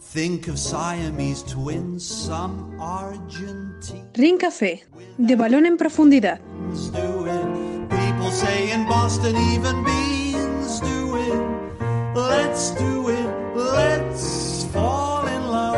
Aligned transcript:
Think 0.00 0.48
of 0.48 0.58
Siamese 0.58 1.44
twins, 1.44 2.02
some 2.02 2.76
Argentine. 2.80 4.10
Ring 4.14 4.38
Café, 4.38 4.82
de 5.18 5.36
balón 5.36 5.66
en 5.66 5.76
profundidad. 5.76 6.40
Do 6.40 7.26
it. 7.26 7.88
People 7.90 8.32
say 8.32 8.72
in 8.72 8.86
Boston 8.86 9.36
even 9.36 9.84
beans 9.84 10.80
do 10.80 11.16
it. 11.16 12.16
Let's 12.16 12.74
do 12.76 13.10
it. 13.10 13.28
Let's 13.54 14.66
fall 14.72 15.28
in 15.28 15.42
love. 15.46 15.76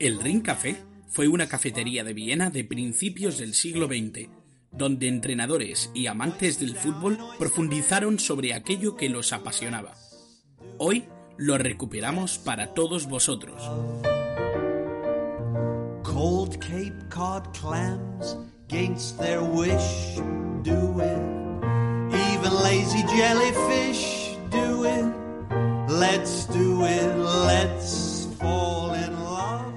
El 0.00 0.18
Ring 0.20 0.40
Café 0.40 0.76
fue 1.08 1.28
una 1.28 1.46
cafetería 1.46 2.04
de 2.04 2.14
Viena 2.14 2.48
de 2.50 2.64
principios 2.64 3.38
del 3.38 3.52
siglo 3.54 3.86
XX, 3.86 4.30
donde 4.72 5.08
entrenadores 5.08 5.90
y 5.94 6.06
amantes 6.06 6.58
del 6.58 6.74
fútbol 6.74 7.18
profundizaron 7.38 8.18
sobre 8.18 8.54
aquello 8.54 8.96
que 8.96 9.10
los 9.10 9.32
apasionaba. 9.32 9.94
Hoy 10.78 11.04
lo 11.36 11.58
recuperamos 11.58 12.38
para 12.38 12.74
todos 12.74 13.06
vosotros. 13.06 13.62
Cold 16.02 16.58
Cape 16.58 17.08
Cod 17.08 17.52
clams 17.58 18.36
against 18.68 19.18
their 19.18 19.42
wish 19.42 20.20
do 20.62 21.00
it. 21.00 21.22
Even 22.32 22.52
lazy 22.62 23.02
jellyfish 23.08 24.36
do 24.50 24.84
it. 24.84 25.04
Let's 25.88 26.46
do 26.46 26.84
it. 26.84 27.16
Let's 27.16 28.28
fall 28.38 28.94
in 28.94 29.12
love. 29.24 29.72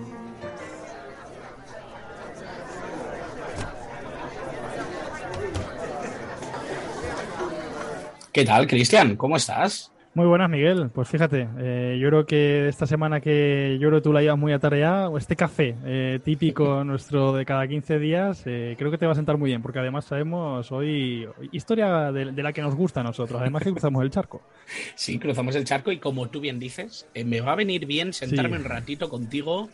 ¿Qué 8.32 8.44
tal, 8.44 8.68
Cristian? 8.68 9.16
¿Cómo 9.16 9.38
estás? 9.38 9.95
Muy 10.16 10.28
buenas, 10.28 10.50
Miguel. 10.50 10.90
Pues 10.92 11.10
fíjate, 11.10 11.50
eh, 11.60 11.98
yo 12.00 12.08
creo 12.08 12.26
que 12.26 12.70
esta 12.70 12.88
semana 12.88 13.20
que 13.20 13.78
yo 13.82 13.90
creo 13.90 14.00
que 14.00 14.04
tú 14.06 14.14
la 14.14 14.22
llevas 14.22 14.38
muy 14.40 14.54
atareada, 14.54 15.10
este 15.18 15.36
café 15.36 15.76
eh, 15.84 16.20
típico 16.24 16.84
nuestro 16.86 17.34
de 17.34 17.46
cada 17.46 17.68
15 17.68 18.00
días, 18.00 18.42
eh, 18.46 18.76
creo 18.78 18.90
que 18.92 18.98
te 18.98 19.06
va 19.06 19.12
a 19.12 19.16
sentar 19.16 19.38
muy 19.38 19.50
bien, 19.50 19.62
porque 19.62 19.80
además 19.80 20.06
sabemos 20.06 20.72
hoy 20.72 21.28
historia 21.52 22.14
de, 22.14 22.32
de 22.32 22.44
la 22.44 22.54
que 22.54 22.62
nos 22.62 22.76
gusta 22.76 23.02
a 23.02 23.04
nosotros, 23.04 23.42
además 23.42 23.64
que 23.64 23.72
cruzamos 23.72 24.02
el 24.04 24.10
charco. 24.10 24.42
Sí, 24.96 25.20
cruzamos 25.20 25.54
el 25.56 25.66
charco 25.66 25.92
y 25.92 26.00
como 26.00 26.30
tú 26.30 26.40
bien 26.40 26.60
dices, 26.60 27.08
eh, 27.14 27.26
me 27.26 27.42
va 27.42 27.52
a 27.52 27.56
venir 27.56 27.86
bien 27.86 28.14
sentarme 28.14 28.56
Sí. 28.58 28.64
un 28.64 28.70
ratito 28.70 29.10
contigo 29.10 29.70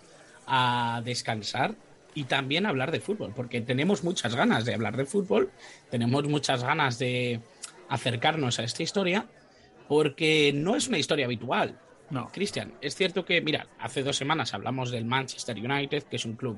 a 0.47 1.01
descansar 1.05 1.75
y 2.15 2.23
también 2.23 2.65
hablar 2.65 2.89
de 2.91 2.99
fútbol, 2.99 3.31
porque 3.35 3.61
tenemos 3.61 4.03
muchas 4.03 4.35
ganas 4.35 4.65
de 4.65 4.73
hablar 4.73 4.97
de 4.97 5.05
fútbol, 5.05 5.51
tenemos 5.91 6.27
muchas 6.27 6.63
ganas 6.63 6.97
de 6.97 7.39
acercarnos 7.89 8.59
a 8.59 8.63
esta 8.63 8.81
historia, 8.83 9.25
porque 9.91 10.53
no 10.55 10.77
es 10.77 10.87
una 10.87 10.99
historia 10.99 11.25
habitual. 11.25 11.77
No. 12.11 12.29
Cristian, 12.31 12.71
es 12.79 12.95
cierto 12.95 13.25
que, 13.25 13.41
mira, 13.41 13.67
hace 13.77 14.03
dos 14.03 14.15
semanas 14.15 14.53
hablamos 14.53 14.89
del 14.89 15.03
Manchester 15.03 15.57
United, 15.57 16.03
que 16.03 16.15
es 16.15 16.23
un 16.23 16.37
club 16.37 16.57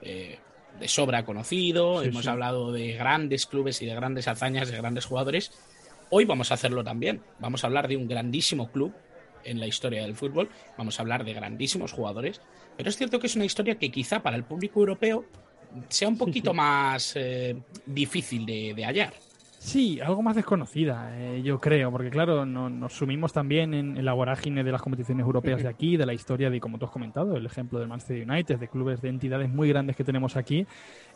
eh, 0.00 0.38
de 0.78 0.86
sobra 0.86 1.24
conocido, 1.24 2.00
Sí, 2.02 2.10
hemos 2.10 2.22
sí. 2.22 2.30
hablado 2.30 2.70
de 2.70 2.92
grandes 2.92 3.46
clubes 3.46 3.82
y 3.82 3.86
de 3.86 3.96
grandes 3.96 4.28
hazañas, 4.28 4.70
de 4.70 4.76
grandes 4.76 5.06
jugadores. 5.06 5.50
Hoy 6.10 6.24
vamos 6.24 6.52
a 6.52 6.54
hacerlo 6.54 6.84
también. 6.84 7.20
Vamos 7.40 7.64
a 7.64 7.66
hablar 7.66 7.88
de 7.88 7.96
un 7.96 8.06
grandísimo 8.06 8.70
club 8.70 8.94
en 9.42 9.58
la 9.58 9.66
historia 9.66 10.02
del 10.02 10.14
fútbol, 10.14 10.48
vamos 10.76 11.00
a 11.00 11.02
hablar 11.02 11.24
de 11.24 11.32
grandísimos 11.32 11.90
jugadores, 11.90 12.40
pero 12.76 12.90
es 12.90 12.96
cierto 12.96 13.18
que 13.18 13.26
es 13.26 13.34
una 13.34 13.44
historia 13.44 13.74
que 13.74 13.90
quizá 13.90 14.22
para 14.22 14.36
el 14.36 14.44
público 14.44 14.78
europeo 14.78 15.24
sea 15.88 16.06
un 16.06 16.16
poquito 16.24 16.54
más 16.54 17.14
eh, 17.16 17.56
difícil 17.86 18.46
de, 18.46 18.72
de 18.76 18.84
hallar. 18.84 19.14
Sí, 19.60 20.00
algo 20.00 20.22
más 20.22 20.36
desconocida, 20.36 21.10
eh, 21.18 21.42
yo 21.42 21.60
creo, 21.60 21.90
porque 21.90 22.10
claro, 22.10 22.46
no- 22.46 22.70
nos 22.70 22.92
sumimos 22.92 23.32
también 23.32 23.74
en, 23.74 23.96
en 23.96 24.04
la 24.04 24.14
de 24.14 24.72
las 24.72 24.80
competiciones 24.80 25.26
europeas 25.26 25.62
de 25.62 25.68
aquí, 25.68 25.96
de 25.96 26.06
la 26.06 26.14
historia 26.14 26.48
de, 26.48 26.60
como 26.60 26.78
tú 26.78 26.84
has 26.86 26.92
comentado, 26.92 27.36
el 27.36 27.44
ejemplo 27.44 27.80
del 27.80 27.88
Manchester 27.88 28.24
United, 28.30 28.58
de 28.58 28.68
clubes 28.68 29.02
de 29.02 29.08
entidades 29.08 29.50
muy 29.50 29.68
grandes 29.68 29.96
que 29.96 30.04
tenemos 30.04 30.36
aquí, 30.36 30.64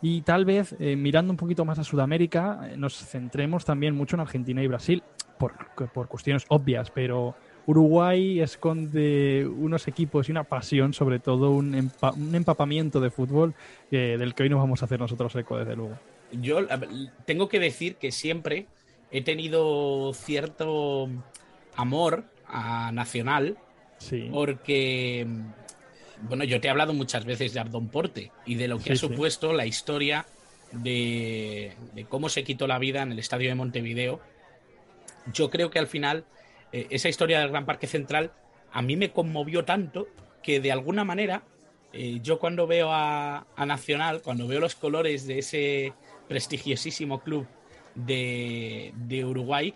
y 0.02 0.22
tal 0.22 0.44
vez 0.44 0.74
eh, 0.80 0.96
mirando 0.96 1.30
un 1.32 1.36
poquito 1.36 1.64
más 1.64 1.78
a 1.78 1.84
Sudamérica, 1.84 2.68
eh, 2.68 2.76
nos 2.76 2.94
centremos 2.96 3.64
también 3.64 3.94
mucho 3.94 4.16
en 4.16 4.20
Argentina 4.20 4.60
y 4.60 4.66
Brasil, 4.66 5.02
por, 5.38 5.54
por 5.92 6.08
cuestiones 6.08 6.44
obvias, 6.48 6.90
pero 6.90 7.34
Uruguay 7.66 8.40
esconde 8.40 9.48
unos 9.56 9.86
equipos 9.86 10.28
y 10.28 10.32
una 10.32 10.42
pasión, 10.44 10.92
sobre 10.92 11.20
todo 11.20 11.52
un, 11.52 11.74
un 12.16 12.34
empapamiento 12.34 13.00
de 13.00 13.10
fútbol 13.10 13.54
del 13.90 14.34
que 14.34 14.42
hoy 14.42 14.48
nos 14.48 14.58
vamos 14.58 14.82
a 14.82 14.86
hacer 14.86 14.98
nosotros 14.98 15.34
eco, 15.36 15.58
desde 15.58 15.76
luego. 15.76 15.94
Yo 16.32 16.66
tengo 17.26 17.48
que 17.48 17.60
decir 17.60 17.96
que 17.96 18.10
siempre 18.12 18.66
he 19.10 19.22
tenido 19.22 20.12
cierto 20.14 21.08
amor 21.76 22.24
a 22.46 22.90
Nacional 22.92 23.56
Sí. 23.98 24.28
porque, 24.32 25.26
bueno, 26.22 26.42
yo 26.44 26.60
te 26.60 26.66
he 26.66 26.70
hablado 26.70 26.92
muchas 26.92 27.24
veces 27.24 27.52
de 27.54 27.60
Ardón 27.60 27.88
Porte 27.88 28.32
y 28.44 28.56
de 28.56 28.66
lo 28.66 28.78
que 28.78 28.84
Sí, 28.84 28.90
ha 28.92 28.96
sí. 28.96 29.06
supuesto 29.06 29.52
la 29.52 29.64
historia 29.66 30.26
de, 30.72 31.76
de 31.94 32.04
cómo 32.06 32.28
se 32.28 32.42
quitó 32.42 32.66
la 32.66 32.78
vida 32.80 33.02
en 33.02 33.12
el 33.12 33.18
estadio 33.20 33.48
de 33.48 33.54
Montevideo. 33.54 34.20
Yo 35.32 35.50
creo 35.50 35.70
que 35.70 35.78
al 35.78 35.86
final 35.86 36.24
eh, 36.72 36.86
esa 36.90 37.08
historia 37.08 37.38
del 37.40 37.50
Gran 37.50 37.64
Parque 37.66 37.86
Central 37.86 38.32
a 38.72 38.82
mí 38.82 38.96
me 38.96 39.10
conmovió 39.12 39.64
tanto 39.64 40.08
que 40.42 40.58
de 40.60 40.72
alguna 40.72 41.04
manera 41.04 41.42
eh, 41.92 42.18
yo 42.22 42.38
cuando 42.40 42.66
veo 42.66 42.90
a, 42.90 43.46
a 43.54 43.66
Nacional, 43.66 44.22
cuando 44.22 44.48
veo 44.48 44.58
los 44.60 44.74
colores 44.74 45.26
de 45.26 45.38
ese 45.38 45.92
prestigiosísimo 46.32 47.20
club 47.20 47.46
de, 47.94 48.92
de 48.96 49.24
Uruguay, 49.24 49.74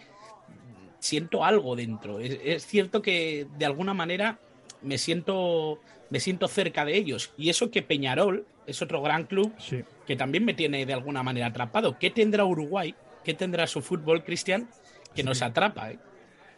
siento 0.99 1.45
algo 1.45 1.77
dentro. 1.77 2.19
Es, 2.19 2.39
es 2.43 2.67
cierto 2.67 3.03
que 3.03 3.47
de 3.59 3.67
alguna 3.67 3.93
manera 3.95 4.39
me 4.83 4.97
siento, 4.97 5.79
me 6.11 6.19
siento 6.19 6.49
cerca 6.49 6.85
de 6.87 6.97
ellos. 6.97 7.33
Y 7.37 7.51
eso 7.51 7.71
que 7.71 7.83
Peñarol 7.83 8.47
es 8.67 8.81
otro 8.81 9.03
gran 9.03 9.25
club 9.25 9.53
Sí. 9.59 9.83
que 10.07 10.17
también 10.17 10.45
me 10.45 10.55
tiene 10.55 10.87
de 10.87 10.95
alguna 10.95 11.23
manera 11.23 11.47
atrapado. 11.49 11.99
¿Qué 11.99 12.11
tendrá 12.11 12.45
Uruguay? 12.45 12.95
¿Qué 13.23 13.35
tendrá 13.35 13.67
su 13.67 13.83
fútbol, 13.83 14.25
Cristian? 14.25 14.69
Que 15.15 15.23
nos 15.23 15.43
atrapa, 15.43 15.91
¿eh? 15.91 15.99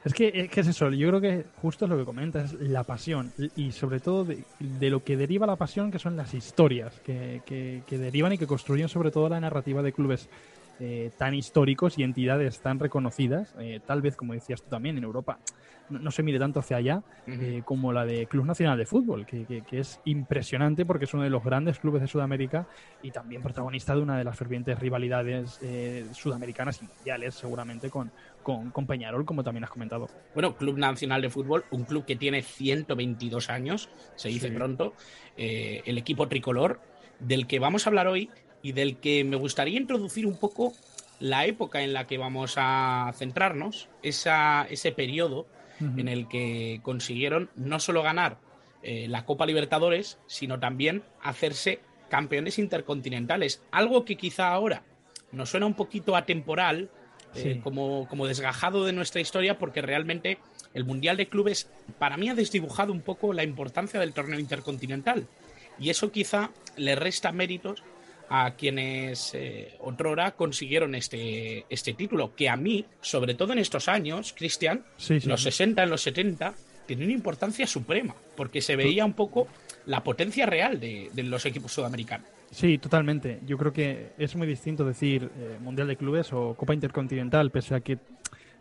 Es 0.08 0.14
que, 0.14 0.32
es 0.34 0.56
es 0.58 0.66
eso, 0.69 0.91
yo 0.91 1.08
creo 1.08 1.20
que 1.20 1.44
justo 1.60 1.84
es 1.84 1.91
lo 1.91 1.98
que 1.98 2.04
comentas, 2.04 2.54
la 2.54 2.82
pasión 2.84 3.30
y 3.56 3.72
sobre 3.72 4.00
todo 4.00 4.24
de, 4.24 4.44
de 4.58 4.91
lo 4.91 5.04
que 5.04 5.16
deriva 5.16 5.46
la 5.46 5.56
pasión, 5.56 5.91
que 5.91 5.98
son 5.98 6.16
las 6.16 6.34
historias 6.34 6.98
que, 7.00 7.42
que- 7.44 7.82
que 7.86 7.98
derivan 7.98 8.32
y 8.32 8.38
que 8.38 8.46
construyen 8.46 8.88
sobre 8.88 9.10
todo 9.10 9.28
la 9.28 9.38
narrativa 9.41 9.82
de 9.82 9.92
clubes 9.92 10.28
eh, 10.81 11.11
tan 11.16 11.34
históricos 11.34 11.99
y 11.99 12.03
entidades 12.03 12.61
tan 12.61 12.78
reconocidas, 12.78 13.55
eh, 13.61 13.81
tal 13.84 14.03
vez 14.03 14.16
como 14.16 14.33
decías 14.34 14.62
tú 14.62 14.71
también 14.71 14.97
en 14.99 15.05
Europa, 15.05 15.41
no, 15.89 15.99
no 15.99 16.11
se 16.11 16.22
mire 16.22 16.39
tanto 16.39 16.61
hacia 16.61 16.77
allá 16.77 17.03
eh, 17.27 17.62
como 17.65 17.93
la 17.93 18.05
de 18.05 18.27
Club 18.27 18.44
Nacional 18.47 18.78
de 18.78 18.87
Fútbol, 18.87 19.27
que, 19.27 19.44
que- 19.47 19.62
que 19.62 19.81
es 19.81 20.00
impresionante 20.05 20.84
porque 20.87 21.05
es 21.06 21.15
uno 21.15 21.22
de 21.25 21.31
los 21.31 21.43
grandes 21.44 21.78
clubes 21.78 22.00
de 22.03 22.09
Sudamérica 22.09 22.67
y 23.03 23.11
también 23.11 23.43
protagonista 23.43 23.94
de 23.94 24.03
una 24.03 24.17
de 24.19 24.25
las 24.25 24.37
fervientes 24.37 24.78
rivalidades 24.78 25.59
sudamericanas 26.12 26.81
y 26.83 26.87
mundiales, 26.87 27.34
seguramente 27.34 27.91
con, 27.91 28.12
con, 28.43 28.71
con 28.71 28.87
Peñarol, 28.87 29.25
como 29.25 29.43
también 29.44 29.65
has 29.65 29.71
comentado. 29.71 30.06
Bueno, 30.34 30.56
Club 30.56 30.78
Nacional 30.78 31.22
de 31.22 31.31
Fútbol, 31.31 31.65
un 31.71 31.84
club 31.84 32.05
que 32.06 32.17
tiene 32.17 32.43
122 32.43 33.50
años, 33.50 33.88
se 34.14 34.29
dice 34.29 34.49
Sí. 34.49 34.55
pronto, 34.55 34.94
el 35.37 35.99
equipo 35.99 36.29
tricolor, 36.29 36.81
del 37.20 37.47
que 37.47 37.58
vamos 37.58 37.87
a 37.87 37.91
hablar 37.91 38.06
hoy 38.06 38.31
y 38.62 38.72
del 38.72 38.96
que 38.96 39.25
me 39.25 39.37
gustaría 39.37 39.78
introducir 39.78 40.26
un 40.26 40.37
poco 40.37 40.72
la 41.20 41.46
época 41.46 41.82
en 41.82 41.93
la 41.93 42.06
que 42.06 42.19
vamos 42.19 42.55
a 42.56 43.12
centrarnos, 43.16 43.88
esa, 44.02 44.66
ese 44.70 44.93
periodo 44.93 45.46
Ujú. 45.81 46.00
en 46.00 46.08
el 46.08 46.28
que 46.28 46.81
consiguieron 46.82 47.50
no 47.55 47.78
solo 47.78 48.02
ganar 48.02 48.38
eh, 48.82 49.06
la 49.08 49.25
Copa 49.25 49.46
Libertadores, 49.46 50.19
sino 50.26 50.58
también 50.58 51.02
hacerse 51.22 51.81
campeones 52.08 52.58
intercontinentales. 52.58 53.62
Algo 53.70 54.05
que 54.05 54.16
quizá 54.16 54.49
ahora 54.49 54.82
nos 55.32 55.50
suena 55.50 55.66
un 55.66 55.75
poquito 55.75 56.16
atemporal, 56.16 56.90
eh, 57.34 57.61
como, 57.62 58.08
como 58.08 58.26
desgajado 58.26 58.84
de 58.84 58.93
nuestra 58.93 59.20
historia, 59.20 59.58
porque 59.58 59.82
realmente 59.82 60.38
el 60.75 60.84
Mundial 60.84 61.16
de 61.16 61.28
Clubes 61.28 61.70
para 61.99 62.16
mí 62.16 62.28
ha 62.28 62.34
desdibujado 62.34 62.93
un 62.93 63.02
poco 63.02 63.32
la 63.32 63.44
importancia 63.44 64.00
del 64.00 64.14
torneo 64.14 64.40
intercontinental. 64.40 65.26
Y 65.78 65.90
eso 65.90 66.11
quizá 66.11 66.50
le 66.76 66.94
resta 66.94 67.31
méritos 67.31 67.82
a 68.30 68.52
quienes 68.52 69.34
eh, 69.34 69.75
otrora 69.80 70.32
consiguieron 70.32 70.94
este, 70.94 71.64
este 71.70 71.94
título, 71.94 72.34
que 72.34 72.48
a 72.48 72.56
mí, 72.56 72.84
sobre 73.00 73.34
todo 73.34 73.52
en 73.52 73.58
estos 73.58 73.88
años, 73.88 74.34
Cristian, 74.36 74.84
Sí, 74.96 75.20
sí. 75.20 75.28
los 75.28 75.42
60, 75.42 75.82
en 75.82 75.90
los 75.90 76.02
70, 76.02 76.54
tenía 76.86 77.04
una 77.04 77.14
importancia 77.14 77.66
suprema, 77.66 78.14
porque 78.36 78.60
se 78.60 78.76
veía 78.76 79.04
un 79.04 79.12
poco 79.12 79.48
la 79.86 80.02
potencia 80.02 80.46
real 80.46 80.78
de, 80.80 81.10
los 81.16 81.44
equipos 81.46 81.72
sudamericanos. 81.72 82.26
Sí, 82.50 82.78
totalmente. 82.78 83.40
Yo 83.46 83.58
creo 83.58 83.72
que 83.72 84.12
es 84.19 84.34
muy 84.36 84.46
distinto 84.46 84.84
decir 84.84 85.30
eh, 85.38 85.58
Mundial 85.60 85.88
de 85.88 85.96
Clubes 85.96 86.32
o 86.32 86.54
Copa 86.54 86.75
Intercontinental, 86.75 87.50
pese 87.50 87.75
a 87.75 87.80
que 87.80 87.98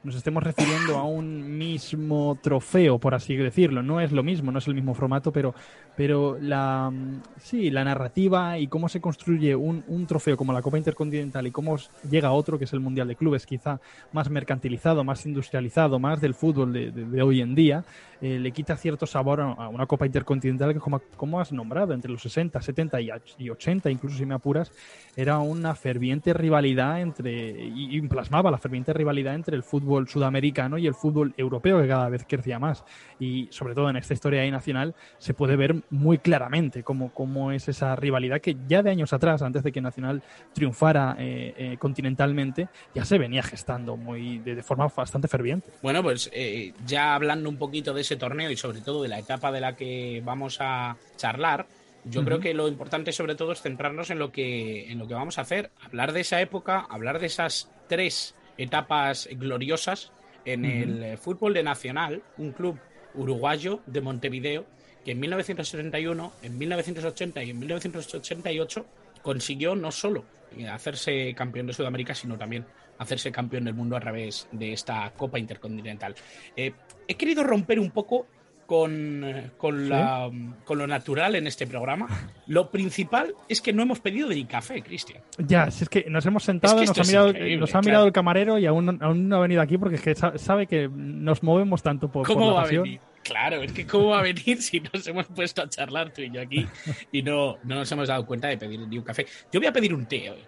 nos 0.04 0.16
estemos 0.16 0.44
refiriendo 0.44 0.98
a 0.98 1.04
un 1.04 1.58
mismo 1.58 2.38
trofeo, 2.42 3.00
por 3.00 3.16
así 3.16 3.36
decirlo. 3.36 3.82
No 3.84 4.00
es 4.00 4.12
lo 4.12 4.24
mismo, 4.24 4.52
no 4.52 4.60
es 4.60 4.68
el 4.68 4.76
mismo 4.76 4.94
formato, 4.94 5.32
pero, 5.32 5.54
pero 5.98 6.38
la, 6.40 6.94
sí, 7.42 7.72
la 7.72 7.84
narrativa 7.84 8.60
y 8.60 8.68
cómo 8.68 8.88
se 8.88 9.02
construye 9.02 9.56
un, 9.56 9.84
un 9.88 10.06
trofeo 10.06 10.38
como 10.38 10.54
la 10.54 10.62
Copa 10.62 10.78
Intercontinental 10.78 11.48
y 11.48 11.52
cómo 11.52 11.76
llega 12.08 12.32
otro, 12.32 12.60
que 12.60 12.66
es 12.66 12.74
el 12.74 12.80
Mundial 12.80 13.08
de 13.08 13.16
Clubes, 13.16 13.48
quizá 13.48 13.82
más 14.14 14.30
mercantilizado, 14.30 15.04
más 15.04 15.26
industrializado, 15.26 15.98
más 15.98 16.22
del 16.22 16.36
fútbol 16.36 16.72
de, 16.72 17.22
hoy 17.24 17.42
en 17.42 17.56
día, 17.56 17.84
eh, 18.22 18.38
le 18.38 18.52
quita 18.52 18.78
cierto 18.78 19.08
sabor 19.08 19.42
a 19.42 19.68
una 19.70 19.88
Copa 19.88 20.06
Intercontinental 20.06 20.72
que, 20.72 20.80
como, 20.80 21.02
como 21.16 21.40
has 21.40 21.52
nombrado, 21.52 21.96
entre 21.96 22.12
los 22.12 22.22
60, 22.22 22.62
70 22.62 23.02
y 23.40 23.50
80, 23.50 23.90
incluso 23.90 24.18
si 24.18 24.26
me 24.28 24.36
apuras, 24.36 24.72
era 25.16 25.40
una 25.40 25.74
ferviente 25.74 26.32
rivalidad 26.32 27.02
entre, 27.02 27.50
y, 27.60 27.98
y 27.98 28.02
plasmaba 28.02 28.52
la 28.52 28.60
ferviente 28.60 28.94
rivalidad 28.94 29.34
entre 29.34 29.56
el 29.56 29.64
fútbol 29.64 30.08
sudamericano 30.08 30.78
y 30.78 30.86
el 30.86 30.94
fútbol 30.94 31.34
europeo, 31.38 31.82
que 31.82 31.88
cada 31.88 32.08
vez 32.10 32.24
crecía 32.28 32.60
más. 32.60 32.86
Y 33.20 33.48
sobre 33.50 33.74
todo 33.74 33.90
en 33.90 33.96
esta 33.96 34.14
historia 34.14 34.42
ahí 34.42 34.52
nacional 34.52 34.94
se 35.18 35.34
puede 35.34 35.56
ver 35.56 35.87
muy 35.90 36.18
claramente 36.18 36.84
cómo, 36.84 37.14
cómo 37.14 37.52
es 37.52 37.68
esa 37.68 37.96
rivalidad 37.96 38.42
que 38.42 38.58
ya 38.68 38.84
de 38.84 38.90
años 38.90 39.14
atrás, 39.14 39.42
antes 39.42 39.64
de 39.64 39.72
que 39.72 39.82
Nacional 39.82 40.22
triunfara 40.54 41.16
eh, 41.20 41.54
eh, 41.58 41.78
continentalmente, 41.78 42.68
ya 42.94 43.06
se 43.06 43.18
venía 43.18 43.44
gestando 43.44 43.98
muy 43.98 44.40
de, 44.40 44.62
forma 44.64 44.88
bastante 44.88 45.28
ferviente. 45.28 45.70
Bueno, 45.82 46.04
pues 46.04 46.30
eh, 46.34 46.74
ya 46.86 47.16
hablando 47.16 47.50
un 47.50 47.58
poquito 47.58 47.94
de 47.94 48.02
ese 48.02 48.16
torneo 48.16 48.52
y 48.52 48.58
sobre 48.58 48.82
todo 48.82 49.04
de 49.04 49.10
la 49.10 49.20
etapa 49.20 49.52
de 49.52 49.62
la 49.62 49.76
que 49.76 50.22
vamos 50.26 50.58
a 50.60 50.98
charlar, 51.16 51.68
yo 52.10 52.24
creo 52.24 52.40
que 52.40 52.54
lo 52.54 52.68
importante 52.68 53.12
sobre 53.12 53.36
todo 53.36 53.52
es 53.52 53.62
centrarnos 53.62 54.10
en 54.12 54.20
lo 54.20 54.32
que 54.32 54.90
en 54.90 54.98
lo 55.00 55.08
que 55.08 55.14
vamos 55.14 55.38
a 55.38 55.42
hacer, 55.42 55.72
hablar 55.82 56.14
de 56.14 56.22
esa 56.22 56.40
época, 56.42 56.86
hablar 56.90 57.20
de 57.20 57.26
esas 57.26 57.70
tres 57.88 58.36
etapas 58.58 59.28
gloriosas 59.34 60.12
en 60.46 60.66
el 60.66 61.04
eh, 61.04 61.18
fútbol 61.18 61.54
de 61.54 61.64
Nacional, 61.64 62.24
un 62.38 62.54
club 62.54 62.80
uruguayo 63.16 63.82
de 63.86 64.02
Montevideo 64.02 64.66
que 65.08 65.14
en 65.14 65.22
1971, 65.22 66.34
en 66.44 66.58
1980 66.58 67.44
y 67.44 67.52
en 67.52 67.60
1988 67.60 68.86
consiguió 69.22 69.74
no 69.74 69.90
solo 69.90 70.26
eh, 70.58 70.68
hacerse 70.68 71.34
campeón 71.34 71.68
de 71.68 71.72
Sudamérica, 71.72 72.14
sino 72.14 72.38
también 72.38 72.66
hacerse 72.98 73.32
campeón 73.32 73.64
del 73.64 73.74
mundo 73.74 73.96
a 73.96 74.02
través 74.02 74.50
de 74.52 74.74
esta 74.74 75.10
Copa 75.16 75.40
Intercontinental. 75.40 76.14
Eh, 76.58 76.74
he 77.08 77.16
querido 77.16 77.46
romper 77.46 77.80
un 77.80 77.92
poco 77.92 78.28
con, 78.66 79.24
con, 79.56 79.88
la, 79.88 80.30
con, 80.66 80.78
lo 80.78 80.88
natural 80.88 81.36
en 81.36 81.48
este 81.48 81.68
programa. 81.68 82.10
Lo 82.48 82.70
principal 82.70 83.34
es 83.48 83.62
que 83.62 83.72
no 83.72 83.84
hemos 83.84 84.02
pedido 84.02 84.28
ni 84.28 84.44
café, 84.44 84.82
Cristian. 84.82 85.22
Ya, 85.38 85.72
si 85.72 85.86
es 85.86 85.90
que 85.90 86.06
nos 86.10 86.26
hemos 86.26 86.44
sentado, 86.44 86.84
nos, 86.84 87.00
ha 87.00 87.04
mirado, 87.04 87.34
nos 87.58 87.76
ha 87.76 87.80
mirado 87.80 88.06
el 88.08 88.12
camarero 88.12 88.60
y 88.60 88.66
aún, 88.66 89.02
aún, 89.02 89.30
no 89.30 89.38
ha 89.38 89.40
venido 89.40 89.62
aquí 89.62 89.78
porque 89.78 89.96
es 89.96 90.02
que 90.02 90.16
sabe 90.16 90.68
que 90.68 90.90
nos 90.90 91.44
movemos 91.44 91.82
tanto 91.82 92.12
por, 92.12 92.28
¿Cómo 92.28 92.54
va 92.54 92.64
a 92.64 92.68
venir? 92.68 93.00
Claro, 93.28 93.62
es 93.62 93.74
que 93.74 93.86
cómo 93.86 94.10
va 94.10 94.20
a 94.20 94.22
venir 94.22 94.62
si 94.62 94.80
nos 94.80 95.06
hemos 95.06 95.28
puesto 95.28 95.62
a 95.62 95.70
charlar 95.70 96.14
tú 96.14 96.22
y 96.22 96.32
yo 96.32 96.42
aquí 96.42 96.66
y 97.12 97.22
no, 97.22 97.58
no 97.64 97.76
nos 97.76 97.92
hemos 97.92 98.08
dado 98.08 98.26
cuenta 98.26 98.48
de 98.48 98.58
pedir 98.58 98.80
ni 98.88 98.98
un 98.98 99.04
café. 99.04 99.26
Yo 99.52 99.60
voy 99.60 99.68
a 99.68 99.74
pedir 99.74 99.94
un 99.94 100.06
té 100.06 100.30
hoy. 100.32 100.40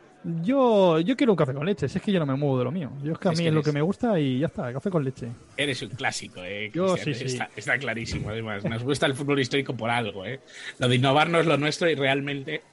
Yo, 0.42 1.00
yo 1.00 1.16
quiero 1.16 1.32
un 1.32 1.38
café 1.38 1.54
con 1.54 1.66
leche, 1.66 1.88
si 1.88 1.98
es 1.98 2.04
que 2.04 2.12
yo 2.12 2.20
no 2.20 2.26
me 2.26 2.36
muevo 2.36 2.58
de 2.58 2.66
lo 2.66 2.72
mío. 2.72 2.92
Yo 3.02 3.14
es 3.14 3.20
que 3.20 3.30
a 3.30 3.32
mí 3.32 3.48
es, 3.48 3.54
lo 3.54 3.64
que 3.64 3.72
me 3.72 3.82
gusta 3.82 4.20
y 4.20 4.40
ya 4.40 4.48
está, 4.48 4.72
café 4.74 4.90
con 4.90 5.04
leche. 5.04 5.28
Eres 5.56 5.82
un 5.82 5.90
clásico, 5.90 6.44
eh. 6.44 6.70
Yo, 6.74 6.98
sí, 6.98 7.14
sí. 7.14 7.38
Está, 7.56 7.78
clarísimo, 7.78 8.30
además. 8.30 8.66
Nos 8.66 8.84
gusta 8.84 9.06
el 9.06 9.16
fútbol 9.16 9.40
histórico 9.40 9.76
por 9.76 9.90
algo, 9.90 10.26
eh. 10.26 10.42
Lo 10.78 10.90
de 10.90 10.96
innovar 10.96 11.30
no 11.30 11.40
es 11.40 11.46
lo 11.46 11.58
nuestro 11.58 11.90
y 11.90 11.96
realmente, 11.96 12.64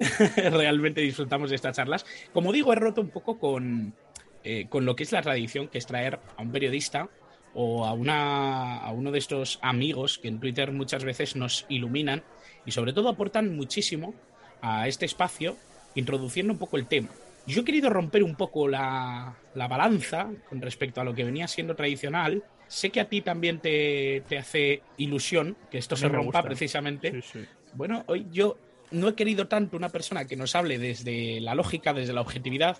realmente 0.36 1.00
disfrutamos 1.00 1.50
de 1.50 1.56
estas 1.56 1.76
charlas. 1.76 2.04
Como 2.32 2.52
digo, 2.52 2.72
he 2.72 2.76
roto 2.76 3.00
un 3.00 3.10
poco 3.10 3.38
con, 3.38 3.94
eh, 4.42 4.66
con 4.68 4.84
lo 4.84 4.96
que 4.96 5.04
es 5.04 5.12
la 5.12 5.22
tradición, 5.22 5.68
que 5.68 5.78
es 5.78 5.86
traer 5.86 6.18
a 6.36 6.42
un 6.42 6.50
periodista 6.50 7.08
o 7.58 7.86
a, 7.86 7.94
una, 7.94 8.76
a 8.76 8.92
uno 8.92 9.10
de 9.10 9.18
estos 9.18 9.58
amigos 9.62 10.18
que 10.18 10.28
en 10.28 10.38
Twitter 10.38 10.72
muchas 10.72 11.04
veces 11.04 11.36
nos 11.36 11.64
iluminan 11.70 12.22
y 12.66 12.70
sobre 12.70 12.92
todo 12.92 13.08
aportan 13.08 13.56
muchísimo 13.56 14.14
a 14.60 14.86
este 14.86 15.06
espacio 15.06 15.56
introduciendo 15.94 16.52
un 16.52 16.58
poco 16.58 16.76
el 16.76 16.86
tema. 16.86 17.08
Yo 17.46 17.62
he 17.62 17.64
querido 17.64 17.88
romper 17.88 18.22
un 18.22 18.34
poco 18.34 18.68
la, 18.68 19.34
balanza 19.54 20.28
con 20.50 20.60
respecto 20.60 21.00
a 21.00 21.04
lo 21.04 21.14
que 21.14 21.24
venía 21.24 21.48
siendo 21.48 21.74
tradicional. 21.74 22.44
Sé 22.68 22.90
que 22.90 23.00
a 23.00 23.08
ti 23.08 23.22
también 23.22 23.60
te, 23.60 24.22
hace 24.38 24.82
ilusión 24.98 25.56
que 25.70 25.78
esto 25.78 25.96
se 25.96 26.08
rompa 26.08 26.42
precisamente. 26.42 27.22
Bueno, 27.72 28.04
hoy 28.06 28.26
yo 28.30 28.58
no 28.90 29.08
he 29.08 29.14
querido 29.14 29.46
tanto 29.48 29.78
una 29.78 29.88
persona 29.88 30.26
que 30.26 30.36
nos 30.36 30.54
hable 30.54 30.78
desde 30.78 31.40
la 31.40 31.54
lógica, 31.54 31.94
desde 31.94 32.12
la 32.12 32.20
objetividad, 32.20 32.76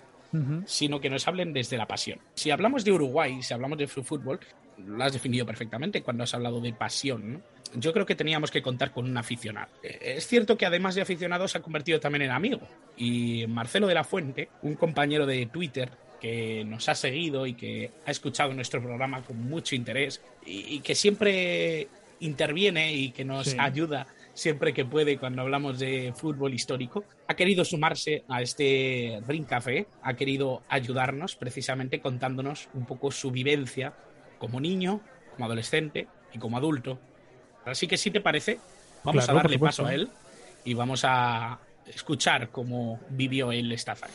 sino 0.65 0.99
que 0.99 1.09
nos 1.09 1.27
hablen 1.27 1.53
desde 1.53 1.77
la 1.77 1.87
pasión. 1.87 2.19
Si 2.35 2.51
hablamos 2.51 2.83
de 2.83 2.91
Uruguay, 2.91 3.41
si 3.41 3.53
hablamos 3.53 3.77
de 3.79 3.87
fútbol, 3.87 4.39
lo 4.85 5.03
has 5.03 5.13
definido 5.13 5.45
perfectamente 5.45 6.01
cuando 6.01 6.23
has 6.23 6.33
hablado 6.33 6.61
de 6.61 6.73
pasión. 6.73 7.33
¿no? 7.33 7.41
yo 7.75 7.93
creo 7.93 8.05
que 8.05 8.15
teníamos 8.15 8.51
que 8.51 8.61
contar 8.61 8.91
con 8.91 9.05
un 9.05 9.17
aficionado. 9.17 9.69
Es 9.83 10.27
cierto 10.27 10.57
que 10.57 10.65
además 10.65 10.95
de 10.95 11.01
aficionado 11.01 11.47
se 11.47 11.57
ha 11.57 11.61
convertido 11.61 11.99
también 11.99 12.23
en 12.23 12.31
amigo. 12.31 12.61
Y 12.95 13.45
Marcelo 13.47 13.87
de 13.87 13.93
la 13.93 14.03
Fuente, 14.03 14.49
un 14.61 14.75
compañero 14.75 15.25
de 15.25 15.45
Twitter 15.47 15.89
que 16.19 16.63
nos 16.65 16.89
ha 16.89 16.95
seguido 16.95 17.45
y 17.45 17.53
que 17.53 17.91
ha 18.05 18.11
escuchado 18.11 18.53
nuestro 18.53 18.81
programa 18.81 19.21
con 19.21 19.39
mucho 19.39 19.75
interés 19.75 20.21
y, 20.45 20.79
que 20.79 20.95
siempre 20.95 21.87
interviene 22.19 22.93
y 22.93 23.11
que 23.11 23.23
nos 23.23 23.55
ayuda 23.59 24.07
siempre 24.33 24.73
que 24.73 24.85
puede 24.85 25.17
cuando 25.17 25.41
hablamos 25.41 25.79
de 25.79 26.13
fútbol 26.15 26.53
histórico, 26.53 27.03
ha 27.27 27.35
querido 27.35 27.65
sumarse 27.65 28.23
a 28.27 28.41
este 28.41 29.19
Ring 29.27 29.45
Café, 29.45 29.87
ha 30.01 30.15
querido 30.15 30.61
ayudarnos 30.69 31.35
precisamente 31.35 31.99
contándonos 31.99 32.69
un 32.73 32.85
poco 32.85 33.11
su 33.11 33.31
vivencia 33.31 33.93
como 34.37 34.59
niño, 34.59 35.01
como 35.33 35.45
adolescente 35.45 36.07
y 36.33 36.39
como 36.39 36.57
adulto 36.57 36.99
Así 37.67 37.85
que 37.85 37.97
si 37.97 38.11
te 38.11 38.21
parece, 38.21 38.59
vamos 39.03 39.27
a 39.27 39.33
darle 39.33 39.59
paso 39.59 39.85
a 39.85 39.93
él 39.93 40.09
y 40.63 40.73
vamos 40.73 41.03
a 41.05 41.59
escuchar 41.85 42.49
cómo 42.49 42.99
vivió 43.09 43.51
él 43.51 43.71
esta 43.73 43.93
fase. 43.95 44.13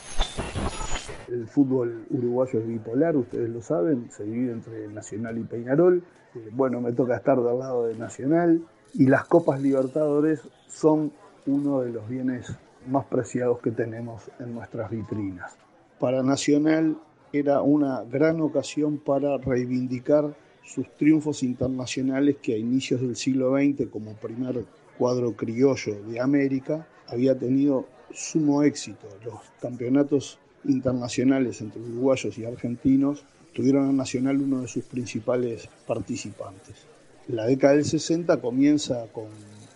El 1.28 1.46
fútbol 1.46 2.06
uruguayo 2.10 2.60
es 2.60 2.66
bipolar, 2.66 3.16
ustedes 3.16 3.50
lo 3.50 3.60
saben, 3.60 4.10
se 4.10 4.24
divide 4.24 4.52
entre 4.52 4.88
Nacional 4.88 5.36
y 5.38 5.44
Peñarol. 5.44 6.02
Eh, 6.34 6.48
bueno, 6.50 6.80
me 6.80 6.92
toca 6.92 7.16
estar 7.16 7.36
del 7.36 7.58
lado 7.58 7.86
de 7.86 7.94
Nacional 7.96 8.62
y 8.94 9.06
las 9.06 9.24
Copas 9.26 9.60
Libertadores 9.60 10.40
son 10.68 11.12
uno 11.46 11.80
de 11.80 11.90
los 11.90 12.08
bienes 12.08 12.54
más 12.86 13.04
preciados 13.04 13.60
que 13.60 13.70
tenemos 13.70 14.30
en 14.40 14.54
nuestras 14.54 14.90
vitrinas. 14.90 15.56
Para 15.98 16.22
Nacional 16.22 16.96
era 17.32 17.62
una 17.62 18.02
gran 18.04 18.40
ocasión 18.40 18.98
para 18.98 19.38
reivindicar 19.38 20.34
sus 20.64 20.86
triunfos 20.96 21.42
internacionales 21.42 22.36
que 22.40 22.54
a 22.54 22.58
inicios 22.58 23.00
del 23.00 23.16
siglo 23.16 23.56
XX, 23.56 23.88
como 23.90 24.14
primer 24.14 24.64
cuadro 24.98 25.34
criollo 25.34 26.02
de 26.02 26.20
América, 26.20 26.86
había 27.08 27.36
tenido 27.36 27.86
sumo 28.12 28.62
éxito. 28.62 29.08
Los 29.24 29.40
campeonatos 29.60 30.38
internacionales 30.64 31.60
entre 31.60 31.82
uruguayos 31.82 32.38
y 32.38 32.44
argentinos 32.44 33.24
tuvieron 33.54 33.88
a 33.88 33.92
Nacional 33.92 34.40
uno 34.40 34.60
de 34.60 34.68
sus 34.68 34.84
principales 34.84 35.68
participantes. 35.86 36.86
La 37.28 37.46
década 37.46 37.74
del 37.74 37.84
60 37.84 38.40
comienza 38.40 39.06
con 39.12 39.26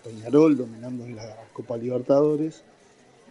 Peñarol 0.05 0.57
dominando 0.57 1.05
en 1.05 1.17
la 1.17 1.37
Copa 1.53 1.77
Libertadores 1.77 2.65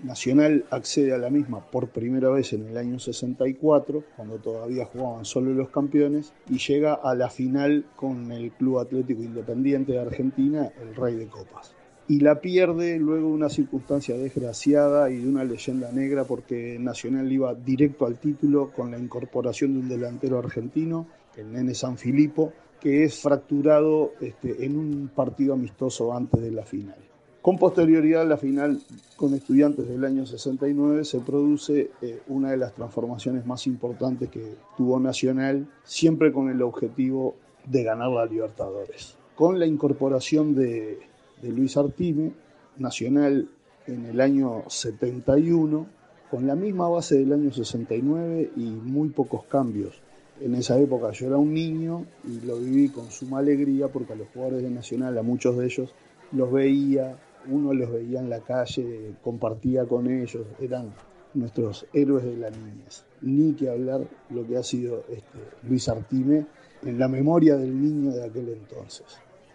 Nacional 0.04 0.66
accede 0.70 1.14
a 1.14 1.18
la 1.18 1.30
misma 1.30 1.60
por 1.72 1.90
primera 1.90 2.30
vez 2.30 2.54
en 2.54 2.68
el 2.68 2.78
año 2.78 3.00
64, 3.00 4.04
cuando 4.16 4.38
todavía 4.38 4.86
jugaban 4.86 5.26
solo 5.26 5.54
los 5.54 5.70
campeones, 5.70 6.34
y 6.50 6.58
llega 6.58 6.94
a 6.94 7.16
la 7.16 7.30
final 7.30 7.86
con 7.96 8.32
el 8.32 8.52
Club 8.52 8.80
Atlético 8.80 9.24
Independiente 9.24 9.94
de 9.94 10.00
Argentina, 10.00 10.70
el 10.82 10.96
Rey 10.96 11.16
de 11.16 11.28
Copas. 11.28 11.74
Y 12.08 12.20
la 12.20 12.40
pierde 12.40 13.00
luego 13.00 13.30
de 13.30 13.34
una 13.34 13.50
circunstancia 13.50 14.16
desgraciada 14.16 15.10
y 15.10 15.18
de 15.18 15.28
una 15.28 15.44
leyenda 15.44 15.92
negra 15.92 16.24
porque 16.24 16.78
Nacional 16.80 17.32
iba 17.32 17.56
directo 17.56 18.06
al 18.06 18.20
título 18.20 18.72
con 18.72 18.92
la 18.92 19.00
incorporación 19.00 19.74
de 19.74 19.80
un 19.80 19.90
delantero 19.90 20.38
argentino, 20.38 21.08
el 21.36 21.52
nene 21.52 21.74
San 21.74 21.98
Filipo, 21.98 22.54
que 22.80 23.06
es 23.06 23.20
fracturado 23.20 24.14
este, 24.22 24.66
en 24.66 24.78
un 24.78 25.10
partido 25.16 25.56
amistoso 25.56 26.14
antes 26.14 26.40
de 26.40 26.52
la 26.52 26.64
final. 26.64 27.15
Con 27.46 27.60
posterioridad 27.60 28.24
a 28.24 28.26
la 28.26 28.38
final 28.38 28.82
con 29.16 29.36
estudiantes 29.36 29.88
del 29.88 30.04
año 30.04 30.26
69 30.26 31.06
se 31.06 31.20
produce 31.20 31.92
eh, 32.02 32.22
una 32.28 32.50
de 32.50 32.58
las 32.58 32.74
transformaciones 32.74 33.46
más 33.46 33.68
importantes 33.68 34.30
que 34.30 34.56
tuvo 34.76 35.00
Nacional, 35.00 35.68
siempre 35.84 36.34
con 36.34 36.50
el 36.50 36.64
objetivo 36.64 37.36
de 37.68 37.84
ganar 37.84 38.10
la 38.10 38.26
Libertadores. 38.26 39.16
Con 39.36 39.60
la 39.60 39.68
incorporación 39.68 40.56
de, 40.56 40.98
de 41.40 41.50
Luis 41.50 41.78
Artime, 41.78 42.32
Nacional 42.78 43.48
en 43.86 44.06
el 44.08 44.22
año 44.22 44.64
71, 44.68 45.86
con 46.32 46.48
la 46.48 46.56
misma 46.56 46.90
base 46.90 47.20
del 47.20 47.32
año 47.32 47.54
69 47.54 48.54
y 48.56 48.72
muy 48.72 49.10
pocos 49.10 49.44
cambios 49.44 50.02
En 50.42 50.56
esa 50.56 50.80
época 50.80 51.12
yo 51.12 51.28
era 51.28 51.38
un 51.38 51.54
niño 51.54 52.08
y 52.24 52.44
lo 52.44 52.58
viví 52.58 52.90
con 52.90 53.12
suma 53.12 53.38
alegría 53.38 53.88
porque 53.88 54.14
a 54.14 54.16
los 54.16 54.30
jugadores 54.30 54.64
de 54.64 54.72
Nacional, 54.72 55.16
a 55.16 55.22
muchos 55.22 55.56
de 55.60 55.66
ellos, 55.66 55.94
los 56.32 56.52
veía, 56.52 57.16
uno 57.50 57.74
los 57.74 57.92
veía 57.92 58.20
en 58.20 58.30
la 58.30 58.40
calle, 58.40 59.16
compartía 59.24 59.86
con 59.86 60.10
ellos, 60.10 60.46
eran 60.60 60.94
nuestros 61.34 61.86
héroes 61.94 62.24
de 62.26 62.38
la 62.38 62.50
niñez. 62.50 63.06
Ni 63.22 63.54
que 63.54 63.70
hablar 63.70 64.02
lo 64.30 64.46
que 64.48 64.58
ha 64.58 64.64
sido 64.64 65.04
este, 65.10 65.40
Luis 65.68 65.88
Artime 65.90 66.46
en 66.84 67.00
la 67.00 67.08
memoria 67.08 67.56
del 67.56 67.80
niño 67.82 68.12
de 68.12 68.24
aquel 68.24 68.50
entonces. 68.50 69.06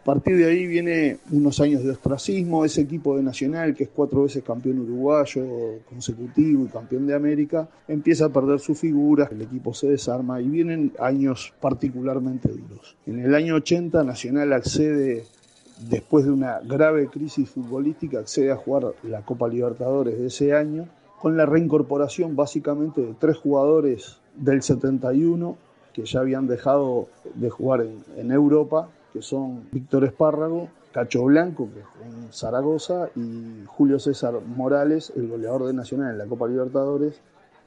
A 0.01 0.05
partir 0.05 0.39
de 0.39 0.47
ahí 0.47 0.67
viene 0.67 1.19
unos 1.31 1.61
años 1.61 1.85
de 1.85 1.91
ostracismo, 1.91 2.65
ese 2.65 2.81
equipo 2.81 3.19
de 3.19 3.23
Nacional, 3.23 3.75
que 3.75 3.85
es 3.85 3.91
cuatro 3.95 4.23
veces 4.23 4.43
campeón 4.43 4.79
uruguayo 4.79 5.45
consecutivo 5.87 6.65
y 6.65 6.69
campeón 6.69 7.07
de 7.07 7.15
América, 7.15 7.69
empieza 7.87 8.25
a 8.25 8.29
perder 8.31 8.61
su 8.61 8.75
figura, 8.75 9.29
el 9.31 9.43
equipo 9.43 9.75
se 9.75 9.89
desarma 9.89 10.41
y 10.41 10.49
vienen 10.49 10.95
años 10.99 11.53
particularmente 11.61 12.49
duros. 12.49 12.97
En 13.07 13.21
el 13.21 13.35
año 13.35 13.57
80 13.57 14.03
Nacional 14.03 14.55
accede, 14.55 15.25
después 15.89 16.25
de 16.25 16.33
una 16.33 16.61
grave 16.61 17.09
crisis 17.09 17.49
futbolística, 17.49 18.19
accede 18.19 18.53
a 18.53 18.57
jugar 18.57 18.93
la 19.03 19.23
Copa 19.23 19.49
Libertadores 19.49 20.19
de 20.19 20.27
ese 20.27 20.55
año, 20.55 20.87
con 21.21 21.37
la 21.37 21.47
reincorporación 21.47 22.37
básicamente 22.37 23.01
de 23.01 23.15
tres 23.19 23.37
jugadores 23.37 24.19
del 24.37 24.63
71 24.63 25.57
que 25.93 26.05
ya 26.05 26.21
habían 26.21 26.47
dejado 26.47 27.09
de 27.35 27.51
jugar 27.51 27.85
en, 28.17 28.31
Europa, 28.31 28.89
que 29.13 29.23
son 29.23 29.65
Víctor 29.73 30.05
Espárrago, 30.05 30.69
Cacho 30.93 31.25
Blanco, 31.25 31.69
que 31.75 31.83
jugó 31.83 32.05
en 32.05 32.33
Zaragoza, 32.33 33.09
y 33.17 33.65
Julio 33.67 33.99
César 33.99 34.41
Morales, 34.41 35.13
el 35.17 35.29
goleador 35.29 35.67
de 35.67 35.73
Nacional 35.73 36.13
en 36.13 36.19
la 36.19 36.27
Copa 36.27 36.47
Libertadores, 36.47 37.21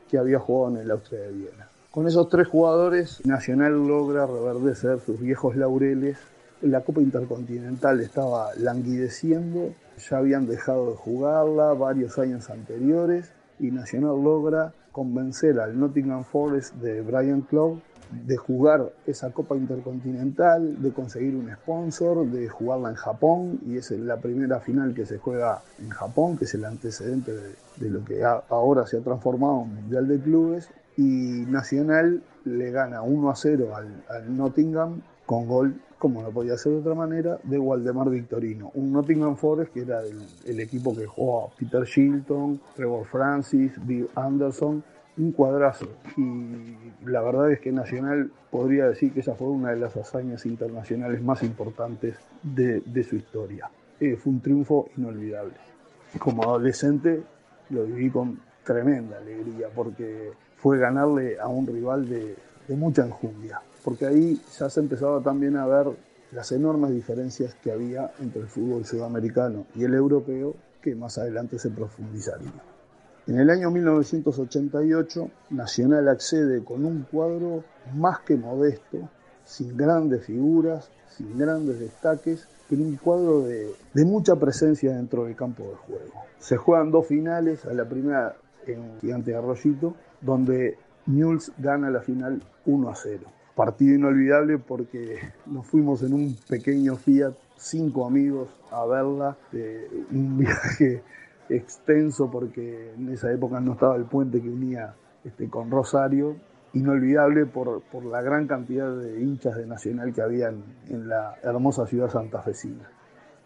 que 0.10 0.18
había 0.18 0.40
jugado 0.40 0.76
en 0.76 0.84
el 0.84 0.92
Austria 0.92 1.22
de 1.22 1.32
Viena. 1.32 1.70
Con 1.92 2.08
esos 2.08 2.28
tres 2.30 2.48
jugadores, 2.48 3.24
Nacional 3.26 3.74
logra 3.74 4.26
reverdecer 4.26 5.00
sus 5.00 5.20
viejos 5.20 5.56
laureles. 5.56 6.18
La 6.64 6.82
Copa 6.82 7.02
Intercontinental 7.02 8.00
estaba 8.00 8.56
languideciendo, 8.56 9.74
ya 9.98 10.18
habían 10.18 10.48
dejado 10.48 10.92
de 10.92 10.96
jugarla 10.96 11.74
varios 11.74 12.18
años 12.18 12.50
anteriores 12.50 13.32
y 13.60 13.70
Nacional 13.70 14.24
logra 14.24 14.74
convencer 14.92 15.60
al 15.60 15.78
Nottingham 15.78 16.24
Forest 16.24 16.76
de 16.76 17.02
Brian 17.02 17.42
Clough 17.42 17.80
de 18.26 18.38
jugar 18.38 18.94
esa 19.06 19.32
Copa 19.32 19.56
Intercontinental, 19.56 20.82
de 20.82 20.92
conseguir 20.92 21.36
un 21.36 21.52
sponsor, 21.54 22.26
de 22.28 22.48
jugarla 22.48 22.90
en 22.90 22.96
Japón, 22.96 23.60
y 23.66 23.78
es 23.78 23.92
la 23.92 24.18
primera 24.18 24.60
final 24.60 24.94
que 24.94 25.06
se 25.06 25.18
juega 25.18 25.62
en 25.80 25.90
Japón, 25.90 26.38
que 26.38 26.46
es 26.46 26.54
el 26.54 26.66
antecedente 26.66 27.32
de, 27.34 27.90
lo 27.90 28.06
que 28.06 28.24
ahora 28.24 28.86
se 28.88 28.98
ha 28.98 29.02
transformado 29.02 29.64
en 29.64 29.76
Mundial 29.76 30.08
de 30.08 30.20
Clubes, 30.20 30.70
y 30.96 31.46
Nacional 31.48 32.22
le 32.46 32.72
gana 32.72 33.02
1 33.02 33.30
a 33.30 33.36
0 33.36 33.76
al, 33.76 34.38
Nottingham 34.38 35.02
con 35.26 35.48
gol, 35.48 35.80
como 35.98 36.22
no 36.22 36.32
podía 36.32 36.58
ser 36.58 36.74
de 36.74 36.80
otra 36.80 36.96
manera, 36.96 37.40
de 37.44 37.58
Waldemar 37.58 38.10
Victorino. 38.10 38.72
Un 38.74 38.92
Nottingham 38.92 39.38
Forest 39.38 39.74
que 39.74 39.82
era 39.82 40.02
el, 40.02 40.60
equipo 40.60 40.96
que 40.96 41.06
jugó 41.06 41.52
Peter 41.58 41.84
Shilton, 41.84 42.60
Trevor 42.76 43.06
Francis, 43.06 43.72
Bill 43.86 44.10
Anderson, 44.16 44.84
un 45.18 45.32
cuadrazo. 45.32 45.88
Y 46.18 46.76
la 47.06 47.22
verdad 47.22 47.52
es 47.52 47.60
que 47.60 47.72
Nacional 47.72 48.32
podría 48.52 48.88
decir 48.88 49.14
que 49.14 49.22
esa 49.22 49.36
fue 49.36 49.48
una 49.48 49.72
de 49.72 49.78
las 49.78 49.96
hazañas 49.96 50.46
internacionales 50.46 51.22
más 51.22 51.42
importantes 51.44 52.18
de, 52.42 53.04
su 53.04 53.16
historia. 53.16 53.70
Eh, 54.00 54.18
fue 54.18 54.34
un 54.34 54.42
triunfo 54.42 54.90
inolvidable. 54.98 55.54
Como 56.20 56.44
adolescente 56.44 57.24
lo 57.70 57.86
viví 57.86 58.10
con 58.10 58.40
tremenda 58.64 59.18
alegría 59.18 59.68
porque 59.74 60.32
fue 60.58 60.78
ganarle 60.78 61.40
a 61.40 61.48
un 61.48 61.66
rival 61.66 62.08
de, 62.08 62.36
de 62.68 62.76
mucha 62.76 63.06
enjundia. 63.06 63.62
Porque 63.84 64.06
ahí 64.06 64.42
ya 64.58 64.70
se 64.70 64.80
empezaba 64.80 65.22
también 65.22 65.58
a 65.58 65.66
ver 65.68 65.88
las 66.32 66.52
enormes 66.52 66.92
diferencias 66.92 67.56
que 67.56 67.72
había 67.72 68.12
entre 68.20 68.42
el 68.42 68.48
fútbol 68.48 68.86
sudamericano 68.86 69.66
y 69.76 69.84
el 69.84 69.94
europeo 69.94 70.56
que 70.82 70.96
más 70.96 71.18
adelante 71.18 71.60
se 71.60 71.70
profundizaría. 71.70 72.52
En 73.26 73.40
el 73.40 73.50
año 73.50 73.72
1988, 73.72 75.30
Nacional 75.52 76.10
accede 76.10 76.64
con 76.64 76.84
un 76.84 77.04
cuadro 77.04 77.64
más 77.96 78.20
que 78.20 78.36
modesto, 78.36 79.10
sin 79.46 79.78
grandes 79.78 80.26
figuras, 80.26 80.90
sin 81.16 81.38
grandes 81.38 81.80
destaques, 81.80 82.48
pero 82.70 82.82
un 82.82 82.98
cuadro 82.98 83.44
de, 83.44 83.74
mucha 84.06 84.36
presencia 84.36 84.94
dentro 84.94 85.24
del 85.24 85.36
campo 85.36 85.64
de 85.64 85.76
juego. 85.76 86.26
Se 86.40 86.58
juegan 86.58 86.92
dos 86.92 87.08
finales, 87.08 87.66
a 87.66 87.74
la 87.74 87.86
primera 87.88 88.36
en 88.68 89.00
Gigante 89.00 89.32
de 89.32 89.38
Arroyito, 89.38 89.96
donde 90.20 90.78
Newell's 91.06 91.52
gana 91.58 91.90
la 91.90 92.02
final 92.02 92.42
1 92.66 92.90
a 92.90 92.96
0. 92.96 93.22
Partido 93.56 93.96
inolvidable 93.96 94.58
porque 94.58 95.20
nos 95.46 95.66
fuimos 95.68 96.02
en 96.04 96.14
un 96.14 96.36
pequeño 96.50 96.96
Fiat, 96.96 97.34
cinco 97.56 98.08
amigos, 98.08 98.50
a 98.72 98.86
verla, 98.86 99.38
de 99.52 99.88
un 100.12 100.38
viaje 100.40 101.04
extenso 101.50 102.32
porque 102.32 102.94
en 102.96 103.10
esa 103.10 103.32
época 103.32 103.60
no 103.60 103.74
estaba 103.74 103.96
el 103.96 104.06
puente 104.06 104.42
que 104.42 104.50
unía 104.50 104.96
este, 105.24 105.50
con 105.50 105.70
Rosario, 105.72 106.36
inolvidable 106.74 107.46
por, 107.46 107.82
por, 107.84 108.04
la 108.04 108.22
gran 108.22 108.48
cantidad 108.48 108.94
de 108.96 109.22
hinchas 109.22 109.56
de 109.56 109.66
Nacional 109.66 110.14
que 110.14 110.22
había 110.22 110.50
en, 110.50 111.08
la 111.08 111.36
hermosa 111.44 111.86
ciudad 111.86 112.10
santafesina. 112.10 112.90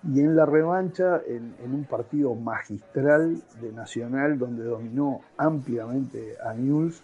Y 0.04 0.22
en 0.22 0.36
la 0.36 0.46
revancha, 0.46 1.22
en, 1.28 1.54
un 1.72 1.84
partido 1.84 2.34
magistral 2.36 3.42
de 3.62 3.72
Nacional, 3.74 4.38
donde 4.40 4.64
dominó 4.64 5.22
ampliamente 5.38 6.36
a 6.44 6.54
News, 6.54 7.02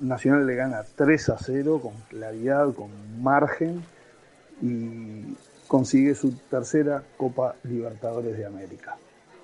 Nacional 0.00 0.46
le 0.46 0.54
gana 0.54 0.82
3 0.96 1.28
a 1.30 1.38
0 1.38 1.80
con 1.82 1.92
claridad, 2.08 2.72
con 2.74 2.90
margen 3.22 3.82
y 4.60 5.36
consigue 5.68 6.14
su 6.14 6.32
tercera 6.50 7.02
Copa 7.16 7.54
Libertadores 7.64 8.36
de 8.36 8.46
América. 8.46 8.96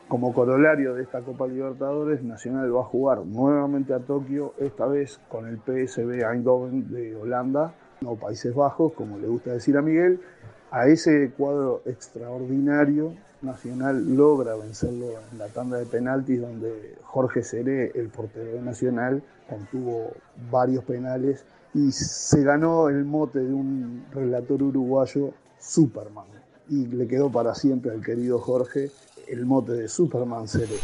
Como 0.09 0.35
corolario 0.35 0.95
de 0.95 1.05
esta 1.05 1.21
Copa 1.21 1.47
Libertadores, 1.47 2.23
Nacional 2.23 2.75
va 2.75 2.81
a 2.81 2.85
jugar 2.85 3.25
nuevamente 3.25 3.95
a 3.95 4.01
Tokio, 4.01 4.55
esta 4.59 4.87
vez 4.87 5.21
con 5.29 5.47
el 5.47 5.59
PSV 5.59 6.25
Eindhoven 6.25 6.91
de 6.91 7.15
Holanda, 7.15 7.73
o 8.05 8.17
Países 8.17 8.55
Bajos, 8.55 8.93
como 8.95 9.19
le 9.19 9.29
gusta 9.29 9.53
decir 9.53 9.77
a 9.77 9.83
Miguel. 9.83 10.21
A 10.73 10.89
ese 10.89 11.31
cuadro 11.37 11.83
extraordinario, 11.85 13.13
Nacional 13.43 14.17
logra 14.17 14.55
vencerlo 14.55 15.07
en 15.33 15.39
la 15.39 15.47
tanda 15.49 15.79
de 15.79 15.87
penaltis, 15.87 16.41
donde 16.41 16.97
Jorge 17.05 17.43
Seré, 17.43 17.91
el 17.95 18.09
portero 18.09 18.53
de 18.53 18.61
Nacional, 18.61 19.23
contuvo 19.51 20.13
varios 20.51 20.85
penales 20.85 21.45
y 21.75 21.91
se 21.93 22.43
ganó 22.43 22.89
el 22.89 23.05
mote 23.05 23.41
de 23.41 23.53
un 23.53 24.07
relator 24.13 24.63
uruguayo, 24.63 25.35
Superman. 25.59 26.27
Y 26.69 26.87
le 26.87 27.07
quedó 27.09 27.31
para 27.31 27.55
siempre 27.55 27.91
al 27.91 28.03
querido 28.03 28.39
Jorge 28.39 28.91
el 29.29 29.45
mote 29.45 29.73
de 29.73 29.89
Superman 29.89 30.47
Cero. 30.47 30.75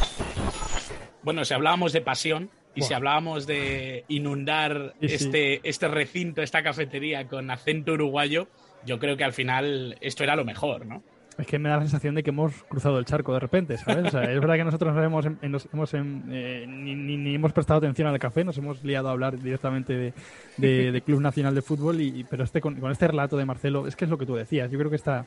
Bueno, 1.23 1.45
si 1.45 1.55
hablábamos 1.55 1.93
de 1.93 2.01
pasión 2.01 2.51
y 2.75 2.83
si 2.83 2.93
hablábamos 2.93 3.47
de 3.47 4.05
inundar 4.09 4.95
este, 5.01 5.67
este 5.69 5.89
recinto, 5.89 6.43
esta 6.43 6.63
cafetería 6.63 7.27
con 7.27 7.51
acento 7.51 7.93
uruguayo, 7.93 8.49
yo 8.85 8.99
creo 8.99 9.17
que 9.17 9.25
al 9.25 9.33
final 9.33 9.97
esto 10.01 10.25
era 10.25 10.37
lo 10.37 10.45
mejor, 10.45 10.87
¿no? 10.87 11.03
Es 11.39 11.47
que 11.47 11.59
me 11.59 11.69
da 11.69 11.77
la 11.77 11.83
sensación 11.83 12.15
de 12.15 12.23
que 12.23 12.31
hemos 12.31 12.53
cruzado 12.65 12.99
el 12.99 13.05
charco 13.05 13.35
de 13.35 13.41
repente, 13.41 13.77
¿sabes? 13.77 14.07
es 14.07 14.41
verdad 14.41 14.55
que 14.55 14.65
nosotros 14.65 14.97
hemos, 14.97 15.27
hemos 15.43 15.95
eh, 15.95 16.65
ni, 16.67 17.35
hemos 17.35 17.53
prestado 17.53 17.79
atención 17.79 18.09
al 18.09 18.19
café, 18.19 18.43
nos 18.43 18.57
hemos 18.57 18.83
liado 18.83 19.09
a 19.09 19.13
hablar 19.13 19.39
directamente 19.39 20.15
de, 20.57 21.03
Club 21.05 21.21
Nacional 21.21 21.55
de 21.55 21.61
Fútbol, 21.61 22.01
y, 22.01 22.25
pero 22.25 22.45
este, 22.45 22.61
con, 22.61 22.91
este 22.91 23.09
relato 23.09 23.37
de 23.37 23.45
Marcelo, 23.45 23.87
es 23.87 23.97
que 23.97 24.07
es 24.07 24.11
lo 24.11 24.17
que 24.17 24.25
tú 24.25 24.35
decías, 24.35 24.71
yo 24.71 24.79
creo 24.79 24.89
que 24.89 24.97
está 24.97 25.27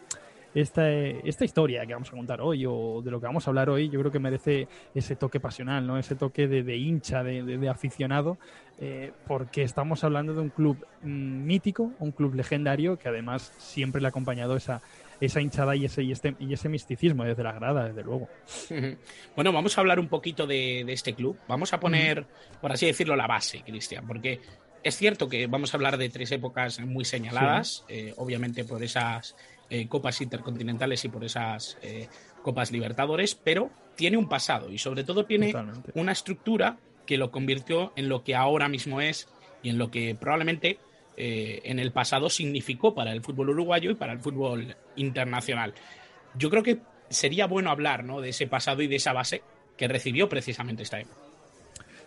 esta, 0.56 0.90
esta 0.90 1.46
historia 1.46 1.86
que 1.86 1.94
vamos 1.94 2.10
a 2.10 2.16
contar 2.16 2.42
hoy 2.42 2.66
o 2.68 3.04
de 3.04 3.12
lo 3.12 3.20
que 3.20 3.28
vamos 3.28 3.46
a 3.48 3.52
hablar 3.52 3.70
hoy, 3.70 3.90
yo 3.90 4.00
creo 4.00 4.12
que 4.12 4.18
merece 4.18 4.68
ese 4.96 5.16
toque 5.16 5.40
pasional, 5.40 5.86
¿no? 5.86 6.00
ese 6.00 6.16
toque 6.16 6.48
de, 6.48 6.76
hincha, 6.76 7.24
de, 7.24 7.70
aficionado, 7.70 8.40
eh, 8.80 9.12
porque 9.28 9.62
estamos 9.62 10.04
hablando 10.04 10.34
de 10.34 10.42
un 10.42 10.50
club 10.50 10.84
mm, 11.04 11.46
mítico, 11.46 11.92
un 12.00 12.12
club 12.12 12.34
legendario 12.34 12.98
que 12.98 13.10
además 13.10 13.54
siempre 13.60 14.02
le 14.02 14.08
ha 14.08 14.10
acompañado 14.10 14.56
esa, 14.56 14.82
esa 15.22 15.42
hinchada 15.42 15.76
y 15.76 15.86
ese, 15.86 16.04
y, 16.04 16.12
este, 16.12 16.36
y 16.40 16.54
ese 16.54 16.70
misticismo 16.70 17.24
desde 17.24 17.44
la 17.44 17.54
grada, 17.54 17.88
desde 17.88 18.04
luego. 18.04 18.28
Bueno, 19.36 19.54
vamos 19.54 19.78
a 19.78 19.82
hablar 19.82 20.00
un 20.00 20.08
poquito 20.08 20.46
de, 20.46 20.82
este 20.92 21.14
club. 21.14 21.38
Vamos 21.48 21.74
a 21.74 21.80
poner, 21.80 22.26
por 22.62 22.72
así 22.72 22.86
decirlo, 22.86 23.16
la 23.16 23.28
base, 23.28 23.62
Cristian, 23.62 24.06
porque 24.06 24.42
es 24.84 24.98
cierto 24.98 25.30
que 25.30 25.48
vamos 25.48 25.74
a 25.74 25.78
hablar 25.78 25.98
de 25.98 26.10
tres 26.10 26.32
épocas 26.32 26.80
muy 26.80 27.06
señaladas, 27.06 27.86
eh, 27.88 28.14
obviamente 28.18 28.66
por 28.66 28.84
esas 28.84 29.36
eh, 29.70 29.88
copas 29.88 30.20
intercontinentales 30.22 31.06
y 31.06 31.10
por 31.10 31.24
esas 31.24 31.78
eh, 31.82 32.08
copas 32.42 32.72
libertadores, 32.72 33.36
pero 33.36 33.70
tiene 33.96 34.18
un 34.18 34.28
pasado 34.28 34.72
y 34.72 34.78
sobre 34.78 35.04
todo 35.04 35.26
tiene 35.26 35.54
una 35.94 36.12
estructura 36.12 36.78
que 37.06 37.18
lo 37.18 37.32
convirtió 37.32 37.94
en 37.96 38.10
lo 38.10 38.24
que 38.24 38.36
ahora 38.36 38.70
mismo 38.70 39.02
es 39.02 39.28
y 39.62 39.70
en 39.70 39.78
lo 39.78 39.92
que 39.92 40.16
probablemente 40.16 40.80
eh, 41.22 41.60
en 41.66 41.80
el 41.80 41.92
pasado 41.92 42.30
significó 42.30 42.96
para 42.96 43.12
el 43.12 43.22
fútbol 43.22 43.50
uruguayo 43.50 43.92
y 43.92 43.96
para 43.96 44.14
el 44.14 44.20
fútbol 44.20 44.74
internacional. 44.96 45.74
Yo 46.34 46.50
creo 46.50 46.64
que 46.64 46.80
sería 47.10 47.46
bueno 47.46 47.72
hablar 47.72 48.06
¿no? 48.06 48.22
de 48.22 48.30
ese 48.30 48.48
pasado 48.48 48.82
y 48.82 48.88
de 48.88 48.96
esa 48.96 49.12
base 49.12 49.42
que 49.76 49.90
recibió 49.90 50.30
precisamente 50.30 50.84
esta 50.84 51.02
época. 51.02 51.20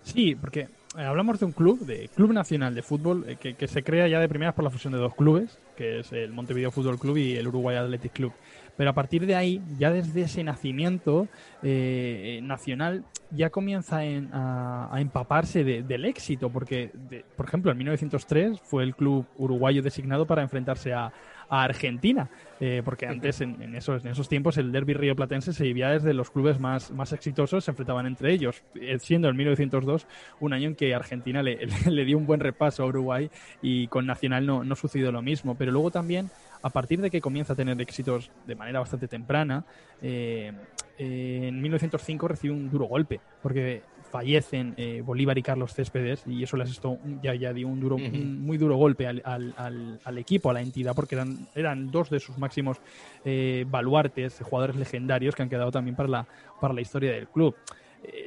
Sí, 0.03 0.35
porque 0.35 0.61
eh, 0.61 1.03
hablamos 1.03 1.39
de 1.39 1.45
un 1.45 1.53
club, 1.53 1.81
de 1.81 2.09
Club 2.09 2.33
Nacional 2.33 2.75
de 2.75 2.83
Fútbol, 2.83 3.27
eh, 3.29 3.37
que, 3.39 3.53
que, 3.53 3.69
se 3.69 3.83
crea 3.83 4.09
ya 4.09 4.19
de 4.19 4.31
primeras 4.31 4.55
por 4.55 4.65
la 4.65 4.71
fusión 4.71 4.95
de 4.95 4.99
dos 4.99 5.15
clubes, 5.15 5.59
que 5.77 6.01
es 6.01 6.11
el 6.13 6.33
Montevideo 6.33 6.71
Fútbol 6.71 6.99
Club 6.99 7.19
y 7.19 7.37
el 7.37 7.49
Uruguay 7.49 7.77
Athletic 7.77 8.15
Club. 8.15 8.33
Pero 8.77 8.91
a 8.91 8.93
partir 8.95 9.27
de 9.27 9.35
ahí, 9.35 9.63
ya 9.79 9.91
desde 9.91 10.23
ese 10.23 10.43
nacimiento 10.45 11.29
eh, 11.63 12.41
nacional, 12.43 13.05
ya 13.31 13.51
comienza 13.51 14.05
en, 14.05 14.31
a, 14.33 14.95
a, 14.95 15.01
empaparse 15.01 15.65
de, 15.65 15.83
del 15.83 16.05
éxito, 16.05 16.51
porque, 16.51 16.91
de, 17.09 17.25
por 17.37 17.47
ejemplo, 17.47 17.71
en 17.71 17.79
1903 17.79 18.61
fue 18.61 18.85
el 18.85 18.95
club 18.95 19.27
uruguayo 19.37 19.83
designado 19.83 20.27
para 20.27 20.43
enfrentarse 20.43 20.93
a, 20.93 21.13
a 21.53 21.65
Argentina, 21.65 22.31
eh, 22.61 22.81
porque 22.83 23.07
antes 23.07 23.43
en, 23.43 23.61
en, 23.61 23.75
esos, 23.75 24.03
en 24.07 24.13
esos 24.13 24.27
tiempos 24.27 24.57
el 24.57 24.73
derby 24.73 24.95
río 24.95 25.15
platense 25.15 25.53
se 25.53 25.65
vivía 25.65 25.91
desde 25.91 26.15
los 26.15 26.31
clubes 26.31 26.59
más, 26.59 26.91
más 26.93 27.13
exitosos, 27.13 27.65
se 27.65 27.71
enfrentaban 27.71 28.07
entre 28.07 28.33
ellos, 28.33 28.63
eh, 28.75 28.99
siendo 28.99 29.29
el 29.29 29.35
1902 29.35 30.07
un 30.41 30.55
año 30.55 30.69
en 30.69 30.75
que 30.75 30.95
Argentina 30.95 31.43
le, 31.43 31.59
le, 31.91 32.05
dio 32.07 32.17
un 32.17 32.25
buen 32.25 32.41
repaso 32.41 32.83
a 32.83 32.87
Uruguay 32.87 33.31
y 33.61 33.87
con 33.89 34.07
Nacional 34.07 34.47
no, 34.47 34.65
no 34.65 34.75
sucedió 34.77 35.13
lo 35.13 35.21
mismo, 35.21 35.55
pero 35.55 35.73
luego 35.73 35.91
también 35.91 36.31
a 36.63 36.71
partir 36.71 37.01
de 37.01 37.11
que 37.11 37.21
comienza 37.21 37.53
a 37.53 37.57
tener 37.57 37.81
éxitos 37.81 38.31
de 38.47 38.55
manera 38.55 38.81
bastante 38.81 39.09
temprana, 39.09 39.65
eh, 40.01 40.53
eh, 40.99 41.49
en 41.49 41.61
1905 41.61 42.29
recibe 42.29 42.55
un 42.55 42.71
duro 42.71 42.87
golpe, 42.87 43.21
porque 43.43 43.83
fallecen 44.13 44.75
eh, 44.77 45.03
Bolívar 45.05 45.39
y 45.39 45.43
Carlos 45.43 45.73
Céspedes 45.73 46.23
y 46.27 46.43
eso 46.43 46.59
les 46.59 46.71
esto 46.71 46.99
ya, 47.23 47.35
ya 47.35 47.53
dio 47.55 47.67
un, 47.67 47.81
duro, 47.81 47.97
uh 47.97 47.99
-huh. 47.99 48.13
un 48.13 48.43
muy 48.43 48.59
duro 48.59 48.77
golpe 48.77 49.07
al, 49.07 49.23
al, 49.25 49.99
al, 50.05 50.19
equipo, 50.19 50.51
a 50.51 50.53
la 50.53 50.61
entidad, 50.61 50.95
porque 50.95 51.15
eran, 51.15 51.49
eran 51.55 51.91
dos 51.91 52.11
de 52.11 52.21
sus 52.21 52.37
máximos 52.37 52.77
eh, 53.25 53.65
baluartes, 53.69 54.39
jugadores 54.43 54.77
legendarios 54.77 55.35
que 55.35 55.43
han 55.43 55.49
quedado 55.49 55.71
también 55.71 55.97
para 55.97 56.11
la, 56.11 56.27
para 56.61 56.75
la 56.75 56.83
historia 56.83 57.11
del 57.13 57.29
club. 57.29 57.57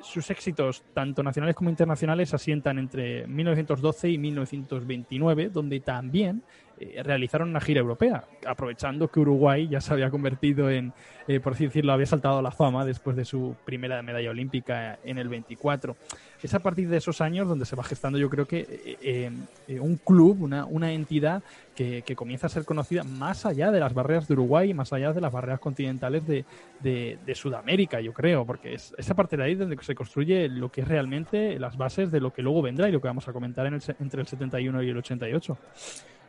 Sus 0.04 0.30
éxitos, 0.30 0.86
tanto 0.94 1.22
nacionales 1.22 1.54
como 1.54 1.70
internacionales, 1.70 2.34
asientan 2.34 2.80
entre 2.80 3.28
1912 3.28 4.10
y 4.10 4.18
1929, 4.18 5.50
donde 5.50 5.82
también 5.82 6.44
eh, 6.80 7.02
realizaron 7.04 7.50
una 7.50 7.62
gira 7.62 7.80
europea, 7.80 8.26
aprovechando 8.46 9.08
que 9.08 9.20
Uruguay 9.20 9.68
ya 9.68 9.82
se 9.82 9.94
había 9.94 10.10
convertido 10.10 10.70
en, 10.70 10.94
eh, 11.28 11.40
por 11.40 11.54
así 11.54 11.66
decirlo, 11.66 11.94
había 11.94 12.06
saltado 12.06 12.40
a 12.40 12.42
la 12.42 12.52
fama 12.52 12.86
después 12.86 13.16
de 13.16 13.26
su 13.26 13.56
primera 13.66 14.02
medalla 14.04 14.30
olímpica 14.30 15.00
en 15.04 15.18
el 15.18 15.28
24. 15.28 15.96
Es 16.44 16.54
a 16.54 16.60
partir 16.60 16.88
de 16.88 16.98
esos 16.98 17.22
años 17.22 17.48
donde 17.48 17.66
se 17.66 17.76
va 17.76 17.84
gestando, 17.84 18.20
yo 18.20 18.30
creo 18.30 18.46
que 18.46 18.96
eh, 19.02 19.32
eh, 19.68 19.80
un 19.80 19.96
club, 19.98 20.44
una, 20.44 20.66
una 20.66 20.92
entidad 20.92 21.42
que, 21.76 22.04
que, 22.04 22.16
comienza 22.16 22.46
a 22.46 22.50
ser 22.52 22.66
conocida 22.66 23.04
más 23.04 23.48
allá 23.48 23.72
de 23.72 23.80
las 23.80 23.96
barreras 23.96 24.28
de 24.28 24.34
Uruguay, 24.34 24.72
más 24.76 24.94
allá 24.94 25.12
de 25.14 25.22
las 25.22 25.32
barreras 25.32 25.60
continentales 25.60 26.28
de, 26.28 26.46
de, 26.82 27.18
de 27.26 27.36
Sudamérica, 27.36 28.00
yo 28.02 28.14
creo, 28.14 28.46
porque 28.46 28.76
es 28.76 28.94
esa 29.00 29.16
parte 29.16 29.38
de 29.38 29.44
ahí 29.44 29.56
donde 29.56 29.78
se 29.82 29.96
construye 29.96 30.48
lo 30.48 30.72
que 30.72 30.82
es 30.82 30.88
realmente 30.88 31.58
las 31.58 31.76
bases 31.78 32.12
de 32.12 32.20
lo 32.20 32.32
que 32.32 32.44
luego 32.44 32.62
vendrá 32.62 32.88
y 32.88 32.92
lo 32.92 33.02
que 33.02 33.08
vamos 33.08 33.28
a 33.28 33.34
comentar 33.34 33.66
en 33.66 33.74
el, 33.74 33.82
entre 34.00 34.22
el 34.22 34.28
71 34.28 34.84
y 34.84 34.90
el 34.90 34.98
88. 34.98 35.58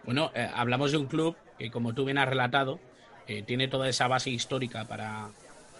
Bueno, 0.06 0.30
eh, 0.34 0.48
hablamos 0.54 0.92
de 0.92 0.98
un 0.98 1.06
club 1.06 1.36
que, 1.58 1.70
como 1.70 1.94
tú 1.94 2.04
bien 2.04 2.18
has 2.18 2.28
relatado, 2.28 2.80
eh, 3.26 3.42
tiene 3.42 3.68
toda 3.68 3.88
esa 3.88 4.06
base 4.08 4.30
histórica 4.30 4.84
para, 4.84 5.30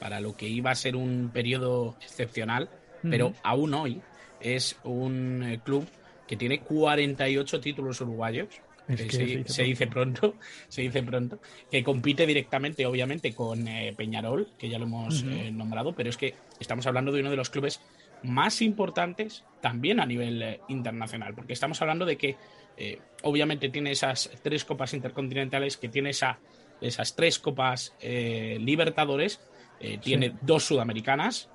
para, 0.01 0.21
lo 0.21 0.37
que 0.37 0.49
iba 0.49 0.71
a 0.71 0.75
ser 0.75 0.97
un 0.97 1.31
periodo 1.33 1.97
excepcional, 2.03 2.65
uh 2.65 3.07
-huh. 3.07 3.11
pero 3.11 3.33
aún 3.43 3.73
hoy 3.73 4.03
es 4.41 4.77
un 4.85 5.43
eh, 5.45 5.61
club 5.65 5.87
que 6.27 6.37
tiene 6.37 6.61
48 6.61 7.61
títulos 7.61 8.01
uruguayos. 8.01 8.49
Es 8.89 9.03
que 9.03 9.11
se, 9.11 9.17
se, 9.17 9.25
dice 9.25 9.53
se, 9.53 9.63
dice 9.65 9.87
pronto, 9.87 10.35
se 10.69 10.83
dice 10.83 11.03
pronto, 11.03 11.41
que 11.71 11.83
compite 11.83 12.27
directamente, 12.27 12.87
obviamente, 12.87 13.35
con 13.35 13.67
eh, 13.67 13.95
Peñarol, 13.97 14.49
que 14.59 14.69
ya 14.69 14.79
lo 14.79 14.85
hemos 14.87 15.23
uh 15.23 15.27
-huh. 15.27 15.53
nombrado, 15.53 15.93
pero 15.93 16.11
es 16.11 16.17
que 16.17 16.35
estamos 16.61 16.87
hablando 16.87 17.11
de 17.13 17.21
uno 17.21 17.31
de 17.31 17.37
los 17.37 17.51
clubes 17.51 17.81
más 18.23 18.63
importantes 18.63 19.45
también 19.61 20.01
a 20.01 20.07
nivel 20.07 20.43
eh, 20.43 20.61
internacional, 20.69 21.35
porque 21.35 21.53
estamos 21.53 21.81
hablando 21.83 22.05
de 22.05 22.17
que 22.17 22.37
eh, 22.77 22.99
obviamente 23.23 23.69
tiene 23.69 23.91
esas 23.91 24.31
tres 24.43 24.65
copas 24.65 24.95
intercontinentales, 24.95 25.77
que 25.77 25.89
tiene 25.89 26.11
esa, 26.11 26.39
esas 26.81 27.15
tres 27.15 27.39
copas 27.39 27.95
eh, 28.01 28.59
Libertadores, 28.61 29.41
eh, 29.81 29.99
tiene 29.99 30.31
sí. 30.31 30.35
dos 30.43 30.65
sudamericanas. 30.65 31.49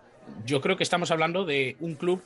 Yo 0.45 0.61
creo 0.61 0.77
que 0.77 0.83
estamos 0.83 1.11
hablando 1.11 1.45
de 1.45 1.75
un 1.79 1.95
club 1.95 2.21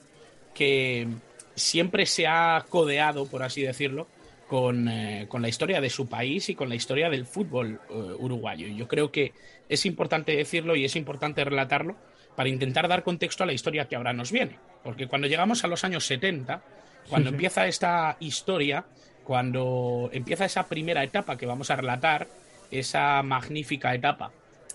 que 0.54 1.08
siempre 1.56 2.06
se 2.06 2.28
ha 2.28 2.66
codeado, 2.70 3.26
por 3.28 3.44
así 3.44 3.62
decirlo, 3.62 4.08
con, 4.48 4.88
eh, 4.88 5.26
con 5.30 5.42
la 5.42 5.48
historia 5.48 5.82
de 5.82 5.90
su 5.90 6.08
país 6.08 6.50
y 6.50 6.56
con 6.56 6.70
la 6.70 6.76
historia 6.76 7.10
del 7.10 7.26
fútbol 7.26 7.80
uruguayo. 8.20 8.68
Yo 8.68 8.88
creo 8.88 9.12
que 9.12 9.34
es 9.70 9.86
importante 9.86 10.36
decirlo 10.36 10.76
y 10.76 10.86
es 10.86 10.96
importante 10.96 11.44
relatarlo 11.44 11.96
para 12.36 12.50
intentar 12.50 12.88
dar 12.88 13.04
contexto 13.04 13.44
a 13.44 13.48
la 13.48 13.54
historia 13.54 13.88
que 13.88 13.96
ahora 13.96 14.14
nos 14.14 14.32
viene. 14.32 14.60
Porque 14.84 15.08
cuando 15.08 15.28
llegamos 15.28 15.64
a 15.64 15.68
los 15.68 15.84
años 15.84 16.06
70, 16.06 16.62
cuando 17.10 17.30
sí, 17.30 17.32
sí. 17.32 17.36
empieza 17.36 17.68
esta 17.68 18.18
historia, 18.20 18.86
cuando 19.24 20.10
empieza 20.12 20.46
esa 20.46 20.68
primera 20.68 21.04
etapa 21.04 21.38
que 21.38 21.46
vamos 21.46 21.70
a 21.72 21.76
relatar, 21.76 22.28
esa 22.72 23.22
magnífica 23.24 23.94
etapa 23.94 24.32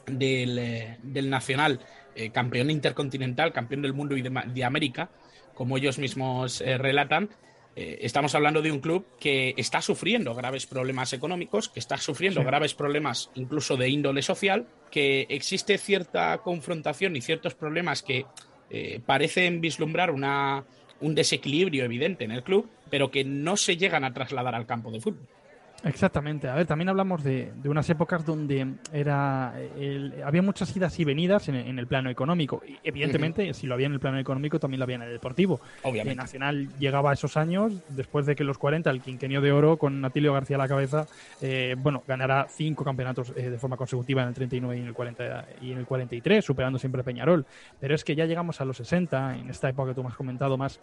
del, 0.06 0.58
eh, 0.58 0.98
del 1.02 1.28
Nacional, 1.28 1.80
eh, 2.14 2.30
campeón 2.30 2.70
intercontinental, 2.70 3.52
campeón 3.52 3.82
del 3.82 3.92
mundo 3.92 4.16
y 4.16 4.22
de, 4.22 4.30
de 4.30 4.64
América, 4.64 5.10
como 5.54 5.76
ellos 5.76 5.98
mismos 5.98 6.60
eh, 6.60 6.76
relatan, 6.76 7.30
eh, 7.76 7.98
estamos 8.02 8.34
hablando 8.34 8.62
de 8.62 8.72
un 8.72 8.80
club 8.80 9.06
que 9.20 9.54
está 9.56 9.80
sufriendo 9.80 10.34
graves 10.34 10.66
problemas 10.66 11.12
económicos, 11.12 11.68
que 11.68 11.78
está 11.78 11.98
sufriendo 11.98 12.40
sí. 12.40 12.46
graves 12.46 12.74
problemas 12.74 13.30
incluso 13.36 13.76
de 13.76 13.88
índole 13.88 14.22
social, 14.22 14.66
que 14.90 15.26
existe 15.28 15.78
cierta 15.78 16.38
confrontación 16.38 17.14
y 17.14 17.20
ciertos 17.20 17.54
problemas 17.54 18.02
que 18.02 18.26
parecen 19.04 19.60
vislumbrar 19.60 20.12
una, 20.12 20.64
un 21.00 21.14
desequilibrio 21.14 21.84
evidente 21.84 22.24
en 22.24 22.30
el 22.30 22.42
club, 22.42 22.68
pero 22.90 23.10
que 23.10 23.24
no 23.24 23.56
se 23.56 23.76
llegan 23.76 24.04
a 24.04 24.12
trasladar 24.12 24.54
al 24.54 24.66
campo 24.66 24.90
de 24.90 25.00
fútbol. 25.00 25.26
Exactamente. 25.84 26.48
A 26.48 26.54
ver, 26.54 26.66
también 26.66 26.88
hablamos 26.88 27.22
de, 27.24 27.52
de 27.54 27.68
unas 27.68 27.88
épocas 27.88 28.24
donde 28.24 28.74
era 28.92 29.54
el, 29.78 30.14
había 30.24 30.42
muchas 30.42 30.74
idas 30.76 30.98
y 30.98 31.04
venidas 31.04 31.48
en, 31.48 31.54
en 31.54 31.78
el 31.78 31.86
plano 31.86 32.10
económico. 32.10 32.62
Y 32.66 32.78
evidentemente, 32.84 33.42
uh 33.42 33.50
-huh. 33.50 33.54
si 33.54 33.66
lo 33.66 33.74
había 33.74 33.86
en 33.86 33.94
el 33.94 34.00
plano 34.00 34.18
económico, 34.18 34.58
también 34.58 34.78
lo 34.78 34.84
había 34.84 34.96
en 34.96 35.02
el 35.02 35.12
deportivo. 35.12 35.60
Obviamente. 35.82 36.10
El 36.10 36.16
Nacional 36.16 36.68
llegaba 36.78 37.10
a 37.10 37.14
esos 37.14 37.36
años, 37.36 37.72
después 37.88 38.26
de 38.26 38.36
que 38.36 38.44
los 38.44 38.58
40, 38.58 38.90
el 38.90 39.00
quinquenio 39.00 39.40
de 39.40 39.52
oro, 39.52 39.76
con 39.76 40.04
Atilio 40.04 40.32
García 40.32 40.56
a 40.56 40.58
la 40.58 40.68
cabeza, 40.68 41.06
eh, 41.40 41.76
bueno, 41.78 42.02
ganará 42.06 42.46
cinco 42.48 42.84
campeonatos 42.84 43.32
eh, 43.36 43.50
de 43.50 43.58
forma 43.58 43.76
consecutiva 43.76 44.22
en 44.22 44.28
el 44.28 44.34
39 44.34 44.76
y 44.76 44.80
en 44.80 44.86
el, 44.86 44.94
40, 44.94 45.46
y 45.62 45.72
en 45.72 45.78
el 45.78 45.86
43, 45.86 46.44
superando 46.44 46.78
siempre 46.78 47.02
Peñarol. 47.02 47.46
Pero 47.78 47.94
es 47.94 48.04
que 48.04 48.14
ya 48.14 48.26
llegamos 48.26 48.60
a 48.60 48.64
los 48.64 48.76
60, 48.76 49.36
en 49.36 49.50
esta 49.50 49.68
época 49.68 49.90
que 49.90 49.94
tú 49.94 50.02
me 50.02 50.08
has 50.08 50.16
comentado 50.16 50.56
más 50.56 50.78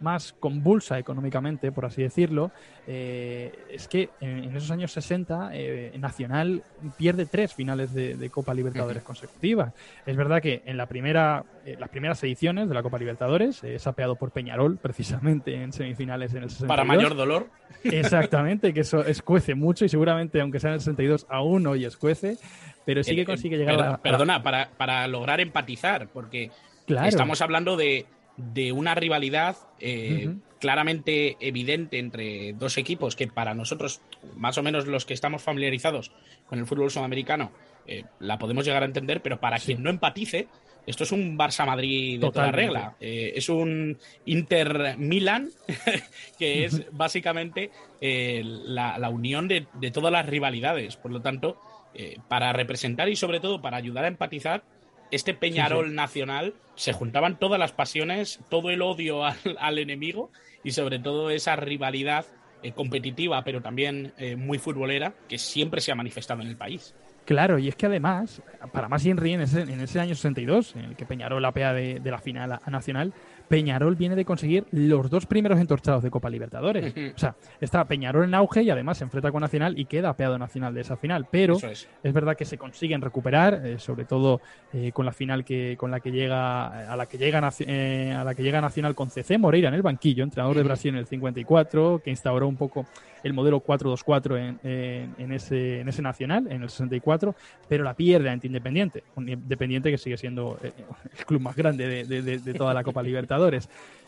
más 0.00 0.34
convulsa 0.38 0.98
económicamente, 0.98 1.72
por 1.72 1.84
así 1.84 2.02
decirlo, 2.02 2.50
eh, 2.86 3.52
es 3.70 3.88
que 3.88 4.10
en, 4.20 4.44
en, 4.44 4.56
esos 4.56 4.70
años 4.70 4.92
60 4.92 5.50
eh, 5.52 5.92
Nacional 5.98 6.62
pierde 6.96 7.26
tres 7.26 7.54
finales 7.54 7.92
de, 7.92 8.16
de 8.16 8.30
Copa 8.30 8.54
Libertadores 8.54 8.98
uh 8.98 9.04
-huh. 9.04 9.06
consecutivas. 9.06 9.72
Es 10.06 10.16
verdad 10.16 10.40
que 10.40 10.62
en 10.64 10.76
la 10.76 10.86
primera, 10.86 11.44
eh, 11.64 11.76
las 11.78 11.88
primeras 11.88 12.22
ediciones 12.22 12.68
de 12.68 12.74
la 12.74 12.82
Copa 12.82 12.98
Libertadores 12.98 13.62
es 13.64 13.86
apeado 13.86 14.16
por 14.16 14.30
Peñarol, 14.30 14.78
precisamente 14.82 15.54
en 15.54 15.72
semifinales 15.72 16.32
en 16.34 16.44
el 16.44 16.50
62. 16.50 16.68
Para 16.68 16.84
mayor 16.84 17.14
dolor. 17.14 17.48
Exactamente, 17.84 18.74
que 18.74 18.80
eso 18.80 19.04
escuece 19.04 19.54
mucho 19.54 19.84
y 19.84 19.88
seguramente, 19.88 20.40
aunque 20.40 20.58
sea 20.60 20.70
en 20.70 20.74
el 20.74 20.80
62, 20.80 21.26
aún 21.28 21.66
hoy 21.66 21.84
escuece, 21.84 22.36
pero 22.84 23.04
sí 23.04 23.14
que 23.14 23.24
consigue 23.24 23.56
llegar 23.56 23.76
perdona, 23.76 23.88
a 23.88 23.92
la... 23.92 24.02
Perdona, 24.02 24.42
para, 24.42 24.70
para 24.76 25.06
lograr 25.06 25.40
empatizar, 25.40 26.08
porque 26.08 26.50
claro. 26.86 27.08
estamos 27.08 27.40
hablando 27.40 27.76
de 27.76 28.06
de 28.38 28.72
una 28.72 28.94
rivalidad 28.94 29.56
eh, 29.78 30.24
uh 30.26 30.30
-huh. 30.30 30.40
claramente 30.60 31.36
evidente 31.40 31.98
entre 31.98 32.54
dos 32.54 32.78
equipos 32.78 33.16
que 33.16 33.26
para 33.26 33.52
nosotros, 33.54 34.00
más 34.36 34.56
o 34.56 34.62
menos 34.62 34.86
los 34.86 35.04
que 35.04 35.14
estamos 35.14 35.42
familiarizados 35.42 36.12
con 36.46 36.58
el 36.58 36.66
fútbol 36.66 36.90
sudamericano, 36.90 37.52
eh, 37.86 38.04
la 38.20 38.38
podemos 38.38 38.64
llegar 38.64 38.82
a 38.82 38.86
entender, 38.86 39.20
pero 39.22 39.40
para 39.40 39.58
sí. 39.58 39.66
quien 39.66 39.82
no 39.82 39.90
empatice, 39.90 40.48
esto 40.88 41.04
es 41.04 41.12
un 41.12 41.36
Barça-Madrid 41.36 42.14
de 42.14 42.26
Totalmente. 42.26 42.66
toda 42.66 42.80
regla. 42.80 42.96
Eh, 42.98 43.32
es 43.36 43.50
un 43.50 43.98
Inter-Milan, 44.24 45.50
que 46.38 46.64
es 46.64 46.90
básicamente 46.92 47.70
eh, 48.00 48.40
la, 48.42 48.96
la, 48.96 49.10
unión 49.10 49.48
de, 49.48 49.66
de, 49.74 49.90
todas 49.90 50.10
las 50.10 50.24
rivalidades. 50.24 50.96
Por 50.96 51.10
lo 51.12 51.20
tanto, 51.20 51.60
eh, 51.92 52.16
para 52.28 52.54
representar 52.54 53.10
y 53.10 53.16
sobre 53.16 53.38
todo 53.38 53.60
para 53.60 53.76
ayudar 53.76 54.06
a 54.06 54.08
empatizar, 54.08 54.62
este 55.10 55.34
Peñarol 55.34 55.86
sí, 55.86 55.90
sí. 55.90 55.96
nacional 55.96 56.54
se 56.78 56.92
juntaban 56.92 57.38
todas 57.38 57.58
las 57.58 57.72
pasiones, 57.72 58.38
todo 58.48 58.70
el 58.70 58.82
odio 58.82 59.24
al, 59.26 59.36
al 59.58 59.78
enemigo 59.78 60.30
y 60.62 60.70
sobre 60.70 60.98
todo 60.98 61.30
esa 61.30 61.56
rivalidad 61.56 62.24
eh, 62.62 62.72
competitiva, 62.72 63.42
pero 63.44 63.60
también 63.60 64.12
eh, 64.16 64.36
muy 64.36 64.58
futbolera, 64.58 65.12
que 65.28 65.38
siempre 65.38 65.80
se 65.80 65.92
ha 65.92 65.94
manifestado 65.94 66.40
en 66.42 66.48
el 66.48 66.56
país. 66.56 66.94
Claro, 67.24 67.58
y 67.58 67.68
es 67.68 67.76
que 67.76 67.86
además, 67.86 68.40
para 68.72 68.88
más 68.88 69.04
Inri 69.04 69.34
en 69.34 69.42
ese, 69.42 69.62
en 69.62 69.80
ese 69.80 70.00
año 70.00 70.14
62, 70.14 70.76
en 70.76 70.84
el 70.86 70.96
que 70.96 71.04
Peñarol 71.04 71.44
apea 71.44 71.72
de, 71.72 72.00
de 72.00 72.10
la 72.10 72.18
final 72.18 72.52
a 72.52 72.70
Nacional, 72.70 73.12
Peñarol 73.48 73.96
viene 73.96 74.14
de 74.14 74.24
conseguir 74.24 74.66
los 74.70 75.08
dos 75.10 75.26
primeros 75.26 75.58
entorchados 75.58 76.02
de 76.02 76.10
Copa 76.10 76.28
Libertadores. 76.28 76.94
O 77.14 77.18
sea, 77.18 77.34
está 77.60 77.84
Peñarol 77.86 78.24
en 78.24 78.34
auge 78.34 78.62
y 78.62 78.70
además 78.70 78.98
se 78.98 79.04
enfrenta 79.04 79.32
con 79.32 79.40
Nacional 79.40 79.78
y 79.78 79.86
queda 79.86 80.10
apeado 80.10 80.38
Nacional 80.38 80.74
de 80.74 80.82
esa 80.82 80.96
final. 80.96 81.26
Pero 81.30 81.56
es. 81.56 81.88
verdad 82.02 82.36
que 82.36 82.44
se 82.44 82.58
consiguen 82.58 83.00
recuperar, 83.00 83.66
eh, 83.66 83.78
sobre 83.78 84.04
todo 84.04 84.40
eh, 84.72 84.92
con 84.92 85.06
la 85.06 85.12
final 85.12 85.44
que 85.44 85.76
con 85.78 85.90
la 85.90 86.00
que 86.00 86.10
llega 86.10 86.92
a 86.92 86.96
la 86.96 87.06
que 87.06 87.18
llega 87.18 87.50
eh, 87.60 88.14
a 88.16 88.24
la 88.24 88.34
que 88.34 88.42
llega 88.42 88.60
Nacional 88.60 88.94
con 88.94 89.10
CC 89.10 89.38
Moreira 89.38 89.68
en 89.68 89.74
el 89.74 89.82
banquillo, 89.82 90.24
entrenador 90.24 90.56
de 90.56 90.62
Brasil 90.62 90.90
en 90.90 90.98
el 90.98 91.06
54, 91.06 92.02
que 92.04 92.10
instauró 92.10 92.46
un 92.48 92.56
poco 92.56 92.86
el 93.24 93.32
modelo 93.32 93.60
4-2-4 93.64 94.58
en, 94.62 95.10
en, 95.18 95.32
ese, 95.32 95.80
en 95.80 95.88
ese 95.88 96.02
Nacional, 96.02 96.46
en 96.50 96.62
el 96.62 96.70
64, 96.70 97.34
pero 97.68 97.82
la 97.82 97.94
pierde 97.94 98.30
ante 98.30 98.46
Independiente, 98.46 99.02
un 99.16 99.28
Independiente 99.28 99.90
que 99.90 99.98
sigue 99.98 100.16
siendo 100.16 100.56
el 100.62 101.26
club 101.26 101.40
más 101.40 101.56
grande 101.56 102.04
de, 102.04 102.22
de 102.22 102.54
toda 102.54 102.72
la 102.72 102.84
Copa 102.84 103.02
Libertadores. 103.02 103.37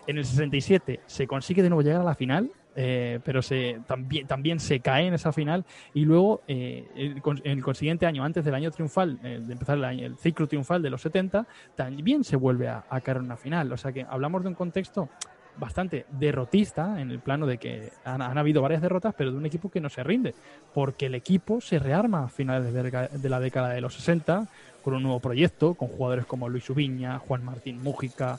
En 0.06 0.18
el 0.18 0.24
67 0.24 1.00
se 1.06 1.26
consigue 1.26 1.62
de 1.62 1.68
nuevo 1.68 1.82
llegar 1.82 2.00
a 2.00 2.04
la 2.04 2.14
final, 2.14 2.50
eh, 2.76 3.18
pero 3.24 3.42
se, 3.42 3.80
también, 3.86 4.26
también 4.26 4.60
se 4.60 4.80
cae 4.80 5.06
en 5.06 5.14
esa 5.14 5.32
final 5.32 5.64
y 5.92 6.04
luego 6.04 6.42
eh, 6.46 6.86
el, 6.94 7.20
en 7.44 7.58
el 7.58 7.62
consiguiente 7.62 8.06
año, 8.06 8.24
antes 8.24 8.44
del 8.44 8.54
año 8.54 8.70
triunfal, 8.70 9.18
eh, 9.24 9.40
de 9.42 9.52
empezar 9.52 9.78
el, 9.78 10.16
ciclo 10.18 10.46
triunfal 10.46 10.80
de 10.80 10.90
los 10.90 11.02
70, 11.02 11.46
también 11.74 12.22
se 12.22 12.36
vuelve 12.36 12.68
a, 12.68 12.82
caer 13.02 13.18
en 13.18 13.24
una 13.24 13.36
final. 13.36 13.72
O 13.72 13.76
sea 13.76 13.92
que 13.92 14.06
hablamos 14.08 14.42
de 14.42 14.48
un 14.48 14.54
contexto 14.54 15.08
bastante 15.56 16.06
derrotista 16.10 17.00
en 17.00 17.10
el 17.10 17.18
plano 17.18 17.46
de 17.46 17.58
que 17.58 17.90
han, 18.04 18.38
habido 18.38 18.62
varias 18.62 18.82
derrotas, 18.82 19.14
pero 19.16 19.30
de 19.30 19.36
un 19.36 19.46
equipo 19.46 19.70
que 19.70 19.80
no 19.80 19.88
se 19.88 20.02
rinde, 20.02 20.34
porque 20.74 21.06
el 21.06 21.14
equipo 21.14 21.60
se 21.60 21.78
rearma 21.78 22.24
a 22.24 22.28
finales 22.28 22.72
de, 22.72 23.28
la 23.28 23.40
década 23.40 23.70
de 23.70 23.80
los 23.80 23.94
60 23.94 24.46
con 24.82 24.94
un 24.94 25.02
nuevo 25.02 25.20
proyecto, 25.20 25.74
con 25.74 25.88
jugadores 25.88 26.24
como 26.24 26.48
Luis 26.48 26.68
Ubiña, 26.70 27.18
Juan 27.18 27.44
Martín 27.44 27.82
Mújica, 27.82 28.38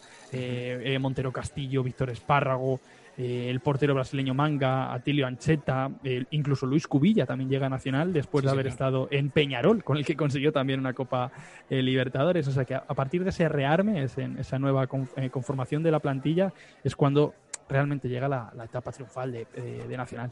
Montero 0.99 1.31
Castillo, 1.31 1.83
Víctor 1.83 2.09
Espárrago, 2.09 2.79
eh, 3.17 3.49
el 3.49 3.59
portero 3.59 3.93
brasileño 3.93 4.33
Manga, 4.33 4.93
Atilio 4.93 5.27
Ancheta, 5.27 5.91
incluso 6.31 6.65
Luis 6.65 6.87
Cubilla 6.87 7.25
también 7.25 7.49
llega 7.49 7.67
a 7.67 7.69
Nacional 7.69 8.13
después 8.13 8.43
de 8.45 8.51
haber 8.51 8.67
estado 8.67 9.07
en 9.11 9.29
Peñarol, 9.29 9.83
con 9.83 9.97
el 9.97 10.05
que 10.05 10.15
consiguió 10.15 10.51
también 10.51 10.79
una 10.79 10.93
Copa 10.93 11.31
eh, 11.69 11.81
Libertadores. 11.81 12.47
O 12.47 12.51
sea 12.51 12.65
que 12.65 12.75
a, 12.75 12.81
partir 12.81 13.23
de 13.23 13.31
ese 13.31 13.49
rearme, 13.49 14.03
esa 14.03 14.59
nueva 14.59 14.87
eh, 15.17 15.29
conformación 15.29 15.83
de 15.83 15.91
la 15.91 15.99
plantilla, 15.99 16.53
es 16.83 16.95
cuando 16.95 17.33
realmente 17.69 18.09
llega 18.09 18.27
la, 18.27 18.51
etapa 18.63 18.91
triunfal 18.91 19.31
de, 19.31 19.97
Nacional 19.97 20.31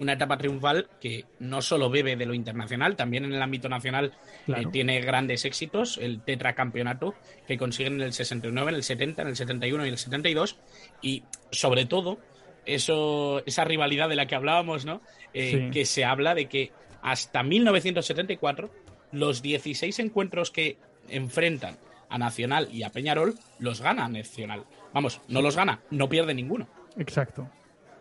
una 0.00 0.14
etapa 0.14 0.36
triunfal 0.36 0.88
que 1.00 1.24
no 1.38 1.62
solo 1.62 1.90
bebe 1.90 2.16
de 2.16 2.26
lo 2.26 2.34
internacional, 2.34 2.96
también 2.96 3.24
en 3.24 3.32
el 3.32 3.42
ámbito 3.42 3.68
nacional 3.68 4.12
tiene 4.72 5.00
grandes 5.00 5.44
éxitos, 5.44 5.98
el 5.98 6.20
tetracampeonato 6.20 7.14
que 7.46 7.56
consiguen 7.56 7.94
en 7.94 8.02
el 8.02 8.12
69, 8.12 8.70
en 8.70 8.74
el 8.74 8.82
70, 8.82 9.22
en 9.22 9.28
el 9.28 9.36
71 9.36 9.86
y 9.86 9.88
el 9.88 9.98
72, 9.98 10.58
y 11.02 11.22
sobre 11.50 11.86
todo 11.86 12.18
eso, 12.66 13.42
esa 13.46 13.64
rivalidad 13.64 14.08
de 14.08 14.16
la 14.16 14.26
que 14.26 14.34
hablábamos, 14.34 14.84
¿no? 14.84 15.00
Eh, 15.32 15.70
que 15.72 15.84
se 15.84 16.04
habla 16.04 16.34
de 16.34 16.46
que 16.46 16.72
hasta 17.02 17.42
1974 17.42 18.70
los 19.12 19.42
16 19.42 19.98
encuentros 19.98 20.50
que 20.50 20.78
enfrentan 21.08 21.76
a 22.08 22.18
Nacional 22.18 22.68
y 22.72 22.82
a 22.82 22.90
Peñarol 22.90 23.34
los 23.58 23.80
gana 23.80 24.08
Nacional. 24.08 24.64
Vamos, 24.92 25.20
no 25.28 25.42
los 25.42 25.56
gana, 25.56 25.80
no 25.90 26.08
pierde 26.08 26.34
ninguno. 26.34 26.68
Exacto. 26.96 27.48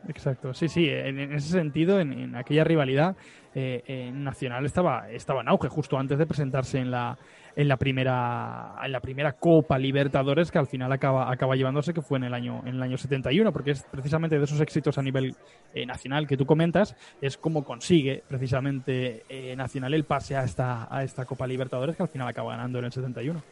Exacto, 0.08 0.54
sí, 0.54 0.68
sí, 0.68 0.88
en, 0.90 1.20
ese 1.34 1.50
sentido, 1.50 2.00
en, 2.00 2.36
aquella 2.36 2.64
rivalidad, 2.64 3.16
eh, 3.56 4.12
Nacional 4.14 4.66
estaba, 4.66 5.10
estaba 5.12 5.42
en 5.42 5.50
auge 5.50 5.70
justo 5.70 5.98
antes 5.98 6.18
de 6.18 6.26
presentarse 6.26 6.80
en 6.80 6.92
la, 6.92 7.18
en 7.56 7.68
la 7.68 7.78
primera 7.78 8.76
en 8.84 8.92
la 8.92 9.00
primera 9.00 9.34
Copa 9.34 9.78
Libertadores 9.78 10.52
que 10.52 10.58
al 10.58 10.68
final 10.68 10.92
acaba, 10.92 11.32
acaba 11.32 11.56
llevándose 11.56 11.94
que 11.94 12.02
fue 12.02 12.18
en 12.18 12.26
el 12.26 12.34
año 12.34 12.62
en 12.66 12.76
el 12.76 12.82
año 12.82 12.98
71 12.98 13.52
porque 13.52 13.72
es 13.72 13.84
precisamente 13.84 14.38
de 14.38 14.44
esos 14.44 14.60
éxitos 14.60 14.98
a 14.98 15.02
nivel 15.02 15.36
eh, 15.74 15.86
nacional 15.86 16.28
que 16.28 16.38
tú 16.38 16.46
comentas 16.46 16.96
es 17.22 17.38
como 17.38 17.64
consigue 17.64 18.24
precisamente 18.28 19.24
eh, 19.30 19.56
Nacional 19.56 19.94
el 19.94 20.06
pase 20.06 20.36
a 20.36 20.44
esta 20.44 20.88
a 20.94 21.04
esta 21.04 21.26
Copa 21.26 21.46
Libertadores 21.46 21.96
que 21.96 22.04
al 22.04 22.10
final 22.10 22.28
acaba 22.28 22.52
ganando 22.52 22.80
en 22.80 22.86
el 22.86 22.92
71 22.92 23.44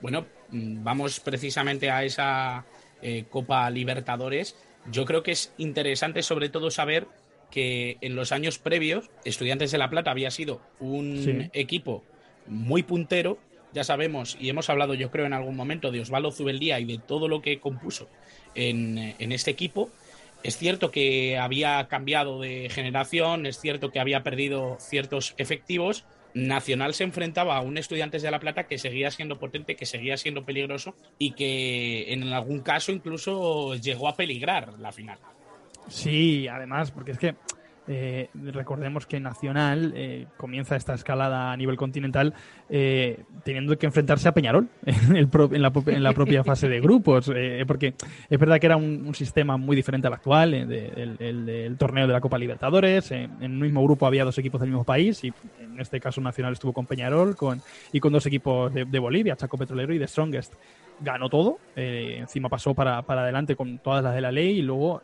bueno 0.00 0.24
mm, 0.50 0.82
vamos 0.82 1.20
precisamente 1.20 1.90
a 1.90 2.04
esa 2.04 2.64
eh, 3.02 3.24
Copa 3.28 3.68
Libertadores 3.68 4.56
yo 4.90 5.04
creo 5.04 5.22
que 5.22 5.32
es 5.32 5.52
interesante 5.58 6.22
sobre 6.22 6.48
todo 6.48 6.70
saber 6.70 7.06
que 7.50 7.98
en 8.00 8.16
los 8.16 8.32
años 8.32 8.58
previos 8.58 9.10
Estudiantes 9.24 9.70
de 9.70 9.78
La 9.78 9.90
Plata 9.90 10.10
había 10.10 10.30
sido 10.30 10.60
un 10.80 11.50
equipo 11.52 12.02
muy 12.46 12.82
puntero, 12.82 13.38
ya 13.72 13.84
sabemos, 13.84 14.36
y 14.40 14.48
hemos 14.48 14.68
hablado 14.68 14.94
yo 14.94 15.10
creo 15.10 15.26
en 15.26 15.32
algún 15.32 15.56
momento 15.56 15.90
de 15.90 16.00
Osvaldo 16.00 16.32
Zubeldía 16.32 16.80
y 16.80 16.84
de 16.84 16.98
todo 16.98 17.28
lo 17.28 17.42
que 17.42 17.60
compuso 17.60 18.08
en, 18.54 19.14
este 19.32 19.50
equipo. 19.50 19.90
Es 20.42 20.56
cierto 20.56 20.90
que 20.90 21.38
había 21.38 21.86
cambiado 21.88 22.40
de 22.40 22.68
generación, 22.68 23.46
es 23.46 23.60
cierto 23.60 23.92
que 23.92 24.00
había 24.00 24.22
perdido 24.22 24.76
ciertos 24.80 25.34
efectivos. 25.36 26.04
Nacional 26.34 26.94
se 26.94 27.04
enfrentaba 27.04 27.56
a 27.56 27.60
un 27.60 27.78
Estudiantes 27.78 28.22
de 28.22 28.30
La 28.30 28.40
Plata 28.40 28.66
que 28.66 28.78
seguía 28.78 29.10
siendo 29.10 29.38
potente, 29.38 29.76
que 29.76 29.86
seguía 29.86 30.16
siendo 30.16 30.44
peligroso 30.44 30.94
y 31.18 31.32
que 31.32 32.12
en 32.12 32.32
algún 32.32 32.60
caso 32.60 32.92
incluso 32.92 33.74
llegó 33.76 34.08
a 34.08 34.16
peligrar 34.16 34.78
la 34.78 34.92
final. 34.92 35.18
Sí, 35.88 36.48
además, 36.48 36.90
porque 36.90 37.12
es 37.12 37.18
que 37.18 37.34
eh, 37.88 38.28
recordemos 38.34 39.06
que 39.06 39.18
Nacional 39.18 39.92
eh, 39.96 40.26
comienza 40.36 40.76
esta 40.76 40.94
escalada 40.94 41.50
a 41.50 41.56
nivel 41.56 41.76
continental 41.76 42.32
eh, 42.68 43.24
teniendo 43.44 43.76
que 43.76 43.86
enfrentarse 43.86 44.28
a 44.28 44.32
Peñarol 44.32 44.68
en, 44.86 45.62
la, 45.62 46.12
propia 46.12 46.44
fase 46.44 46.68
de 46.68 46.80
grupos, 46.80 47.30
porque 47.66 47.94
es 48.30 48.38
verdad 48.38 48.60
que 48.60 48.66
era 48.66 48.76
un, 48.76 49.12
sistema 49.12 49.56
muy 49.56 49.76
diferente 49.76 50.06
al 50.06 50.14
actual, 50.14 50.54
el, 50.54 51.46
del 51.46 51.76
torneo 51.76 52.06
de 52.06 52.12
la 52.12 52.20
Copa 52.20 52.38
Libertadores. 52.38 53.10
en 53.10 53.30
el 53.40 53.50
mismo 53.50 53.82
grupo 53.82 54.06
había 54.06 54.24
dos 54.24 54.38
equipos 54.38 54.60
del 54.60 54.70
mismo 54.70 54.84
país 54.84 55.22
y 55.24 55.32
en 55.60 55.78
este 55.78 56.00
caso 56.00 56.20
Nacional 56.20 56.54
estuvo 56.54 56.72
con 56.72 56.86
Peñarol 56.86 57.36
con, 57.36 57.60
y 57.92 58.00
con 58.00 58.12
dos 58.12 58.24
equipos 58.26 58.72
de, 58.72 58.98
Bolivia, 58.98 59.36
Chaco 59.36 59.58
Petrolero 59.58 59.92
y 59.92 59.98
de 59.98 60.06
Strongest. 60.06 60.54
Ganó 61.00 61.28
todo, 61.28 61.58
encima 61.74 62.48
pasó 62.48 62.74
para 62.74 62.98
adelante 63.00 63.56
con 63.56 63.78
todas 63.78 64.04
las 64.04 64.14
de 64.14 64.20
la 64.20 64.30
ley 64.30 64.58
y 64.58 64.62
luego 64.62 65.02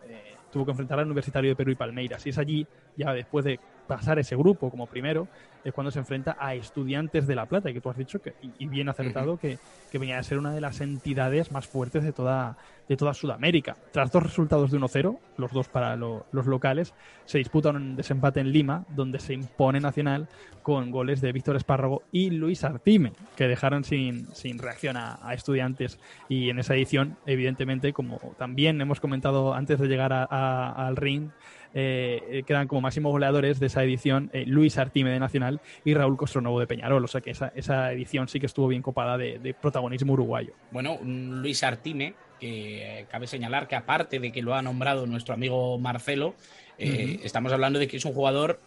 tuvo 0.50 0.64
que 0.64 0.70
enfrentar 0.70 0.98
al 0.98 1.06
Universitario 1.06 1.50
de 1.50 1.56
Perú 1.56 1.72
y 1.72 1.76
Palmeiras. 1.76 2.26
Y 2.26 2.30
es 2.30 2.38
allí, 2.38 2.66
ya 2.96 3.12
después 3.12 3.44
de 3.44 3.60
pasar 3.88 4.20
ese 4.20 4.36
grupo 4.36 4.70
como 4.70 4.86
primero, 4.86 5.26
es 5.64 5.72
cuando 5.72 5.90
se 5.90 5.98
enfrenta 5.98 6.36
a 6.38 6.54
Estudiantes 6.54 7.26
de 7.26 7.34
La 7.34 7.46
Plata, 7.46 7.70
y 7.70 7.74
que 7.74 7.80
tú 7.80 7.90
has 7.90 7.96
dicho, 7.96 8.20
que, 8.20 8.34
y 8.58 8.66
bien 8.66 8.88
acertado, 8.88 9.36
que, 9.38 9.58
que, 9.90 9.98
venía 9.98 10.18
a 10.18 10.22
ser 10.22 10.38
una 10.38 10.52
de 10.52 10.60
las 10.60 10.80
entidades 10.80 11.50
más 11.50 11.66
fuertes 11.66 12.04
de 12.04 12.12
toda, 12.12 12.56
de 12.88 12.96
toda 12.96 13.14
Sudamérica. 13.14 13.76
Tras 13.92 14.12
dos 14.12 14.22
resultados 14.22 14.70
de 14.70 14.78
1-0, 14.78 15.18
los 15.36 15.52
dos 15.52 15.68
para 15.68 15.96
los 15.96 16.46
locales, 16.46 16.94
se 17.24 17.38
disputa 17.38 17.70
un 17.70 17.96
desempate 17.96 18.40
en 18.40 18.52
Lima, 18.52 18.84
donde 18.90 19.18
se 19.18 19.34
impone 19.34 19.80
Nacional 19.80 20.28
con 20.62 20.90
goles 20.90 21.20
de 21.20 21.32
Víctor 21.32 21.56
Espárrago 21.56 22.02
y 22.12 22.30
Luis 22.30 22.62
Artime, 22.64 23.12
que 23.36 23.48
dejaron 23.48 23.84
sin, 23.84 24.28
sin 24.34 24.58
reacción 24.58 24.96
a, 24.96 25.18
Estudiantes. 25.32 25.98
Y 26.28 26.50
en 26.50 26.58
esa 26.58 26.74
edición, 26.74 27.16
evidentemente, 27.26 27.92
como 27.92 28.18
también 28.38 28.80
hemos 28.80 29.00
comentado 29.00 29.54
antes 29.54 29.78
de 29.78 29.86
llegar 29.86 30.12
al 30.12 30.96
ring, 30.96 31.30
eh, 31.74 32.42
quedan 32.46 32.66
como 32.66 32.80
máximos 32.80 33.12
goleadores 33.12 33.60
de 33.60 33.66
esa 33.66 33.84
edición 33.84 34.30
eh, 34.32 34.44
Luis 34.46 34.78
Artime 34.78 35.10
de 35.10 35.20
Nacional 35.20 35.60
y 35.84 35.94
Raúl 35.94 36.16
Costronovo 36.16 36.60
de 36.60 36.66
Peñarol. 36.66 37.04
O 37.04 37.08
sea 37.08 37.20
que 37.20 37.30
esa, 37.30 37.52
esa 37.54 37.92
edición 37.92 38.28
sí 38.28 38.40
que 38.40 38.46
estuvo 38.46 38.68
bien 38.68 38.82
copada 38.82 39.18
de, 39.18 39.54
protagonismo 39.60 40.12
uruguayo. 40.12 40.52
Bueno, 40.70 40.98
Luis 41.02 41.62
Artime, 41.62 42.14
que 42.40 43.06
cabe 43.10 43.26
señalar 43.26 43.68
que 43.68 43.76
aparte 43.76 44.18
de 44.18 44.32
que 44.32 44.42
lo 44.42 44.54
ha 44.54 44.62
nombrado 44.62 45.06
nuestro 45.06 45.34
amigo 45.34 45.78
Marcelo, 45.78 46.34
eh, 46.78 47.20
estamos 47.24 47.52
hablando 47.52 47.78
de 47.78 47.88
que 47.88 47.96
es 47.96 48.04
un 48.04 48.12
jugador 48.12 48.60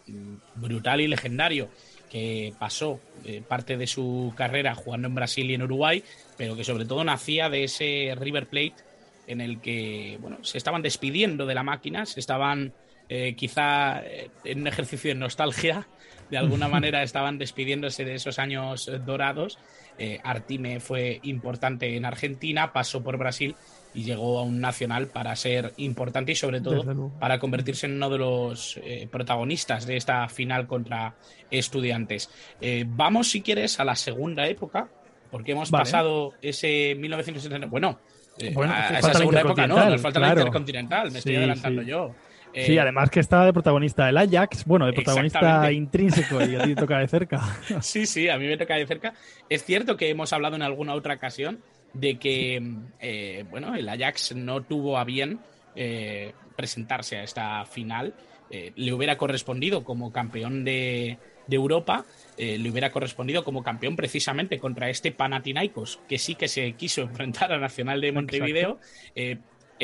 brutal 0.54 1.00
y 1.00 1.08
legendario 1.08 1.68
que 2.10 2.52
pasó 2.58 3.00
parte 3.48 3.78
de 3.78 3.86
su 3.86 4.34
carrera 4.36 4.74
jugando 4.74 5.08
en 5.08 5.14
Brasil 5.14 5.50
y 5.50 5.54
en 5.54 5.62
Uruguay, 5.62 6.04
pero 6.36 6.54
que 6.54 6.62
sobre 6.62 6.84
todo 6.84 7.02
nacía 7.04 7.48
de 7.48 7.64
ese 7.64 8.14
River 8.18 8.48
Plate 8.48 8.74
en 9.26 9.40
el 9.40 9.60
que 9.60 10.18
bueno, 10.20 10.38
se 10.42 10.58
estaban 10.58 10.82
despidiendo 10.82 11.46
de 11.46 11.54
la 11.54 11.62
máquina, 11.62 12.04
se 12.04 12.20
estaban 12.20 12.74
eh, 13.08 13.34
quizá 13.34 14.00
eh, 14.04 14.30
en 14.44 14.60
un 14.60 14.66
ejercicio 14.66 15.10
de 15.10 15.14
nostalgia, 15.14 15.86
de 16.30 16.38
alguna 16.38 16.66
manera 16.68 17.02
estaban 17.02 17.36
despidiéndose 17.38 18.04
de 18.04 18.14
esos 18.14 18.38
años 18.38 18.90
dorados. 19.04 19.58
Eh, 19.98 20.18
Artime 20.24 20.80
fue 20.80 21.20
importante 21.24 21.94
en 21.94 22.06
Argentina, 22.06 22.72
pasó 22.72 23.02
por 23.02 23.18
Brasil 23.18 23.54
y 23.92 24.04
llegó 24.04 24.38
a 24.38 24.42
un 24.42 24.60
nacional 24.60 25.08
para 25.08 25.36
ser 25.36 25.74
importante 25.76 26.32
y 26.32 26.34
sobre 26.34 26.62
todo 26.62 27.10
para 27.20 27.38
convertirse 27.38 27.84
en 27.84 27.96
uno 27.96 28.08
de 28.08 28.16
los 28.16 28.80
protagonistas 29.10 29.84
de 29.84 29.98
esta 29.98 30.26
final 30.30 30.66
contra 30.66 31.14
estudiantes. 31.50 32.30
vamos, 32.86 33.30
si 33.30 33.42
quieres, 33.42 33.78
a 33.78 33.84
la 33.84 33.94
segunda 33.94 34.46
época, 34.46 34.88
porque 35.30 35.52
hemos 35.52 35.70
pasado 35.70 36.32
ese 36.40 36.94
1970. 36.94 37.66
Bueno, 37.66 37.98
a 38.38 38.98
esa 38.98 39.12
segunda 39.12 39.42
época 39.42 39.66
no, 39.66 39.90
nos 39.90 40.00
falta 40.00 40.20
la 40.20 40.30
intercontinental, 40.30 41.10
me 41.10 41.18
estoy 41.18 41.36
adelantando 41.36 41.82
yo 41.82 42.14
sí, 42.54 42.74
eh, 42.74 42.80
además 42.80 43.10
que 43.10 43.20
estaba 43.20 43.46
de 43.46 43.52
protagonista 43.52 44.08
el 44.08 44.16
Ajax, 44.16 44.64
bueno, 44.64 44.86
de 44.86 44.92
protagonista 44.92 45.70
intrínseco 45.72 46.42
y 46.44 46.56
a 46.56 46.64
ti 46.64 46.74
toca 46.74 46.98
de 46.98 47.08
cerca. 47.08 47.40
sí, 47.80 48.06
sí, 48.06 48.28
a 48.28 48.38
mí 48.38 48.46
me 48.46 48.56
toca 48.56 48.74
de 48.76 48.86
cerca. 48.86 49.14
Es 49.48 49.64
cierto 49.64 49.96
que 49.96 50.08
hemos 50.10 50.32
hablado 50.32 50.56
en 50.56 50.62
alguna 50.62 50.94
otra 50.94 51.14
ocasión 51.14 51.62
de 51.92 52.18
que 52.18 52.62
eh, 53.00 53.44
bueno, 53.50 53.74
el 53.74 53.88
Ajax 53.88 54.34
no 54.34 54.62
tuvo 54.62 54.98
a 54.98 55.04
bien 55.04 55.40
eh, 55.76 56.32
presentarse 56.56 57.16
a 57.18 57.24
esta 57.24 57.64
final. 57.64 58.14
Le 58.76 58.92
hubiera 58.92 59.16
correspondido 59.16 59.82
como 59.82 60.12
campeón 60.12 60.62
de, 60.62 61.16
Europa, 61.48 62.04
le 62.36 62.70
hubiera 62.70 62.90
correspondido 62.90 63.44
como 63.44 63.62
campeón 63.62 63.96
precisamente 63.96 64.58
contra 64.58 64.90
este 64.90 65.10
Panathinaikos, 65.10 66.00
que 66.06 66.18
sí 66.18 66.34
que 66.34 66.48
se 66.48 66.72
quiso 66.74 67.00
enfrentar 67.00 67.50
a 67.50 67.58
Nacional 67.58 68.02
de 68.02 68.12
Montevideo. 68.12 68.78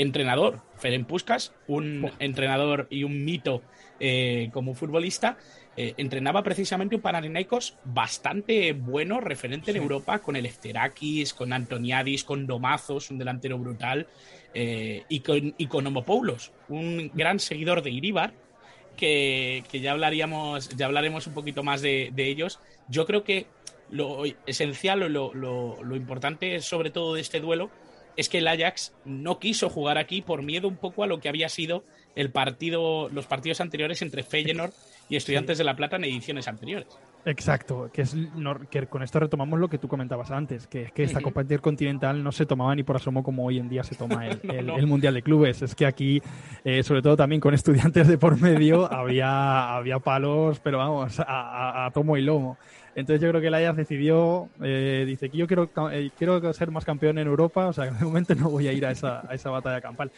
Entrenador, 0.01 0.63
Ferenc 0.77 1.07
Puskas, 1.07 1.53
un 1.67 2.11
entrenador 2.19 2.87
y 2.91 3.05
un 3.05 3.25
mito 3.25 3.63
como 4.53 4.75
futbolista, 4.75 5.37
eh, 5.81 5.95
entrenaba 5.97 6.43
precisamente 6.43 6.97
un 6.97 7.03
Panathinaikos 7.03 7.77
bastante 7.85 8.73
bueno, 8.73 9.21
referente 9.21 9.71
en 9.71 9.77
Europa, 9.77 10.19
con 10.19 10.35
el 10.35 10.45
Efterakis, 10.45 11.33
con 11.33 11.53
Antoniadis, 11.53 12.25
con 12.25 12.49
Domazos, 12.49 13.13
un 13.13 13.19
delantero 13.19 13.59
brutal, 13.59 14.09
eh, 14.55 15.05
y, 15.09 15.21
con, 15.21 15.55
y 15.57 15.67
con 15.69 15.87
Homopoulos, 15.87 16.51
un 16.69 17.13
gran 17.15 17.39
seguidor 17.39 17.83
de 17.83 17.91
Iribar, 17.91 18.33
que, 18.97 19.63
ya, 19.73 19.93
hablaríamos, 19.93 20.69
ya 20.71 20.87
hablaremos 20.87 21.29
un 21.29 21.35
poquito 21.35 21.63
más 21.63 21.81
de, 21.81 22.13
ellos. 22.17 22.59
Yo 22.89 23.07
creo 23.07 23.23
que 23.23 23.47
lo 23.89 24.25
esencial 24.47 25.05
o 25.05 25.09
lo, 25.09 25.33
lo, 25.33 25.95
importante 25.95 26.61
sobre 26.61 26.91
todo 26.91 27.15
de 27.15 27.21
este 27.21 27.39
duelo 27.39 27.71
es 28.19 28.29
que 28.29 28.39
el 28.39 28.49
Ajax 28.49 28.93
no 29.05 29.39
quiso 29.39 29.71
jugar 29.71 29.97
aquí 29.97 30.23
por 30.23 30.43
miedo 30.43 30.67
un 30.67 30.77
poco 30.77 31.05
a 31.05 31.07
lo 31.07 31.21
que 31.21 31.29
había 31.29 31.49
sido 31.49 31.85
el 32.17 32.33
partido, 32.33 33.09
los 33.11 33.27
partidos 33.27 33.61
anteriores 33.61 34.03
entre 34.03 34.25
Feyenoord 34.25 34.73
y 35.09 35.17
Estudiantes 35.17 35.59
de 35.59 35.65
La 35.65 35.75
Plata 35.75 35.97
en 35.97 36.05
ediciones 36.05 36.49
anteriores. 36.49 36.99
Exacto, 37.25 37.91
que 37.93 38.03
es 38.03 38.17
que 38.71 38.87
con 38.87 39.03
esto 39.03 39.21
retomamos 39.21 39.59
lo 39.59 39.69
que 39.69 39.79
tú 39.79 39.89
comentabas 39.89 40.31
antes, 40.31 40.67
que 40.67 40.85
es 40.85 40.93
que 40.93 41.03
esta 41.03 41.21
Copa 41.21 41.43
Intercontinental 41.43 42.23
no 42.23 42.33
se 42.33 42.47
tomaba 42.47 42.75
ni 42.75 42.85
por 42.85 42.97
asomo 42.97 43.23
como 43.23 43.45
hoy 43.45 43.59
en 43.59 43.69
día 43.69 43.83
se 43.83 43.95
toma 43.95 44.27
el, 44.43 44.87
Mundial 44.87 45.15
de 45.15 45.23
Clubes. 45.23 45.63
Es 45.63 45.75
que 45.75 45.85
aquí, 45.85 46.23
eh, 46.65 46.83
sobre 46.83 47.03
todo 47.03 47.17
también 47.17 47.41
con 47.41 47.55
estudiantes 47.55 48.09
de 48.09 48.19
por 48.19 48.41
medio, 48.41 48.91
había, 48.93 49.77
había 49.77 49.99
palos, 49.99 50.61
pero 50.61 50.79
vamos, 50.79 51.21
a, 51.21 51.91
tomo 51.93 52.17
y 52.17 52.23
lomo. 52.23 52.57
Entonces 52.95 53.21
yo 53.21 53.29
creo 53.29 53.41
que 53.41 53.49
el 53.49 53.55
Ajax 53.55 53.77
decidió, 53.77 54.49
eh, 54.63 55.05
dice 55.07 55.29
que 55.29 55.37
yo 55.37 55.47
quiero, 55.47 55.71
eh, 55.93 56.11
quiero 56.17 56.53
ser 56.53 56.71
más 56.71 56.85
campeón 56.85 57.19
en 57.19 57.27
Europa, 57.27 57.67
o 57.67 57.73
sea, 57.73 57.91
que 57.91 57.95
de 57.97 58.05
momento 58.05 58.35
no 58.35 58.51
voy 58.51 58.69
a 58.69 58.73
ir 58.73 58.87
a 58.87 58.91
esa, 58.91 59.23
a 59.29 59.35
esa 59.35 59.51
batalla 59.51 59.81
campal 59.81 60.11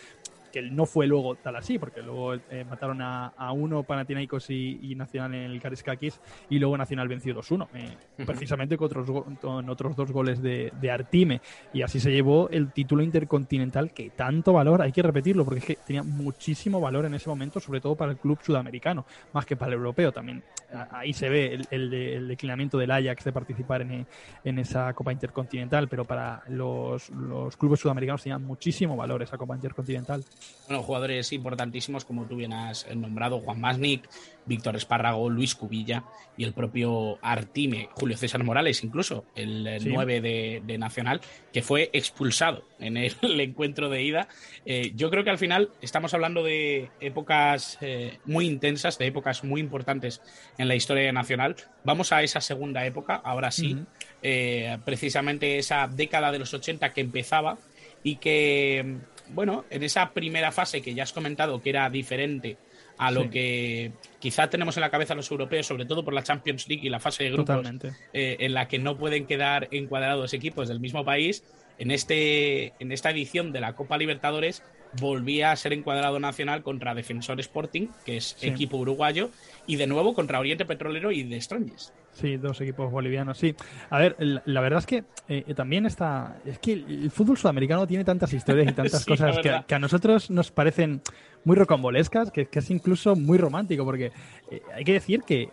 que 0.51 0.63
no 0.63 0.87
fue 0.87 1.07
luego 1.07 1.37
tal 1.37 1.57
así, 1.57 1.79
porque 1.79 2.03
luego 2.03 2.35
eh, 2.35 2.65
mataron 2.69 3.01
a, 3.03 3.29
a, 3.29 3.53
uno 3.53 3.83
Panathinaikos 3.83 4.51
y, 4.51 4.79
y, 4.83 4.95
Nacional 4.95 5.35
en 5.35 5.51
el 5.51 5.61
Kariskakis 5.61 6.21
y 6.49 6.59
luego 6.59 6.77
Nacional 6.77 7.09
venció 7.09 7.35
2-1, 7.35 7.69
eh, 7.75 7.97
precisamente 8.27 8.77
con 8.77 8.87
otros, 8.87 9.25
con 9.41 9.69
otros 9.69 9.97
dos 9.97 10.13
goles 10.13 10.43
de, 10.43 10.73
de, 10.81 10.91
Artime. 10.91 11.41
Y 11.73 11.83
así 11.83 12.01
se 12.01 12.11
llevó 12.11 12.49
el 12.51 12.73
título 12.73 13.03
intercontinental 13.03 13.93
que 13.93 14.11
tanto 14.11 14.53
valor, 14.53 14.83
hay 14.83 14.93
que 14.93 15.03
repetirlo, 15.03 15.45
porque 15.45 15.61
es 15.61 15.65
que 15.65 15.77
tenía 15.77 16.03
muchísimo 16.03 16.81
valor 16.81 17.05
en 17.07 17.15
ese 17.15 17.29
momento, 17.29 17.61
sobre 17.61 17.81
todo 17.81 17.95
para 17.95 18.13
el 18.13 18.19
club 18.19 18.39
sudamericano, 18.43 19.05
más 19.33 19.47
que 19.47 19.57
para 19.57 19.73
el 19.73 19.79
europeo 19.79 20.13
también. 20.13 20.43
Ahí 20.91 21.13
se 21.13 21.29
ve 21.29 21.55
el, 21.55 21.67
el, 21.71 21.93
el 21.93 22.29
declinamiento 22.29 22.79
del 22.79 22.91
Ajax 22.91 23.25
de 23.25 23.33
participar 23.33 23.83
en, 23.83 24.07
en, 24.45 24.59
esa 24.59 24.93
Copa 24.95 25.13
Intercontinental, 25.13 25.89
pero 25.89 26.05
para 26.05 26.43
los, 26.49 27.11
los 27.11 27.57
clubes 27.57 27.81
sudamericanos 27.81 28.23
tenía 28.23 28.39
muchísimo 28.39 28.97
valor 28.97 29.23
esa 29.23 29.37
Copa 29.37 29.55
Intercontinental. 29.55 30.25
Bueno, 30.67 30.83
jugadores 30.83 31.33
importantísimos, 31.33 32.05
como 32.05 32.27
tú 32.27 32.37
bien 32.37 32.53
has 32.53 32.87
nombrado, 32.95 33.41
Juan 33.41 33.61
Masnik, 33.61 34.09
Víctor 34.47 34.77
Espárrago, 34.77 35.29
Luis 35.29 35.55
Cubilla 35.55 36.05
y 36.37 36.45
el 36.45 36.53
propio 36.53 37.19
Artime, 37.23 37.89
Julio 37.93 38.17
César 38.17 38.43
Morales, 38.45 38.83
incluso 38.85 39.25
el 39.35 39.79
9 39.85 40.21
de, 40.21 40.79
Nacional, 40.79 41.21
que 41.53 41.63
fue 41.63 41.91
expulsado 41.93 42.65
en 42.79 42.97
el, 42.97 43.15
encuentro 43.41 43.89
de 43.89 44.03
ida. 44.03 44.29
Eh, 44.65 44.93
yo 44.95 45.11
creo 45.11 45.25
que 45.25 45.31
al 45.31 45.39
final 45.39 45.71
estamos 45.83 46.15
hablando 46.15 46.43
de 46.43 46.91
épocas 47.01 47.79
eh, 47.81 48.19
muy 48.25 48.47
intensas, 48.47 48.99
de 48.99 49.07
épocas 49.07 49.45
muy 49.45 49.61
importantes 49.61 50.23
en 50.57 50.69
la 50.69 50.75
historia 50.75 51.05
de 51.05 51.13
Nacional. 51.13 51.57
Vamos 51.85 52.13
a 52.13 52.23
esa 52.23 52.41
segunda 52.41 52.85
época, 52.87 53.17
ahora 53.17 53.51
sí, 53.51 53.77
eh, 54.23 54.79
precisamente 54.85 55.59
esa 55.59 55.87
década 55.89 56.33
de 56.33 56.39
los 56.39 56.55
80 56.55 56.93
que 56.93 57.01
empezaba 57.01 57.59
y 58.03 58.17
que 58.17 58.99
bueno, 59.35 59.65
en 59.71 59.83
esa 59.83 60.11
primera 60.11 60.53
fase 60.53 60.83
que 60.83 60.95
ya 60.95 61.03
has 61.03 61.13
comentado 61.13 61.61
que 61.61 61.71
era 61.71 61.89
diferente 61.91 62.57
a 62.99 63.11
lo 63.11 63.31
que 63.31 63.93
quizá 64.19 64.51
tenemos 64.51 64.77
en 64.77 64.83
la 64.83 64.91
cabeza 64.91 65.15
los 65.15 65.31
europeos, 65.31 65.67
sobre 65.67 65.87
todo 65.87 66.05
por 66.05 66.13
la 66.13 66.23
Champions 66.23 66.69
League 66.69 66.87
y 66.87 66.91
la 66.91 67.01
fase 67.01 67.25
de 67.25 67.31
grupos, 67.31 67.67
eh, 68.13 68.37
en 68.41 68.53
la 68.53 68.69
que 68.69 68.79
no 68.79 68.99
pueden 68.99 69.27
quedar 69.27 69.69
encuadrados 69.71 70.35
equipos 70.35 70.69
del 70.69 70.81
mismo 70.81 71.03
país, 71.03 71.43
en, 71.79 71.91
este, 71.91 72.75
en 72.79 72.93
esta 72.93 73.11
edición 73.11 73.53
de 73.53 73.61
la 73.61 73.73
Copa 73.75 73.97
Libertadores 73.97 74.63
volvía 75.01 75.51
a 75.51 75.57
ser 75.57 75.73
encuadrado 75.73 76.21
nacional 76.21 76.63
contra 76.63 76.95
Defensor 76.95 77.41
Sporting, 77.41 77.89
que 78.05 78.19
es 78.19 78.37
equipo 78.43 78.77
uruguayo, 78.77 79.31
y 79.67 79.77
de 79.77 79.87
nuevo 79.87 80.13
contra 80.13 80.39
Oriente 80.39 80.67
Petrolero 80.67 81.11
y 81.11 81.23
de 81.23 81.41
Strongest. 81.41 81.95
Sí, 82.21 82.37
dos 82.37 82.61
equipos 82.61 82.91
bolivianos, 82.91 83.39
sí. 83.39 83.55
A 83.89 83.99
ver, 83.99 84.17
la, 84.19 84.61
verdad 84.61 84.81
es 84.81 84.87
que 84.87 85.05
eh, 85.29 85.55
también 85.55 85.87
está. 85.87 86.37
Es 86.45 86.59
que 86.59 86.73
el 86.73 87.11
fútbol 87.11 87.39
sudamericano 87.39 87.87
tiene 87.87 88.05
tantas 88.05 88.33
historias 88.33 88.71
y 88.71 88.75
tantas 88.75 89.05
cosas 89.07 89.39
que, 89.39 89.75
a 89.75 89.79
nosotros 89.79 90.31
nos 90.31 90.51
parecen 90.51 91.01
muy 91.45 91.57
rocambolescas, 91.57 92.31
que, 92.31 92.47
que 92.47 92.59
es 92.59 92.71
incluso 92.71 93.17
muy 93.17 93.39
romántico, 93.39 93.85
porque 93.85 94.13
eh, 94.51 94.63
hay 94.75 94.85
que 94.85 94.93
decir 94.93 95.23
que, 95.23 95.51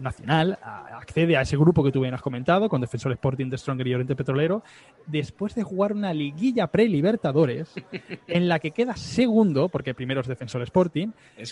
Nacional 0.00 0.58
accede 0.62 1.36
a 1.36 1.42
ese 1.42 1.56
grupo 1.56 1.84
que 1.84 1.92
tú 1.92 2.00
bien 2.00 2.14
has 2.14 2.20
comentado, 2.20 2.68
con 2.68 2.80
Defensor 2.80 3.12
Sporting 3.12 3.48
de 3.48 3.56
Stronger 3.56 3.86
y 3.86 3.94
Oriente 3.94 4.16
Petrolero, 4.16 4.64
después 5.06 5.54
de 5.54 5.62
jugar 5.62 5.92
una 5.92 6.12
liguilla 6.12 6.66
pre-Libertadores, 6.66 7.72
en 8.26 8.48
la 8.48 8.58
que 8.58 8.72
queda 8.72 8.96
segundo, 8.96 9.68
porque 9.68 9.94
primero 9.94 10.20
es 10.20 10.26
Defensor 10.26 10.62
Sporting, 10.62 11.10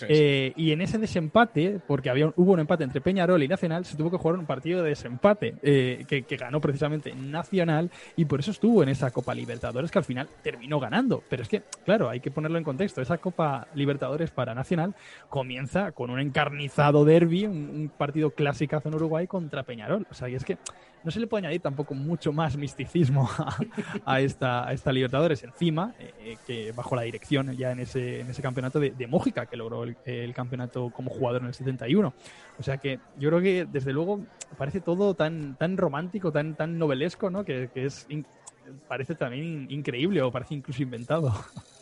eh, 0.09 0.51
y 0.57 0.73
en 0.73 0.81
ese 0.81 0.97
desempate, 0.97 1.79
porque 1.87 2.09
había 2.09 2.33
hubo 2.35 2.51
un 2.51 2.59
empate 2.59 2.83
entre 2.83 2.99
Peñarol 2.99 3.41
y 3.41 3.47
Nacional, 3.47 3.85
se 3.85 3.95
tuvo 3.95 4.11
que 4.11 4.17
jugar 4.17 4.37
un 4.37 4.45
partido 4.45 4.83
de 4.83 4.89
desempate, 4.89 5.55
eh, 5.61 6.03
que, 6.05 6.23
que 6.23 6.35
ganó 6.35 6.59
precisamente 6.59 7.13
Nacional, 7.15 7.89
y 8.17 8.25
por 8.25 8.41
eso 8.41 8.51
estuvo 8.51 8.83
en 8.83 8.89
esa 8.89 9.11
Copa 9.11 9.33
Libertadores, 9.33 9.89
que 9.89 9.99
al 9.99 10.05
final 10.05 10.27
terminó 10.43 10.81
ganando. 10.81 11.23
Pero 11.29 11.43
es 11.43 11.47
que, 11.47 11.63
claro, 11.85 12.09
hay 12.09 12.19
que 12.19 12.29
ponerlo 12.29 12.57
en 12.57 12.65
contexto, 12.65 13.01
esa 13.01 13.19
Copa 13.19 13.67
Libertadores 13.75 14.31
para 14.31 14.53
Nacional 14.53 14.95
comienza 15.29 15.91
con 15.91 16.09
un 16.09 16.19
encarnizado 16.19 17.05
derby, 17.05 17.45
un, 17.45 17.91
partido 17.97 18.31
clásico 18.31 18.81
en 18.83 18.95
Uruguay 18.95 19.27
contra 19.27 19.63
Peñarol. 19.63 20.07
O 20.09 20.13
sea, 20.13 20.29
y 20.29 20.35
es 20.35 20.45
que 20.45 20.57
no 21.03 21.11
se 21.11 21.19
le 21.19 21.27
puede 21.27 21.45
añadir 21.45 21.61
tampoco 21.61 21.93
mucho 21.93 22.31
más 22.31 22.57
misticismo 22.57 23.29
a, 24.05 24.21
esta, 24.21 24.67
a 24.67 24.73
esta 24.73 24.91
Libertadores. 24.91 25.43
Encima, 25.43 25.93
eh, 25.99 26.13
eh, 26.19 26.37
que 26.45 26.71
bajo 26.71 26.95
la 26.95 27.01
dirección 27.03 27.51
ya 27.57 27.71
en 27.71 27.79
ese, 27.79 28.21
en 28.21 28.29
ese 28.29 28.41
campeonato 28.41 28.79
de, 28.79 28.91
de 28.91 29.07
Mójica, 29.07 29.45
que 29.45 29.57
logró 29.57 29.83
el, 29.83 30.33
campeonato 30.33 30.89
como 30.91 31.09
jugador 31.09 31.41
en 31.41 31.47
el 31.47 31.53
71. 31.53 32.13
O 32.59 32.63
sea 32.63 32.77
que 32.77 32.99
yo 33.17 33.29
creo 33.29 33.41
que 33.41 33.65
desde 33.65 33.93
luego 33.93 34.21
parece 34.57 34.79
todo 34.79 35.15
tan, 35.15 35.55
tan 35.55 35.77
romántico, 35.77 36.31
tan, 36.31 36.55
tan 36.55 36.77
novelesco, 36.77 37.29
¿no? 37.29 37.43
Que 37.43 37.69
es 37.75 38.07
parece 38.87 39.15
también 39.15 39.67
increíble 39.69 40.21
o 40.21 40.31
parece 40.31 40.55
incluso 40.55 40.81
inventado. 40.81 41.33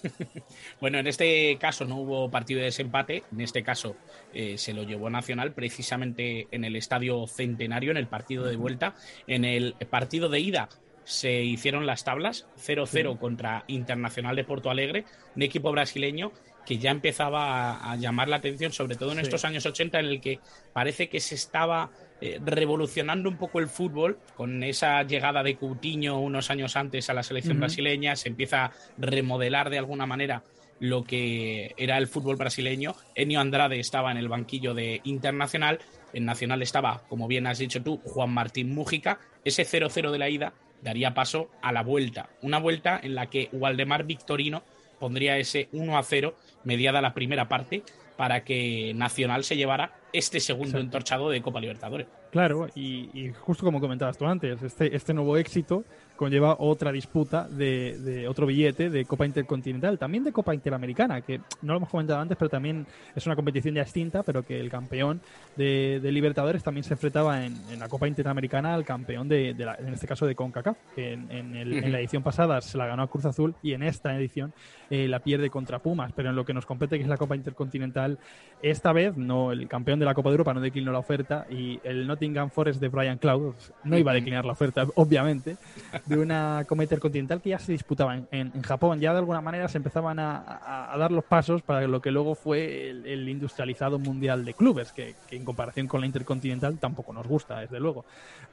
bueno, 0.81 0.99
en 0.99 1.07
este 1.07 1.57
caso 1.57 1.85
no 1.85 1.97
hubo 1.97 2.31
partido 2.31 2.59
de 2.59 2.65
desempate, 2.65 3.23
en 3.31 3.41
este 3.41 3.63
caso 3.63 3.95
eh, 4.33 4.57
se 4.57 4.73
lo 4.73 4.83
llevó 4.83 5.09
Nacional 5.09 5.53
precisamente 5.53 6.47
en 6.51 6.63
el 6.63 6.75
Estadio 6.75 7.25
Centenario, 7.27 7.91
en 7.91 7.97
el 7.97 8.07
partido 8.07 8.45
de 8.45 8.55
vuelta, 8.55 8.95
en 9.27 9.45
el 9.45 9.75
partido 9.89 10.29
de 10.29 10.39
ida 10.39 10.69
se 11.09 11.41
hicieron 11.41 11.87
las 11.87 12.03
tablas 12.03 12.45
0-0 12.57 13.17
contra 13.17 13.63
Internacional 13.65 14.35
de 14.35 14.43
Porto 14.43 14.69
Alegre, 14.69 15.05
un 15.35 15.41
equipo 15.41 15.71
brasileño 15.71 16.31
que 16.67 16.77
ya 16.77 16.91
empezaba 16.91 17.91
a, 17.91 17.95
llamar 17.95 18.27
la 18.27 18.35
atención, 18.35 18.71
sobre 18.71 18.95
todo 18.95 19.13
en 19.13 19.19
estos 19.19 19.43
años 19.43 19.65
80 19.65 19.99
en 20.01 20.05
el 20.05 20.21
que 20.21 20.39
parece 20.71 21.09
que 21.09 21.19
se 21.19 21.33
estaba 21.33 21.89
eh, 22.21 22.39
revolucionando 22.43 23.29
un 23.29 23.37
poco 23.37 23.59
el 23.59 23.67
fútbol 23.67 24.19
con 24.35 24.63
esa 24.63 25.03
llegada 25.03 25.43
de 25.43 25.55
Coutinho 25.55 26.19
unos 26.19 26.49
años 26.49 26.75
antes 26.75 27.09
a 27.09 27.13
la 27.13 27.23
selección 27.23 27.59
brasileña, 27.59 28.15
se 28.15 28.29
empieza 28.29 28.65
a 28.65 28.71
remodelar 28.97 29.69
de 29.69 29.77
alguna 29.77 30.05
manera 30.05 30.43
lo 30.79 31.03
que 31.03 31.73
era 31.77 31.97
el 31.97 32.07
fútbol 32.07 32.35
brasileño. 32.35 32.95
Enio 33.15 33.39
Andrade 33.39 33.79
estaba 33.79 34.11
en 34.11 34.17
el 34.17 34.29
banquillo 34.29 34.73
de 34.73 35.01
Internacional, 35.03 35.79
en 36.13 36.25
Nacional 36.25 36.61
estaba, 36.61 37.03
como 37.07 37.27
bien 37.27 37.47
has 37.47 37.59
dicho 37.59 37.81
tú, 37.83 38.01
Juan 38.03 38.31
Martín 38.31 38.73
Mújica. 38.73 39.19
Ese 39.43 39.63
0-0 39.63 40.11
de 40.11 40.19
la 40.19 40.29
ida 40.29 40.53
daría 40.81 41.13
paso 41.13 41.49
a 41.61 41.71
la 41.71 41.83
vuelta, 41.83 42.29
una 42.41 42.59
vuelta 42.59 42.99
en 43.01 43.15
la 43.15 43.27
que 43.27 43.49
Waldemar 43.51 44.05
Victorino 44.05 44.63
pondría 44.99 45.37
ese 45.37 45.69
1-0 45.71 46.33
mediada 46.63 47.01
la 47.01 47.13
primera 47.13 47.47
parte 47.47 47.83
para 48.17 48.43
que 48.43 48.93
Nacional 48.95 49.43
se 49.43 49.55
llevara 49.55 49.93
este 50.13 50.39
segundo 50.39 50.79
entorchado 50.79 51.29
de 51.29 51.41
Copa 51.41 51.59
Libertadores. 51.59 52.07
Claro, 52.31 52.67
y, 52.75 53.09
y, 53.13 53.33
justo 53.33 53.65
como 53.65 53.79
comentabas 53.79 54.17
tú 54.17 54.25
antes, 54.25 54.61
este, 54.61 54.95
este 54.95 55.13
nuevo 55.13 55.35
éxito 55.37 55.83
conlleva 56.19 56.57
otra 56.59 56.91
disputa 56.91 57.47
de, 57.47 57.97
de, 57.97 58.27
otro 58.27 58.45
billete 58.45 58.89
de 58.89 59.05
Copa 59.05 59.25
Intercontinental, 59.25 59.97
también 59.97 60.25
de 60.25 60.33
Copa 60.33 60.53
Interamericana, 60.53 61.21
que 61.21 61.37
no 61.61 61.71
lo 61.71 61.77
hemos 61.77 61.89
comentado 61.89 62.19
antes, 62.19 62.37
pero 62.37 62.49
también 62.49 62.85
es 63.15 63.25
una 63.25 63.37
competición 63.37 63.75
ya 63.75 63.83
extinta, 63.83 64.21
pero 64.21 64.43
que 64.43 64.59
el 64.59 64.69
campeón 64.69 65.21
de, 65.55 66.01
de 66.03 66.11
Libertadores 66.11 66.61
también 66.61 66.83
se 66.83 66.95
enfrentaba 66.95 67.45
en, 67.45 67.55
en, 67.71 67.79
la 67.79 67.87
Copa 67.87 68.05
Interamericana 68.05 68.73
al 68.73 68.83
campeón 68.83 69.29
de, 69.29 69.53
de 69.53 69.63
la, 69.63 69.75
en 69.75 69.93
este 69.93 70.07
caso 70.07 70.27
de 70.27 70.35
CONCACAF, 70.35 70.75
que 70.93 71.13
en, 71.13 71.31
en, 71.31 71.55
el, 71.55 71.85
en, 71.85 71.91
la 71.93 71.99
edición 72.01 72.21
pasada 72.21 72.59
se 72.59 72.77
la 72.77 72.85
ganó 72.85 73.03
a 73.03 73.07
Cruz 73.07 73.23
Azul 73.23 73.55
y 73.63 73.71
en 73.71 73.83
esta 73.83 74.13
edición 74.13 74.51
eh, 74.89 75.07
la 75.07 75.19
pierde 75.19 75.49
contra 75.49 75.79
Pumas, 75.79 76.11
pero 76.13 76.31
en 76.31 76.35
lo 76.35 76.43
que 76.43 76.53
nos 76.53 76.65
compete, 76.65 76.97
que 76.97 77.03
es 77.03 77.09
la 77.09 77.15
Copa 77.15 77.37
Intercontinental, 77.37 78.19
esta 78.61 78.91
vez 78.91 79.15
no, 79.15 79.53
el 79.53 79.69
campeón 79.69 79.99
de 79.99 80.05
la 80.05 80.13
Copa 80.13 80.31
de 80.31 80.33
Europa 80.33 80.53
no 80.53 80.59
declinó 80.59 80.91
la 80.91 80.99
oferta 80.99 81.47
y 81.49 81.79
el 81.85 82.07
Forest 82.51 82.79
de 82.81 82.87
Brian 82.89 83.17
Cloud 83.17 83.53
no 83.83 83.97
iba 83.97 84.11
a 84.11 84.13
declinar 84.13 84.45
la 84.45 84.53
oferta, 84.53 84.85
obviamente 84.95 85.57
de 86.05 86.17
una 86.17 86.65
Copa 86.67 86.83
Intercontinental 86.83 87.41
que 87.41 87.49
ya 87.49 87.59
se 87.59 87.71
disputaba 87.71 88.19
en, 88.31 88.61
Japón. 88.61 88.99
Ya 88.99 89.13
de 89.13 89.19
alguna 89.19 89.41
manera 89.41 89.67
se 89.67 89.77
empezaban 89.77 90.19
a, 90.19 90.95
dar 90.97 91.11
los 91.11 91.23
pasos 91.23 91.61
para 91.61 91.87
lo 91.87 92.01
que 92.01 92.11
luego 92.11 92.35
fue 92.35 92.89
el, 92.89 93.29
industrializado 93.29 93.99
mundial 93.99 94.45
de 94.45 94.53
clubes, 94.53 94.91
que, 94.91 95.15
en 95.31 95.45
comparación 95.45 95.87
con 95.87 96.01
la 96.01 96.07
Intercontinental 96.07 96.77
tampoco 96.77 97.13
nos 97.13 97.27
gusta, 97.27 97.59
desde 97.59 97.79
luego. 97.79 98.05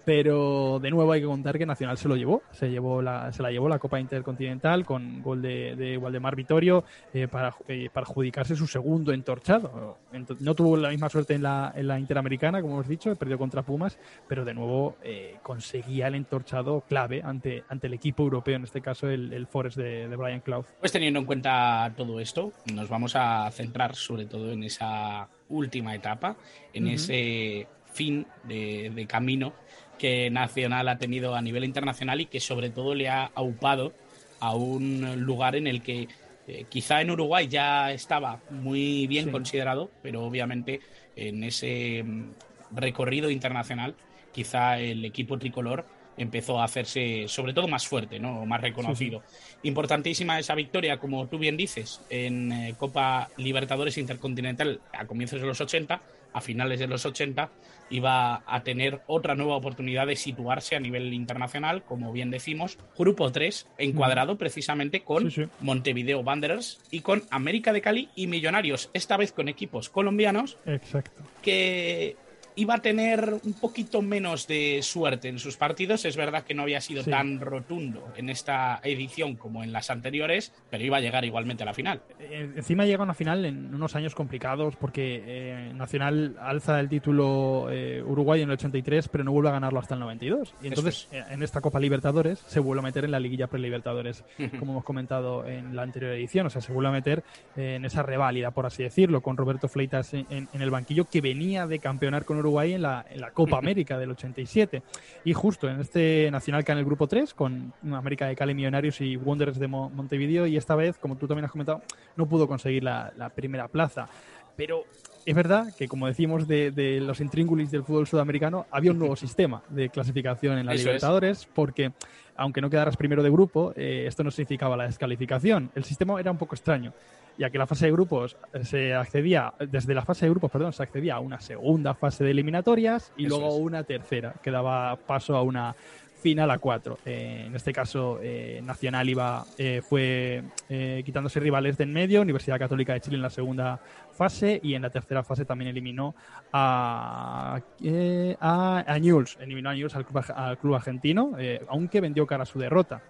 Pero 0.07 0.79
de 0.79 0.89
nuevo 0.93 1.11
hay 1.11 1.21
que 1.21 1.27
contar 1.27 1.59
que 1.59 1.67
Nacional 1.67 1.99
se 1.99 2.07
lo 2.07 2.15
llevó, 2.15 2.45
se, 2.53 2.71
llevó 2.71 3.03
la, 3.03 3.33
se 3.33 3.43
la 3.43 3.51
llevó 3.51 3.69
la 3.69 3.81
Copa 3.81 3.99
Intercontinental 3.99 4.85
con 4.85 5.21
gol 5.21 5.43
de, 5.43 5.75
de 5.75 5.99
Waldemar 5.99 6.37
Vitorio 6.37 6.85
eh, 7.13 7.27
para, 7.27 7.53
eh, 7.67 7.91
para 7.93 8.07
adjudicarse 8.07 8.55
su 8.55 8.69
segundo 8.69 9.13
entorchado. 9.13 9.99
No 10.39 10.55
tuvo 10.55 10.77
la 10.77 10.91
misma 10.91 11.09
suerte 11.09 11.35
en 11.35 11.43
la, 11.43 11.73
en 11.75 11.89
la 11.89 11.99
Interamericana, 11.99 12.63
como 12.63 12.75
hemos 12.75 12.89
dicho, 12.89 13.17
perdió 13.17 13.37
contra 13.37 13.65
Pumas, 13.65 13.99
pero 14.29 14.45
de 14.45 14.55
nuevo 14.55 14.97
eh, 15.03 15.39
conseguía 15.43 16.07
el 16.07 16.15
entorchado 16.15 16.83
clave 16.83 17.21
ante 17.25 17.65
ante, 17.69 17.89
el 17.89 17.95
equipo 17.95 18.23
europeo, 18.23 18.55
en 18.55 18.63
este 18.63 18.81
caso 18.81 19.09
el, 19.09 19.33
el 19.33 19.49
Forest 19.49 19.77
de, 19.77 20.09
de, 20.09 20.17
Brian 20.17 20.41
Clough. 20.41 20.67
Pues 20.79 20.93
teniendo 20.93 21.19
en 21.19 21.27
cuenta 21.27 21.93
todo 21.97 22.21
esto, 22.21 22.53
nos 22.73 22.89
vamos 22.89 23.17
a 23.17 23.51
centrar 23.51 23.97
sobre 23.97 24.27
todo 24.27 24.53
en 24.53 24.63
esa 24.63 25.29
última 25.49 25.97
etapa, 25.97 26.37
en 26.73 26.85
uh 26.85 26.89
-huh. 26.89 26.95
ese 26.95 27.69
fin 27.93 28.27
de, 28.45 28.93
de, 28.95 29.07
camino 29.07 29.55
que 29.99 30.31
Nacional 30.31 30.89
ha 30.89 30.99
tenido 30.99 31.35
a 31.35 31.43
nivel 31.43 31.65
internacional 31.65 32.21
y 32.21 32.27
que 32.27 32.41
sobre 32.41 32.71
todo 32.71 32.95
le 32.95 33.09
ha 33.09 33.31
aupado 33.35 33.93
a 34.41 34.55
un 34.55 35.25
lugar 35.25 35.57
en 35.57 35.67
el 35.67 35.83
que 35.83 36.09
eh, 36.49 36.65
quizá 36.69 37.01
en 37.01 37.11
Uruguay 37.11 37.49
ya 37.49 37.93
estaba 37.93 38.41
muy 38.51 39.07
bien 39.07 39.27
sí. 39.27 39.31
considerado, 39.31 39.91
pero 40.03 40.23
obviamente 40.25 40.81
en 41.17 41.43
ese 41.43 42.03
mm, 42.05 42.31
recorrido 42.73 43.31
internacional 43.31 43.95
quizá 44.33 44.79
el 44.79 45.05
equipo 45.05 45.39
tricolor 45.39 45.87
empezó 46.17 46.61
a 46.61 46.65
hacerse 46.65 47.27
sobre 47.29 47.53
todo 47.53 47.69
más 47.69 47.87
fuerte, 47.87 48.19
¿no? 48.19 48.47
más 48.47 48.61
reconocido. 48.61 49.23
Sí, 49.27 49.37
sí. 49.37 49.69
Importantísima 49.69 50.39
esa 50.39 50.55
victoria, 50.55 50.99
como 50.99 51.27
tú 51.27 51.39
bien 51.39 51.57
dices, 51.57 52.01
en 52.11 52.53
eh, 52.53 52.75
Copa 52.79 53.29
Libertadores 53.37 53.99
Intercontinental 53.99 54.81
a 54.93 55.07
comienzos 55.07 55.41
de 55.41 55.47
los 55.47 55.61
80, 55.61 56.01
a 56.37 56.43
finales 56.43 56.79
de 56.79 56.87
los 56.87 57.07
80, 57.07 57.51
iba 57.89 58.43
a 58.47 58.63
tener 58.63 59.01
otra 59.07 59.35
nueva 59.35 59.57
oportunidad 59.57 60.07
de 60.07 60.17
situarse 60.17 60.77
a 60.77 60.81
nivel 60.81 61.15
internacional, 61.15 61.83
como 61.83 62.13
bien 62.13 62.31
decimos, 62.31 62.79
Grupo 62.97 63.33
3, 63.33 63.67
encuadrado 63.79 64.35
mm. 64.35 64.37
precisamente 64.37 65.01
con 65.01 65.31
sí, 65.31 65.45
Montevideo 65.61 66.21
Wanderers 66.21 66.79
y 66.91 67.01
con 67.01 67.23
América 67.31 67.73
de 67.73 67.81
Cali 67.81 68.11
y 68.15 68.27
Millonarios, 68.27 68.91
esta 68.93 69.17
vez 69.17 69.33
con 69.33 69.49
equipos 69.49 69.89
colombianos 69.89 70.59
Exacto. 70.67 71.23
que 71.41 72.17
iba 72.57 72.75
a 72.75 72.79
tener 72.79 73.35
un 73.45 73.53
poquito 73.53 74.03
menos 74.03 74.47
de 74.47 74.81
suerte 74.83 75.29
en 75.29 75.39
sus 75.39 75.57
partidos. 75.57 76.05
Es 76.05 76.17
verdad 76.17 76.43
que 76.43 76.55
no 76.55 76.63
había 76.63 76.81
sido 76.81 77.05
sí. 77.05 77.11
tan 77.11 77.41
rotundo 77.41 78.13
en 78.17 78.31
esta 78.31 78.81
edición 78.83 79.37
como 79.37 79.63
en 79.63 79.73
las 79.73 79.91
anteriores, 79.91 80.53
pero 80.71 80.83
iba 80.83 80.97
a 80.97 81.01
llegar 81.01 81.25
igualmente 81.25 81.63
a 81.63 81.67
la 81.67 81.75
final. 81.75 82.01
Eh, 82.19 82.51
encima 82.57 82.87
llega 82.87 83.01
a 83.01 83.05
una 83.05 83.15
final 83.15 83.45
en 83.45 83.75
unos 83.75 83.95
años 83.95 84.15
complicados 84.15 84.75
porque 84.77 85.23
eh, 85.27 85.73
Nacional 85.75 86.37
alza 86.41 86.81
el 86.81 86.89
título 86.89 87.69
eh, 87.71 88.03
Uruguay 88.03 88.41
en 88.41 88.49
el 88.49 88.55
83, 88.55 89.09
pero 89.09 89.23
no 89.23 89.33
vuelve 89.33 89.51
a 89.51 89.53
ganarlo 89.53 89.79
hasta 89.79 89.95
el 89.95 90.01
92. 90.01 90.55
Y 90.63 90.69
entonces 90.69 91.09
es. 91.11 91.27
en 91.31 91.43
esta 91.43 91.61
Copa 91.61 91.79
Libertadores 91.79 92.39
se 92.47 92.61
vuelve 92.61 92.81
a 92.81 92.85
meter 92.85 93.05
en 93.05 93.11
la 93.11 93.21
liguilla 93.21 93.49
pre-Libertadores, 93.49 94.25
como 94.59 94.73
hemos 94.73 94.85
comentado 94.85 95.47
en 95.47 95.77
la 95.77 95.83
anterior 95.83 96.13
edición. 96.13 96.47
O 96.47 96.51
sea, 96.51 96.63
se 96.63 96.73
vuelve 96.73 96.89
a 96.89 96.93
meter 96.93 97.23
en 97.57 97.85
esa 97.85 98.03
reválida, 98.03 98.51
por 98.51 98.65
así 98.65 98.83
decirlo, 98.83 99.21
con 99.21 99.37
Roberto 99.37 99.69
Fleitas 99.69 100.15
en, 100.15 100.27
en, 100.31 100.49
en 100.55 100.63
el 100.63 100.71
banquillo 100.71 101.05
que 101.05 101.21
venía 101.21 101.67
de 101.67 101.79
campeonar 101.81 102.25
con 102.25 102.39
Uruguay 102.39 102.46
Uruguay 102.47 102.73
en 102.73 102.83
la, 102.83 103.05
en 103.11 103.21
la 103.21 103.31
Copa 103.31 103.59
América 103.59 103.99
del 103.99 104.11
87. 104.11 104.83
Y 105.25 105.33
justo 105.33 105.69
en 105.69 105.81
este 105.81 106.31
Nacional 106.31 106.65
que 106.65 106.73
en 106.73 106.79
el 106.79 106.85
grupo 106.85 107.07
3, 107.07 107.35
con 107.35 107.73
América 107.93 108.27
de 108.27 108.37
Cali 108.37 108.55
Millonarios 108.55 109.01
y 109.01 109.17
Wanderers 109.17 109.59
de 109.59 109.67
Mo 109.67 109.91
Montevideo, 109.91 110.47
y 110.47 110.57
esta 110.57 110.75
vez, 110.75 110.97
como 110.99 111.17
tú 111.17 111.27
también 111.27 111.45
has 111.45 111.51
comentado, 111.51 111.83
no 112.17 112.27
pudo 112.27 112.47
conseguir 112.47 112.85
la, 112.85 113.13
la 113.17 113.31
primera 113.31 113.69
plaza. 113.69 114.09
Pero 114.57 114.85
es 115.25 115.35
verdad 115.35 115.75
que, 115.77 115.89
como 115.89 116.07
decimos 116.07 116.47
de, 116.47 116.71
de, 116.71 117.01
los 117.01 117.21
intríngulis 117.21 117.71
del 117.71 117.83
fútbol 117.83 118.07
sudamericano, 118.07 118.67
había 118.71 118.93
un 118.93 118.99
nuevo 118.99 119.17
sistema 119.17 119.63
de 119.69 119.89
clasificación 119.91 120.59
en 120.59 120.67
la 120.67 120.75
Eso 120.75 120.85
Libertadores, 120.85 121.41
es. 121.41 121.47
porque 121.47 121.93
aunque 122.37 122.61
no 122.61 122.71
quedaras 122.71 122.97
primero 122.97 123.23
de 123.23 123.31
grupo, 123.31 123.73
eh, 123.77 124.05
esto 124.07 124.23
no 124.23 124.31
significaba 124.31 124.77
la 124.77 124.85
descalificación. 124.85 125.71
El 125.75 125.85
sistema 125.85 126.19
era 126.21 126.31
un 126.31 126.39
poco 126.39 126.55
extraño 126.55 126.93
ya 127.39 127.51
que 127.51 127.59
la 127.59 127.67
fase 127.67 127.87
de 127.87 127.93
grupos 127.93 128.37
se 128.63 128.95
accedía, 128.95 129.53
desde 129.59 129.95
la 129.95 130.05
fase 130.05 130.27
de 130.27 130.31
grupos, 130.31 130.51
perdón, 130.51 130.73
se 130.73 130.83
accedía 130.83 131.15
a 131.17 131.21
una 131.21 131.41
segunda 131.41 131.95
fase 131.95 132.25
de 132.25 132.31
eliminatorias 132.31 133.13
y 133.17 133.27
Eso 133.27 133.39
luego 133.39 133.55
es. 133.57 133.61
una 133.63 133.85
tercera, 133.85 134.35
que 134.43 134.51
daba 134.51 134.97
paso 134.97 135.37
a 135.37 135.43
una 135.43 135.75
final 136.19 136.51
a 136.51 136.59
cuatro. 136.59 136.99
Eh, 137.05 137.45
en 137.47 137.55
este 137.55 137.73
caso, 137.73 138.19
eh, 138.23 138.61
Nacional 138.65 139.09
iba, 139.09 139.45
eh, 139.59 139.83
fue 139.87 140.43
eh, 140.69 141.03
quitándose 141.05 141.39
rivales 141.39 141.77
de 141.77 141.85
en 141.85 141.93
medio, 141.93 142.23
Universidad 142.23 142.59
Católica 142.59 142.95
de 142.95 143.01
Chile 143.01 143.17
en 143.17 143.23
la 143.23 143.31
segunda 143.31 143.79
fase 144.13 144.59
y 144.63 144.75
en 144.75 144.83
la 144.83 144.91
tercera 144.91 145.23
fase 145.23 145.45
también 145.45 145.69
eliminó 145.71 146.15
a, 146.53 147.61
eh, 147.85 148.35
a, 148.41 148.83
a 148.87 148.99
Newell's, 148.99 149.37
eliminó 149.41 149.71
a 149.71 149.75
Newell's 149.75 149.95
al 149.95 150.07
club, 150.07 150.25
al 150.35 150.59
club 150.59 150.75
argentino, 150.75 151.37
aunque 151.69 152.01
vendió 152.01 152.27
cara 152.27 152.45
a 152.45 152.47
su 152.47 152.59
derrota 152.59 153.03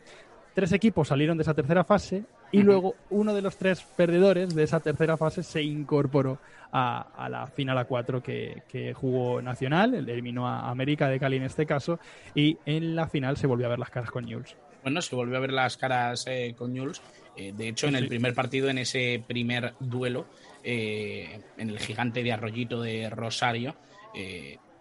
tres 0.57 0.73
equipos 0.73 1.09
salieron 1.09 1.37
de 1.37 1.42
esa 1.42 1.53
tercera 1.53 1.85
fase 1.85 2.25
y 2.51 2.62
luego 2.62 2.95
uno 3.11 3.35
de 3.35 3.42
los 3.42 3.59
tres 3.59 3.83
perdedores 3.95 4.55
de 4.55 4.62
esa 4.62 4.81
tercera 4.81 5.19
fase 5.19 5.42
se 5.42 5.62
incorporó 5.62 6.38
a, 6.73 7.03
a 7.14 7.29
la 7.29 7.47
final 7.47 7.77
a 7.77 7.85
cuatro 7.85 8.23
que, 8.23 8.62
que, 8.66 8.95
jugó 8.95 9.42
Nacional, 9.42 9.95
eliminó 9.95 10.49
a 10.49 10.71
América 10.71 11.11
de 11.11 11.21
Cali 11.21 11.37
en 11.37 11.42
este 11.42 11.66
caso, 11.66 12.01
y 12.35 12.57
en 12.64 12.97
la 12.97 13.07
final 13.07 13.37
se 13.37 13.47
volvió 13.47 13.66
a 13.66 13.69
ver 13.69 13.79
las 13.79 13.90
caras 13.90 14.11
con 14.11 14.25
Newell's. 14.25 14.57
Bueno, 14.83 15.03
se 15.03 15.14
volvió 15.14 15.37
a 15.37 15.40
ver 15.40 15.53
las 15.53 15.77
caras 15.77 16.25
eh, 16.27 16.55
con 16.57 16.73
Newell's. 16.73 17.03
Eh, 17.37 17.53
de 17.55 17.69
hecho, 17.69 17.88
en 17.88 17.97
el 17.97 18.09
primer 18.09 18.33
partido, 18.33 18.71
en 18.71 18.79
ese 18.79 19.23
primer 19.27 19.75
duelo, 19.79 20.25
eh, 20.64 21.38
en 21.59 21.69
el 21.69 21.79
gigante 21.79 22.23
de 22.23 22.33
Arroyito 22.33 22.81
de 22.81 23.11
Rosario, 23.11 23.77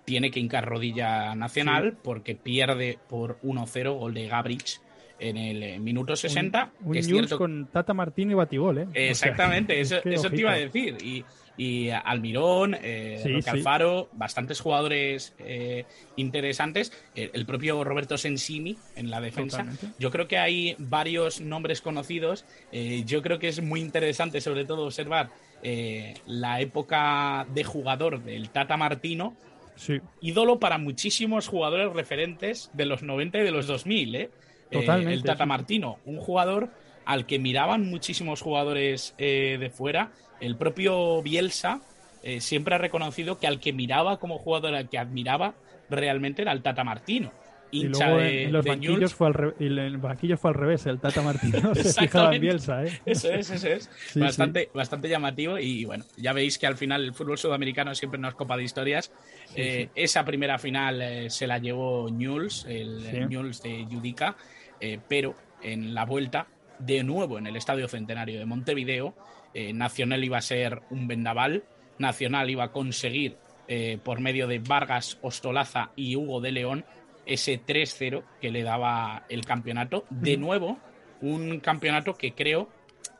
tiene 0.05 0.31
que 0.31 0.39
hincar 0.39 0.65
rodilla 0.65 1.35
Nacional 1.35 1.91
sí. 1.91 1.97
porque 2.01 2.35
pierde 2.35 2.97
por 3.09 3.41
1-0 3.41 3.99
gol 3.99 4.13
de 4.13 4.27
Gabrich 4.27 4.79
en 5.19 5.38
el 5.38 5.80
minuto 5.80 6.15
60. 6.15 6.71
Un, 6.82 6.88
un 6.88 6.97
es 6.97 7.08
cierto... 7.08 7.38
con 7.38 7.67
Tata 7.67 7.93
Martín 7.93 8.32
y 8.32 8.34
Batibol, 8.34 8.78
¿eh? 8.80 8.88
Exactamente, 8.93 9.82
o 9.82 9.86
sea, 9.86 9.99
eso, 9.99 10.10
eso 10.10 10.30
te 10.30 10.41
iba 10.41 10.51
a 10.51 10.58
decir. 10.58 10.97
Y, 11.01 11.23
y 11.58 11.89
Almirón, 11.89 12.75
eh, 12.82 13.19
sí, 13.23 13.49
Alfaro, 13.49 14.10
bastantes 14.13 14.60
jugadores 14.60 15.34
eh, 15.39 15.86
interesantes. 16.17 16.91
El, 17.15 17.32
el, 17.34 17.45
propio 17.45 17.84
Roberto 17.84 18.17
Sensini 18.17 18.78
en 18.95 19.10
la 19.10 19.21
defensa. 19.21 19.60
Totalmente. 19.60 19.88
Yo 19.97 20.12
creo 20.12 20.28
que 20.28 20.38
hay 20.38 20.75
varios 20.80 21.39
nombres 21.39 21.82
conocidos. 21.82 22.45
Eh, 22.71 23.04
yo 23.06 23.21
creo 23.21 23.39
que 23.39 23.47
es 23.47 23.62
muy 23.62 23.80
interesante, 23.80 24.41
sobre 24.41 24.65
todo, 24.65 24.86
observar 24.86 25.30
eh, 25.63 26.15
la 26.28 26.60
época 26.60 27.47
de 27.54 27.63
jugador 27.63 28.23
del 28.23 28.49
Tata 28.49 28.75
Martino. 28.78 29.36
Sí. 29.75 29.99
Ídolo 30.21 30.60
para 30.60 30.78
muchísimos 30.78 31.47
jugadores 31.47 31.91
referentes 31.93 32.69
de 32.73 32.86
los 32.86 33.04
90 33.04 33.39
y 33.39 33.43
de 33.43 33.51
los 33.51 33.67
2000, 33.67 34.15
¿eh? 34.15 34.30
Totalmente, 34.79 35.13
el 35.13 35.23
Tata 35.23 35.45
Martino, 35.45 35.99
un 36.05 36.17
jugador 36.17 36.69
al 37.05 37.25
que 37.25 37.39
miraban 37.39 37.85
muchísimos 37.85 38.41
jugadores 38.41 39.13
eh, 39.17 39.57
de 39.59 39.69
fuera. 39.69 40.11
El 40.39 40.55
propio 40.57 41.21
Bielsa 41.21 41.81
eh, 42.23 42.41
siempre 42.41 42.75
ha 42.75 42.77
reconocido 42.77 43.38
que 43.38 43.47
al 43.47 43.59
que 43.59 43.73
miraba 43.73 44.19
como 44.19 44.39
jugador, 44.39 44.75
al 44.75 44.89
que 44.89 44.97
admiraba 44.97 45.53
realmente 45.89 46.41
era 46.41 46.51
el 46.51 46.61
Tata 46.61 46.83
Martino. 46.83 47.31
Hincha 47.71 48.05
y 48.05 48.09
luego 48.09 48.17
de, 48.17 48.43
en, 48.43 48.53
los 48.53 48.65
banquillos 48.65 49.13
fue 49.13 49.27
al 49.27 49.33
re... 49.33 49.53
y 49.59 49.65
en 49.65 49.77
el 49.79 49.97
banquillo 49.97 50.38
fue 50.38 50.51
al 50.51 50.55
revés, 50.55 50.85
el 50.85 50.99
Tata 50.99 51.21
Martino 51.21 51.73
se 51.75 52.01
fijaba 52.01 52.33
en 52.35 52.41
Bielsa. 52.41 52.83
¿eh? 52.83 53.01
Eso 53.05 53.31
es, 53.31 53.49
eso 53.49 53.67
es. 53.67 53.89
Sí, 54.07 54.19
bastante, 54.19 54.61
sí. 54.61 54.69
bastante 54.73 55.09
llamativo 55.09 55.57
y 55.57 55.85
bueno, 55.85 56.05
ya 56.15 56.33
veis 56.33 56.57
que 56.57 56.67
al 56.67 56.77
final 56.77 57.03
el 57.03 57.13
fútbol 57.13 57.38
sudamericano 57.38 57.93
siempre 57.95 58.19
nos 58.19 58.35
copa 58.35 58.55
de 58.55 58.63
historias. 58.63 59.11
Sí, 59.47 59.53
eh, 59.61 59.89
esa 59.95 60.23
primera 60.25 60.57
final 60.57 61.01
eh, 61.01 61.29
se 61.29 61.47
la 61.47 61.57
llevó 61.57 62.09
Newell's, 62.09 62.65
el 62.67 63.29
Newell's 63.29 63.61
de 63.61 63.85
Judica, 63.89 64.35
eh, 64.79 64.99
pero 65.07 65.35
en 65.61 65.93
la 65.93 66.05
vuelta, 66.05 66.47
de 66.79 67.03
nuevo 67.03 67.38
en 67.38 67.47
el 67.47 67.55
Estadio 67.55 67.88
Centenario 67.88 68.39
de 68.39 68.45
Montevideo, 68.45 69.15
eh, 69.53 69.73
Nacional 69.73 70.23
iba 70.23 70.38
a 70.38 70.41
ser 70.41 70.81
un 70.89 71.07
vendaval, 71.07 71.63
Nacional 71.97 72.50
iba 72.50 72.65
a 72.65 72.71
conseguir 72.71 73.37
eh, 73.67 73.97
por 74.04 74.19
medio 74.19 74.47
de 74.47 74.60
Vargas, 74.60 75.17
Ostolaza 75.21 75.91
y 75.95 76.15
Hugo 76.15 76.41
de 76.41 76.52
León 76.52 76.85
ese 77.25 77.60
3-0 77.60 78.23
que 78.39 78.52
le 78.52 78.63
daba 78.63 79.25
el 79.29 79.45
campeonato. 79.45 80.06
De 80.10 80.37
nuevo, 80.37 80.77
un 81.21 81.60
campeonato 81.60 82.13
que 82.13 82.33
creo 82.33 82.69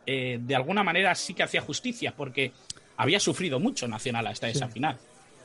eh, 0.06 0.38
de 0.40 0.56
alguna 0.56 0.84
manera 0.84 1.16
sí 1.16 1.34
que 1.34 1.44
hacía 1.44 1.62
justicia, 1.62 2.14
porque 2.16 2.52
había 2.98 3.20
sufrido 3.20 3.60
mucho 3.60 3.88
Nacional 3.88 4.28
hasta 4.28 4.48
esa 4.48 4.68
final. 4.68 4.98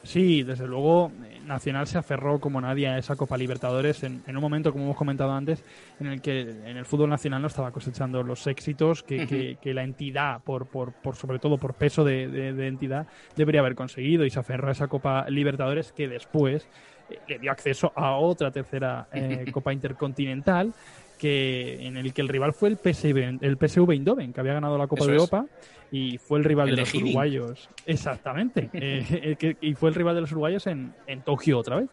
Sí, 0.03 0.43
desde 0.43 0.67
luego 0.67 1.13
eh, 1.25 1.41
Nacional 1.45 1.87
se 1.87 1.99
aferró 1.99 2.41
como 2.41 2.61
nadie 2.61 2.89
a 2.89 2.99
esa 2.99 3.17
Copa 3.17 3.37
Libertadores 3.37 4.03
en, 4.03 4.23
un 4.27 4.41
momento, 4.41 4.73
como 4.73 4.85
hemos 4.85 4.97
comentado 4.97 5.33
antes, 5.33 5.63
en 5.99 6.07
el 6.07 6.23
que 6.23 6.41
en 6.41 6.77
el 6.77 6.87
fútbol 6.87 7.11
nacional 7.11 7.43
no 7.43 7.49
estaba 7.49 7.71
cosechando 7.71 8.23
los 8.23 8.47
éxitos 8.47 9.03
que, 9.03 9.59
la 9.63 9.83
entidad, 9.83 10.41
por, 10.43 10.67
por, 10.67 10.93
por, 10.93 11.17
sobre 11.17 11.39
todo 11.39 11.59
por 11.59 11.75
peso 11.75 12.05
de, 12.05 12.67
entidad, 12.67 13.07
debería 13.37 13.61
haber 13.61 13.75
conseguido 13.75 14.25
y 14.25 14.31
se 14.31 14.39
aferró 14.39 14.69
a 14.69 14.73
esa 14.73 14.89
Copa 14.89 15.29
Libertadores 15.29 15.93
que 15.93 16.09
después 16.09 16.67
eh, 17.11 17.19
le 17.29 17.39
dio 17.39 17.51
acceso 17.51 17.93
a 17.95 18.17
otra 18.17 18.51
tercera 18.51 19.09
eh, 19.13 19.47
Copa 19.53 19.73
Intercontinental 19.73 20.73
que 21.19 21.87
en 21.87 21.99
el 21.99 22.15
que 22.15 22.23
el 22.23 22.29
rival 22.29 22.55
fue 22.55 22.71
el 22.71 22.77
PSV, 22.77 23.39
el 23.43 23.59
PSV 23.59 23.91
Eindhoven, 23.91 24.33
que 24.33 24.41
había 24.41 24.55
ganado 24.55 24.79
la 24.79 24.87
Copa 24.87 25.05
de 25.05 25.13
Europa 25.13 25.47
y 25.91 26.19
fue 26.19 26.39
el 26.39 26.45
rival 26.45 26.71
de 26.71 26.77
los 26.77 26.95
uruguayos. 26.95 27.69
Exactamente. 27.87 28.71
Eh, 28.83 29.57
y 29.61 29.75
fue 29.75 29.91
el 29.91 29.95
rival 29.95 30.15
de 30.15 30.23
los 30.23 30.33
uruguayos 30.33 30.67
en, 30.67 30.93
en 31.07 31.23
Tokio 31.23 31.59
otra 31.59 31.77
vez. 31.77 31.89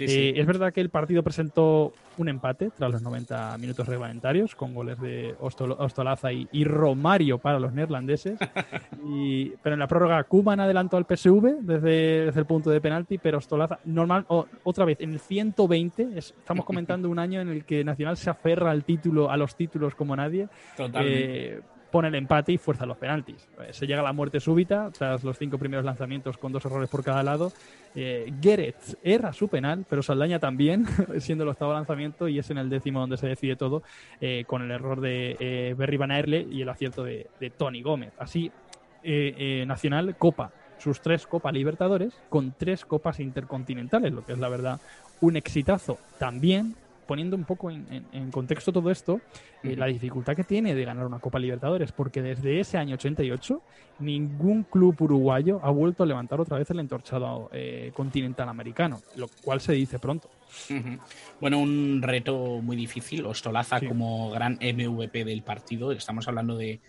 Eh, 0.00 0.34
es 0.36 0.46
verdad 0.46 0.72
que 0.72 0.80
el 0.80 0.90
partido 0.90 1.22
presentó 1.22 1.92
un 2.18 2.28
empate 2.28 2.70
tras 2.76 2.90
los 2.90 3.02
90 3.02 3.56
minutos 3.58 3.86
reglamentarios 3.86 4.54
con 4.54 4.74
goles 4.74 5.00
de 5.00 5.34
Ostolaza 5.40 6.32
y, 6.32 6.64
Romario 6.64 7.38
para 7.38 7.58
los 7.58 7.72
neerlandeses. 7.72 8.38
pero 9.62 9.74
en 9.74 9.78
la 9.78 9.86
prórroga 9.86 10.22
Kuman 10.24 10.60
adelantó 10.60 10.96
al 10.96 11.06
PSV 11.06 11.60
desde, 11.60 12.28
el 12.28 12.46
punto 12.46 12.70
de 12.70 12.80
penalti, 12.80 13.18
pero 13.18 13.38
Ostolaza, 13.38 13.78
normal, 13.84 14.26
otra 14.64 14.84
vez, 14.84 15.00
en 15.00 15.12
el 15.12 15.20
120, 15.20 16.08
estamos 16.16 16.64
comentando 16.66 17.08
un 17.08 17.18
año 17.18 17.40
en 17.40 17.48
el 17.48 17.64
que 17.64 17.84
Nacional 17.84 18.16
se 18.16 18.30
aferra 18.30 18.70
al 18.70 18.84
título, 18.84 19.30
a 19.30 19.36
los 19.36 19.56
títulos 19.56 19.94
como 19.94 20.16
nadie. 20.16 20.48
Totalmente. 20.76 21.56
Eh, 21.56 21.60
pone 21.90 22.08
el 22.08 22.14
empate 22.14 22.52
y 22.52 22.58
fuerza 22.58 22.86
los 22.86 22.96
penaltis. 22.96 23.48
Eh, 23.60 23.72
se 23.72 23.86
llega 23.86 24.00
a 24.00 24.04
la 24.04 24.12
muerte 24.12 24.40
súbita 24.40 24.90
tras 24.90 25.24
los 25.24 25.38
cinco 25.38 25.58
primeros 25.58 25.84
lanzamientos 25.84 26.38
con 26.38 26.52
dos 26.52 26.64
errores 26.64 26.88
por 26.88 27.04
cada 27.04 27.22
lado. 27.22 27.52
Eh, 27.94 28.30
erra 29.02 29.32
su 29.32 29.48
penal, 29.48 29.86
pero 29.88 30.02
Saldaña 30.02 30.38
también, 30.38 30.86
siendo 31.18 31.44
el 31.44 31.50
octavo 31.50 31.72
lanzamiento, 31.72 32.28
y 32.28 32.38
es 32.38 32.50
en 32.50 32.58
el 32.58 32.68
décimo 32.68 33.00
donde 33.00 33.16
se 33.16 33.26
decide 33.26 33.56
todo, 33.56 33.82
eh, 34.20 34.44
con 34.46 34.62
el 34.62 34.70
error 34.70 35.00
de 35.00 35.36
eh, 35.40 35.74
Berry 35.76 35.96
Van 35.96 36.12
y 36.50 36.62
el 36.62 36.68
acierto 36.68 37.04
de, 37.04 37.28
de 37.40 37.50
Tony 37.50 37.82
Gómez. 37.82 38.12
Así, 38.18 38.50
Nacional 39.66 40.16
copa 40.16 40.50
sus 40.78 41.00
tres 41.00 41.28
Copas 41.28 41.52
Libertadores 41.54 42.20
con 42.28 42.54
tres 42.58 42.84
Copas 42.84 43.20
Intercontinentales, 43.20 44.12
lo 44.12 44.26
que 44.26 44.32
es 44.32 44.38
la 44.40 44.48
verdad 44.48 44.80
un 45.20 45.36
exitazo 45.36 45.98
también 46.18 46.74
poniendo 47.06 47.36
un 47.36 47.44
poco 47.44 47.70
en, 47.70 48.30
contexto 48.30 48.72
todo 48.72 48.90
esto, 48.90 49.20
eh, 49.62 49.76
la 49.76 49.86
dificultad 49.86 50.34
que 50.34 50.44
tiene 50.44 50.74
de 50.74 50.84
ganar 50.84 51.06
una 51.06 51.18
Copa 51.18 51.38
Libertadores, 51.38 51.92
porque 51.92 52.22
desde 52.22 52.60
ese 52.60 52.78
año 52.78 52.94
88 52.94 53.62
ningún 54.00 54.64
club 54.64 54.96
uruguayo 55.00 55.60
ha 55.62 55.70
vuelto 55.70 56.02
a 56.02 56.06
levantar 56.06 56.40
otra 56.40 56.58
vez 56.58 56.70
el 56.70 56.80
entorchado 56.80 57.48
eh, 57.52 57.92
continental 57.94 58.48
americano, 58.48 59.00
lo 59.16 59.28
cual 59.42 59.60
se 59.60 59.72
dice 59.72 59.98
pronto. 59.98 60.28
Bueno, 61.40 61.58
un 61.58 62.00
reto 62.02 62.60
muy 62.62 62.76
difícil. 62.76 63.26
Ostolaza 63.26 63.80
como 63.80 64.30
gran 64.30 64.54
MVP 64.54 65.24
del 65.24 65.42
partido. 65.42 65.92
Estamos 65.92 66.26
hablando 66.28 66.56
de, 66.56 66.80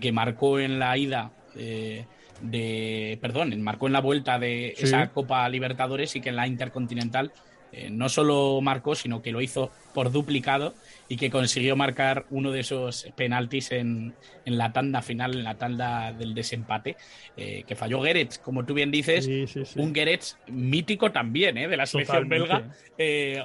que 0.00 0.12
marcó 0.12 0.58
en 0.58 0.78
la 0.78 0.96
ida 0.96 1.30
eh, 1.54 2.06
de. 2.40 3.18
Perdón, 3.20 3.60
marcó 3.62 3.86
en 3.86 3.92
la 3.92 4.00
vuelta 4.00 4.38
de 4.38 4.74
esa 4.76 5.10
Copa 5.10 5.48
Libertadores 5.48 6.16
y 6.16 6.20
que 6.20 6.30
en 6.30 6.36
la 6.36 6.46
Intercontinental 6.46 7.32
eh, 7.76 7.88
no 7.90 8.08
solo 8.08 8.60
marcó, 8.60 8.94
sino 8.94 9.20
que 9.20 9.32
lo 9.32 9.40
hizo 9.40 9.70
por 9.94 10.12
duplicado 10.12 10.74
y 11.08 11.16
que 11.16 11.28
consiguió 11.28 11.74
marcar 11.74 12.24
uno 12.30 12.52
de 12.52 12.60
esos 12.60 13.08
penaltis 13.16 13.72
en, 13.72 14.14
la 14.44 14.72
tanda 14.72 15.02
final, 15.02 15.34
en 15.34 15.44
la 15.44 15.56
tanda 15.56 16.12
del 16.12 16.34
desempate, 16.34 16.96
eh, 17.36 17.64
que 17.66 17.74
falló 17.74 18.00
Gerets, 18.02 18.38
como 18.38 18.64
tú 18.64 18.74
bien 18.74 18.90
dices, 18.90 19.28
un 19.76 19.94
Gerets 19.94 20.38
mítico 20.46 21.10
también 21.10 21.58
eh, 21.58 21.68
de 21.68 21.76
la 21.76 21.86
selección 21.86 22.28
belga. 22.28 22.70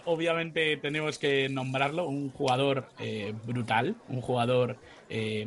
obviamente 0.06 0.78
tenemos 0.78 1.18
que 1.18 1.50
nombrarlo, 1.50 2.08
un 2.08 2.30
jugador 2.30 2.88
brutal, 3.46 3.96
un 4.08 4.22
jugador 4.22 4.78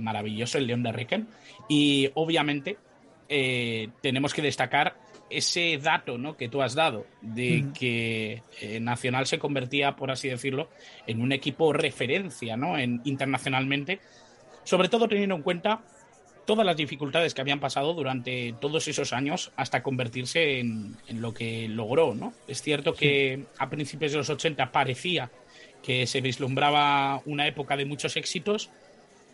maravilloso, 0.01 0.59
el 0.59 0.67
León 0.67 0.83
de 0.83 0.93
Ricken, 0.93 1.29
y 1.69 2.11
obviamente 2.15 2.79
tenemos 4.01 4.35
que 4.35 4.43
destacar 4.43 4.97
ese 5.33 5.79
dato 5.79 6.19
¿no? 6.19 6.37
que 6.37 6.49
tú 6.49 6.63
has 6.63 6.75
dado 6.75 7.07
de 7.21 7.67
que 7.79 8.43
eh, 8.61 8.81
Nacional 8.81 9.27
se 9.27 9.39
convertía, 9.39 9.97
por 9.97 10.11
así 10.11 10.29
decirlo, 10.29 10.69
en 11.07 11.21
un 11.21 11.33
equipo 11.33 11.73
referencia 11.73 12.57
¿no? 12.57 12.79
en, 12.79 13.01
internacionalmente, 13.05 14.01
sobre 14.65 14.89
todo 14.89 15.09
teniendo 15.09 15.35
en 15.35 15.43
cuenta 15.43 15.83
todas 16.45 16.67
las 16.67 16.77
dificultades 16.77 17.35
que 17.35 17.41
habían 17.41 17.61
pasado 17.61 17.95
durante 17.95 18.55
todos 18.61 18.87
esos 18.89 19.13
años 19.13 19.53
hasta 19.57 19.83
convertirse 19.83 20.59
en, 20.61 20.97
lo 21.09 21.33
que 21.33 21.69
logró. 21.69 22.15
¿no? 22.15 22.33
Es 22.47 22.63
cierto 22.63 22.95
que 22.95 23.45
a 23.59 23.71
principios 23.71 24.13
de 24.13 24.19
los 24.19 24.31
80 24.31 24.71
parecía 24.71 25.31
que 25.83 26.07
se 26.07 26.21
vislumbraba 26.21 27.23
una 27.25 27.47
época 27.47 27.77
de 27.77 27.85
muchos 27.85 28.17
éxitos, 28.17 28.71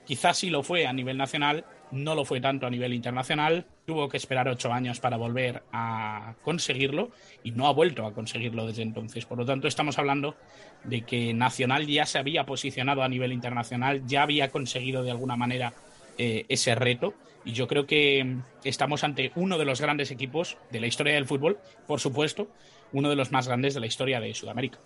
quizás 0.06 0.38
sí 0.38 0.48
lo 0.48 0.62
fue 0.62 0.86
a 0.86 0.92
nivel 0.92 1.18
nacional, 1.18 1.64
no 1.90 2.14
lo 2.14 2.24
fue 2.24 2.40
tanto 2.40 2.66
a 2.66 2.70
nivel 2.70 2.92
internacional, 2.92 3.66
tuvo 3.86 4.08
que 4.08 4.16
esperar 4.16 4.48
ocho 4.48 4.72
años 4.72 5.00
para 5.00 5.16
volver 5.16 5.62
a 5.72 6.34
conseguirlo 6.42 7.10
y 7.42 7.52
no 7.52 7.66
ha 7.66 7.72
vuelto 7.72 8.06
a 8.06 8.12
conseguirlo 8.12 8.66
desde 8.66 8.82
entonces. 8.82 9.24
Por 9.24 9.38
lo 9.38 9.46
tanto, 9.46 9.68
estamos 9.68 9.98
hablando 9.98 10.36
de 10.84 11.02
que 11.02 11.34
Nacional 11.34 11.86
ya 11.86 12.06
se 12.06 12.18
había 12.18 12.44
posicionado 12.44 13.02
a 13.02 13.08
nivel 13.08 13.32
internacional, 13.32 14.06
ya 14.06 14.22
había 14.22 14.50
conseguido 14.50 15.02
de 15.02 15.10
alguna 15.10 15.36
manera 15.36 15.72
eh, 16.18 16.44
ese 16.48 16.74
reto 16.74 17.14
y 17.44 17.52
yo 17.52 17.66
creo 17.66 17.86
que 17.86 18.36
estamos 18.64 19.04
ante 19.04 19.32
uno 19.36 19.56
de 19.56 19.64
los 19.64 19.80
grandes 19.80 20.10
equipos 20.10 20.58
de 20.70 20.80
la 20.80 20.86
historia 20.86 21.14
del 21.14 21.26
fútbol, 21.26 21.58
por 21.86 22.00
supuesto, 22.00 22.48
uno 22.92 23.08
de 23.08 23.16
los 23.16 23.32
más 23.32 23.46
grandes 23.46 23.74
de 23.74 23.80
la 23.80 23.86
historia 23.86 24.20
de 24.20 24.34
Sudamérica. 24.34 24.78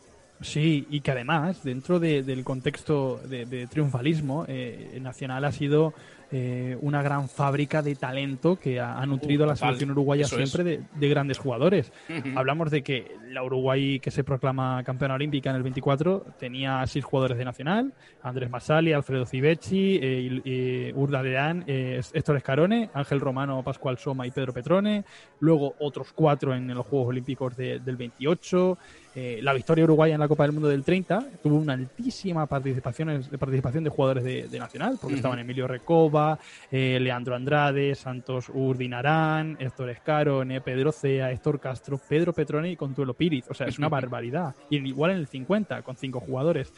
Sí, 0.42 0.86
y 0.90 1.00
que 1.00 1.12
además, 1.12 1.62
dentro 1.62 2.00
del 2.00 2.44
contexto 2.44 3.20
de, 3.24 3.66
triunfalismo, 3.68 4.44
eh, 4.48 4.98
Nacional 5.00 5.44
ha 5.44 5.53
sido 5.53 5.94
eh, 6.33 6.78
una 6.80 7.03
gran 7.03 7.28
fábrica 7.28 7.83
de 7.83 7.95
talento 7.95 8.59
que 8.59 8.80
ha, 8.80 9.05
nutrido 9.05 9.45
a 9.45 9.49
la 9.49 9.57
selección 9.57 9.91
uruguaya 9.91 10.24
siempre 10.24 10.64
de, 10.64 11.09
grandes 11.09 11.39
jugadores. 11.39 11.93
Hablamos 12.35 12.70
de 12.70 12.83
que 12.83 13.14
la 13.28 13.43
Uruguay 13.43 14.01
que 14.01 14.11
se 14.11 14.24
proclama 14.24 14.83
campeona 14.85 15.14
olímpica 15.14 15.51
en 15.51 15.57
el 15.57 15.62
24 15.62 16.24
tenía 16.39 16.87
seis 16.87 17.05
jugadores 17.05 17.39
de 17.39 17.45
nacional, 17.45 17.93
Andrés 18.22 18.51
Masali, 18.51 18.93
Alfredo 18.93 19.26
Civechi, 19.26 19.99
eh, 20.03 20.93
Urda 20.95 21.22
Deán, 21.22 21.64
eh, 21.66 22.01
Héctor 22.12 22.37
Escarone, 22.37 22.91
Ángel 22.95 23.20
Romano, 23.20 23.62
Pascual 23.62 23.99
Soma 23.99 24.26
y 24.26 24.30
Pedro 24.30 24.53
Petrone, 24.53 25.05
luego 25.41 25.74
otros 25.80 26.12
cuatro 26.14 26.55
en 26.55 26.68
los 26.68 26.87
Juegos 26.87 27.09
Olímpicos 27.09 27.57
del 27.57 27.97
28, 27.97 28.78
eh, 29.14 29.41
la 29.43 29.53
victoria 29.53 29.85
uruguaya 29.85 30.14
en 30.14 30.20
la 30.20 30.28
Copa 30.28 30.45
del 30.45 30.53
Mundo 30.53 30.68
del 30.68 30.85
30 30.85 31.26
tuvo 31.43 31.57
una 31.57 31.74
altísima 31.74 32.47
participación, 32.47 33.22
participación 33.39 33.85
de 33.85 33.91
jugadores 33.91 34.24
de, 34.24 34.59
Nacional, 34.59 34.97
porque 35.01 35.16
estaban 35.16 35.39
Emilio 35.39 35.66
Recoba, 35.66 36.22
eh, 36.70 36.99
Leandro 37.01 37.35
Andrade, 37.35 37.95
Santos 37.95 38.51
Urdinarán, 38.53 39.57
Héctor 39.61 39.91
Escarone, 39.91 40.61
Pedro 40.61 40.93
Cea, 40.93 41.31
Héctor 41.31 41.61
Castro, 41.61 41.99
Pedro 41.99 42.33
Petrone 42.33 42.70
y 42.70 42.77
Contuelo 42.77 43.14
Piriz. 43.14 43.45
O 43.49 43.55
sea, 43.55 43.66
es 43.66 43.79
una 43.79 43.89
barbaridad. 43.89 44.55
Y 44.70 44.77
igual 44.87 45.12
en 45.12 45.18
el 45.18 45.27
50, 45.27 45.83
con 45.83 45.97
cinco 45.97 46.20
jugadores 46.20 46.73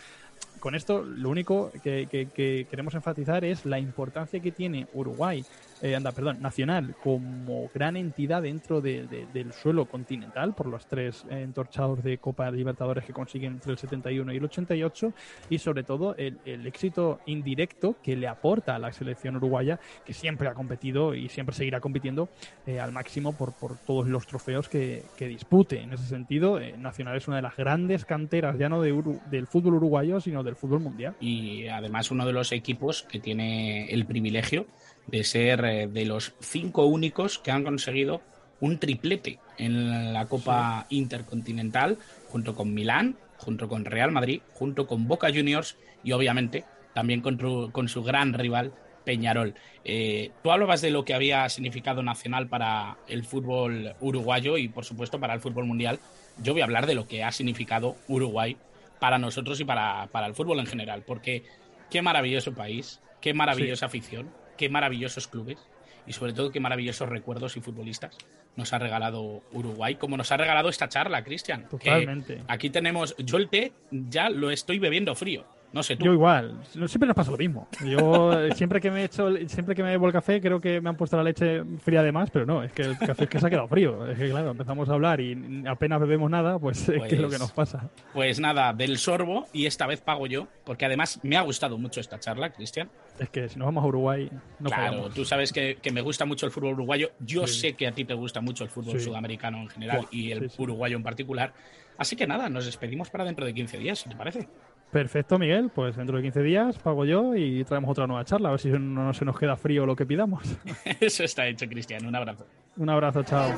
con 0.64 0.74
esto 0.74 1.03
lo 1.03 1.28
único 1.28 1.70
que, 1.82 2.66
queremos 2.70 2.95
enfatizar 2.95 3.45
es 3.45 3.66
la 3.66 3.78
importancia 3.78 4.40
que 4.40 4.51
tiene 4.51 4.86
Uruguay 4.95 5.45
eh, 5.85 5.95
anda, 5.95 6.12
perdón, 6.12 6.41
Nacional 6.41 6.95
como 7.03 7.68
gran 7.74 7.99
entidad 7.99 8.41
dentro 8.41 8.80
del 8.80 9.53
suelo 9.53 9.85
continental 9.85 10.55
por 10.55 10.66
los 10.66 10.87
tres 10.87 11.26
entorchados 11.28 12.03
de 12.03 12.16
Copa 12.16 12.51
Libertadores 12.51 13.05
que 13.05 13.12
consiguen 13.12 13.53
entre 13.53 13.72
el 13.72 13.76
71 13.76 14.32
y 14.32 14.37
el 14.39 14.45
88 14.45 15.12
y 15.51 15.59
sobre 15.59 15.82
todo 15.82 16.16
el, 16.16 16.39
éxito 16.66 17.20
indirecto 17.26 17.97
que 18.03 18.16
le 18.16 18.28
aporta 18.28 18.74
a 18.74 18.78
la 18.78 18.95
selección 18.95 19.37
uruguaya 19.37 19.78
que 20.07 20.14
siempre 20.14 20.49
ha 20.49 20.55
competido 20.55 21.14
y 21.14 21.28
siempre 21.28 21.55
seguirá 21.55 21.80
compitiendo 21.80 22.30
eh, 22.66 22.80
al 22.80 22.91
máximo 22.91 23.35
por, 23.35 23.53
por, 23.53 23.76
todos 23.76 24.07
los 24.07 24.26
trofeos 24.26 24.70
que, 24.70 25.05
dispute. 25.18 25.82
En 25.82 25.93
ese 25.93 26.07
sentido, 26.07 26.61
eh, 26.61 26.76
Nacional 26.78 27.18
es 27.18 27.28
una 27.28 27.37
de 27.37 27.43
las 27.43 27.57
grandes 27.57 28.07
canteras 28.07 28.57
ya 28.57 28.70
no 28.70 28.80
de 28.80 28.95
del 29.30 29.47
fútbol 29.47 29.74
uruguayo 29.74 30.18
sino 30.22 30.43
del 30.43 30.57
fútbol 30.57 30.80
mundial. 30.80 31.14
Y 31.20 31.66
además 31.66 32.11
uno 32.11 32.24
de 32.24 32.32
los 32.32 32.53
equipos 32.53 33.03
que 33.03 33.20
tiene 33.20 33.91
el 33.91 34.07
privilegio 34.07 34.66
de 35.07 35.24
ser 35.24 35.64
eh, 35.64 35.86
de 35.86 36.05
los 36.05 36.34
cinco 36.40 36.86
únicos 36.86 37.38
que 37.38 37.50
han 37.50 37.64
conseguido 37.64 38.22
un 38.61 38.78
triplete 38.78 39.38
en 39.59 40.12
la 40.12 40.26
Copa 40.26 40.86
Intercontinental, 40.88 41.98
junto 42.28 42.55
con 42.55 42.72
Milán, 42.72 43.16
junto 43.36 43.68
con 43.68 43.84
Real 43.84 44.11
Madrid, 44.11 44.40
junto 44.52 44.86
con 44.86 45.07
Boca 45.07 45.28
Juniors 45.28 45.76
y 46.02 46.12
obviamente 46.12 46.64
también 46.94 47.20
con, 47.20 47.88
su 47.88 48.02
gran 48.02 48.32
rival 48.32 48.72
Peñarol. 49.05 49.55
Eh, 49.84 50.30
tú 50.42 50.50
hablabas 50.50 50.80
de 50.80 50.90
lo 50.90 51.05
que 51.05 51.12
había 51.12 51.48
significado 51.48 52.02
nacional 52.02 52.48
para 52.48 52.96
el 53.09 53.24
fútbol 53.24 53.94
uruguayo 54.00 54.57
y, 54.57 54.68
por 54.68 54.84
supuesto, 54.84 55.20
para 55.20 55.34
el 55.34 55.40
fútbol 55.40 55.66
mundial. 55.66 55.98
Yo 56.42 56.52
voy 56.52 56.62
a 56.62 56.64
hablar 56.64 56.86
de 56.86 56.94
lo 56.94 57.07
que 57.07 57.22
ha 57.22 57.32
significado 57.32 57.96
Uruguay 58.09 58.57
para 58.98 59.18
nosotros 59.18 59.61
y 59.61 59.64
para, 59.64 60.09
para 60.11 60.26
el 60.26 60.34
fútbol 60.34 60.61
en 60.61 60.66
general, 60.66 61.02
porque 61.07 61.42
qué 61.90 62.00
maravilloso 62.00 62.55
país, 62.55 63.00
qué 63.20 63.34
maravillosa 63.34 63.86
afición, 63.86 64.30
qué 64.57 64.68
maravillosos 64.68 65.28
clubes 65.28 65.59
y 66.07 66.12
sobre 66.12 66.32
todo 66.32 66.50
qué 66.50 66.61
maravillosos 66.61 67.09
recuerdos 67.09 67.57
y 67.57 67.61
futbolistas 67.61 68.16
nos 68.57 68.72
ha 68.72 68.78
regalado 68.78 69.42
Uruguay, 69.52 69.96
como 69.96 70.16
nos 70.16 70.30
ha 70.32 70.36
regalado 70.36 70.68
esta 70.68 70.88
charla, 70.88 71.24
Cristian. 71.24 71.66
Totalmente. 71.68 72.42
Aquí 72.46 72.70
tenemos, 72.70 73.16
yo 73.18 73.36
el 73.38 73.48
té 73.48 73.72
ya 73.90 74.28
lo 74.30 74.50
estoy 74.50 74.78
bebiendo 74.78 75.14
frío. 75.14 75.44
No 75.72 75.82
sé 75.82 75.96
tú. 75.96 76.05
Yo 76.05 76.12
igual, 76.12 76.61
siempre 76.70 77.09
nos 77.09 77.16
pasa 77.16 77.32
lo 77.32 77.36
mismo. 77.36 77.66
Yo 77.84 78.48
siempre 78.55 78.80
que 78.80 78.92
me 78.92 79.00
he 79.00 79.05
hecho, 79.07 79.28
siempre 79.48 79.74
que 79.74 79.82
me 79.82 79.90
bebo 79.90 80.07
el 80.07 80.12
café, 80.12 80.40
creo 80.40 80.61
que 80.61 80.80
me 80.80 80.88
han 80.88 80.96
puesto 80.96 81.16
la 81.16 81.24
leche 81.24 81.64
fría 81.82 82.00
de 82.05 82.12
más, 82.12 82.30
pero 82.30 82.46
no, 82.46 82.62
es 82.62 82.70
que 82.70 82.82
el 82.82 82.96
café 82.96 83.24
es 83.24 83.28
que 83.30 83.40
se 83.40 83.46
ha 83.48 83.50
quedado 83.50 83.66
frío. 83.66 84.07
Es 84.07 84.16
que 84.16 84.30
claro, 84.30 84.52
empezamos 84.52 84.88
a 84.88 84.92
hablar 84.92 85.20
y 85.20 85.64
apenas 85.66 85.98
bebemos 86.00 86.30
nada, 86.30 86.61
pues, 86.61 86.88
es 86.88 87.02
que 87.02 87.16
es 87.16 87.20
lo 87.20 87.28
que 87.28 87.38
nos 87.38 87.50
Pues- 87.50 87.70
pasa. 87.72 87.90
Pues 88.12 88.38
nada, 88.38 88.72
del 88.72 88.98
sorbo 88.98 89.48
y 89.52 89.66
esta 89.66 89.88
vez 89.88 90.00
pago 90.00 90.28
yo, 90.28 90.46
porque 90.62 90.84
además 90.84 91.18
me 91.24 91.36
ha 91.36 91.40
gustado 91.42 91.76
mucho 91.76 91.98
esta 91.98 92.20
charla, 92.20 92.52
Cristian. 92.52 92.88
Es 93.18 93.28
que 93.30 93.48
si 93.48 93.58
nos 93.58 93.66
vamos 93.66 93.84
a 93.84 93.86
Uruguay, 93.86 94.28
no 94.58 94.68
claro, 94.70 95.08
tú 95.10 95.24
sabes 95.24 95.52
que, 95.52 95.78
que 95.80 95.92
me 95.92 96.00
gusta 96.00 96.24
mucho 96.24 96.46
el 96.46 96.52
fútbol 96.52 96.74
uruguayo. 96.74 97.10
Yo 97.20 97.46
Sí. 97.46 97.60
sé 97.60 97.72
que 97.74 97.86
a 97.86 97.92
ti 97.92 98.04
te 98.04 98.14
gusta 98.14 98.40
mucho 98.40 98.64
el 98.64 98.70
fútbol 98.70 98.98
Sí. 98.98 99.04
sudamericano 99.06 99.58
en 99.58 99.68
general 99.68 100.06
y 100.10 100.32
el 100.32 100.50
sí, 100.50 100.56
sí. 100.56 100.62
uruguayo 100.62 100.96
en 100.96 101.02
particular. 101.04 101.52
Así 101.96 102.16
que 102.16 102.26
nada, 102.26 102.48
nos 102.48 102.66
despedimos 102.66 103.10
para 103.10 103.24
dentro 103.24 103.46
de 103.46 103.54
15 103.54 103.78
días, 103.78 104.00
si 104.00 104.08
te 104.08 104.16
parece. 104.16 104.48
Perfecto, 104.90 105.38
Miguel. 105.38 105.70
Pues 105.72 105.96
dentro 105.96 106.16
de 106.16 106.22
15 106.24 106.42
días 106.42 106.76
pago 106.78 107.04
yo 107.04 107.36
y 107.36 107.62
traemos 107.64 107.90
otra 107.90 108.06
nueva 108.08 108.24
charla, 108.24 108.48
a 108.48 108.52
ver 108.52 108.60
si 108.60 108.68
no 108.70 109.12
se 109.14 109.24
nos 109.24 109.38
queda 109.38 109.56
frío 109.56 109.86
lo 109.86 109.94
que 109.94 110.06
pidamos. 110.06 110.42
Eso 111.00 111.22
está 111.22 111.46
hecho, 111.46 111.68
Cristian. 111.68 112.04
Un 112.06 112.16
abrazo. 112.16 112.46
Un 112.76 112.90
abrazo, 112.90 113.22
chao. 113.22 113.48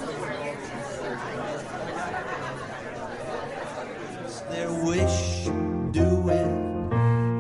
their 4.50 4.70
wish, 4.84 5.46
do 5.92 6.28
it. 6.30 6.46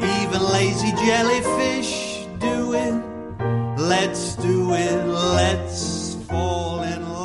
Even 0.02 0.42
lazy 0.52 0.90
jellyfish 0.96 2.05
it, 2.84 2.94
let's 3.78 4.36
do 4.36 4.74
it, 4.74 5.06
let's 5.06 6.14
fall 6.28 6.82
in 6.82 7.02
love. 7.02 7.15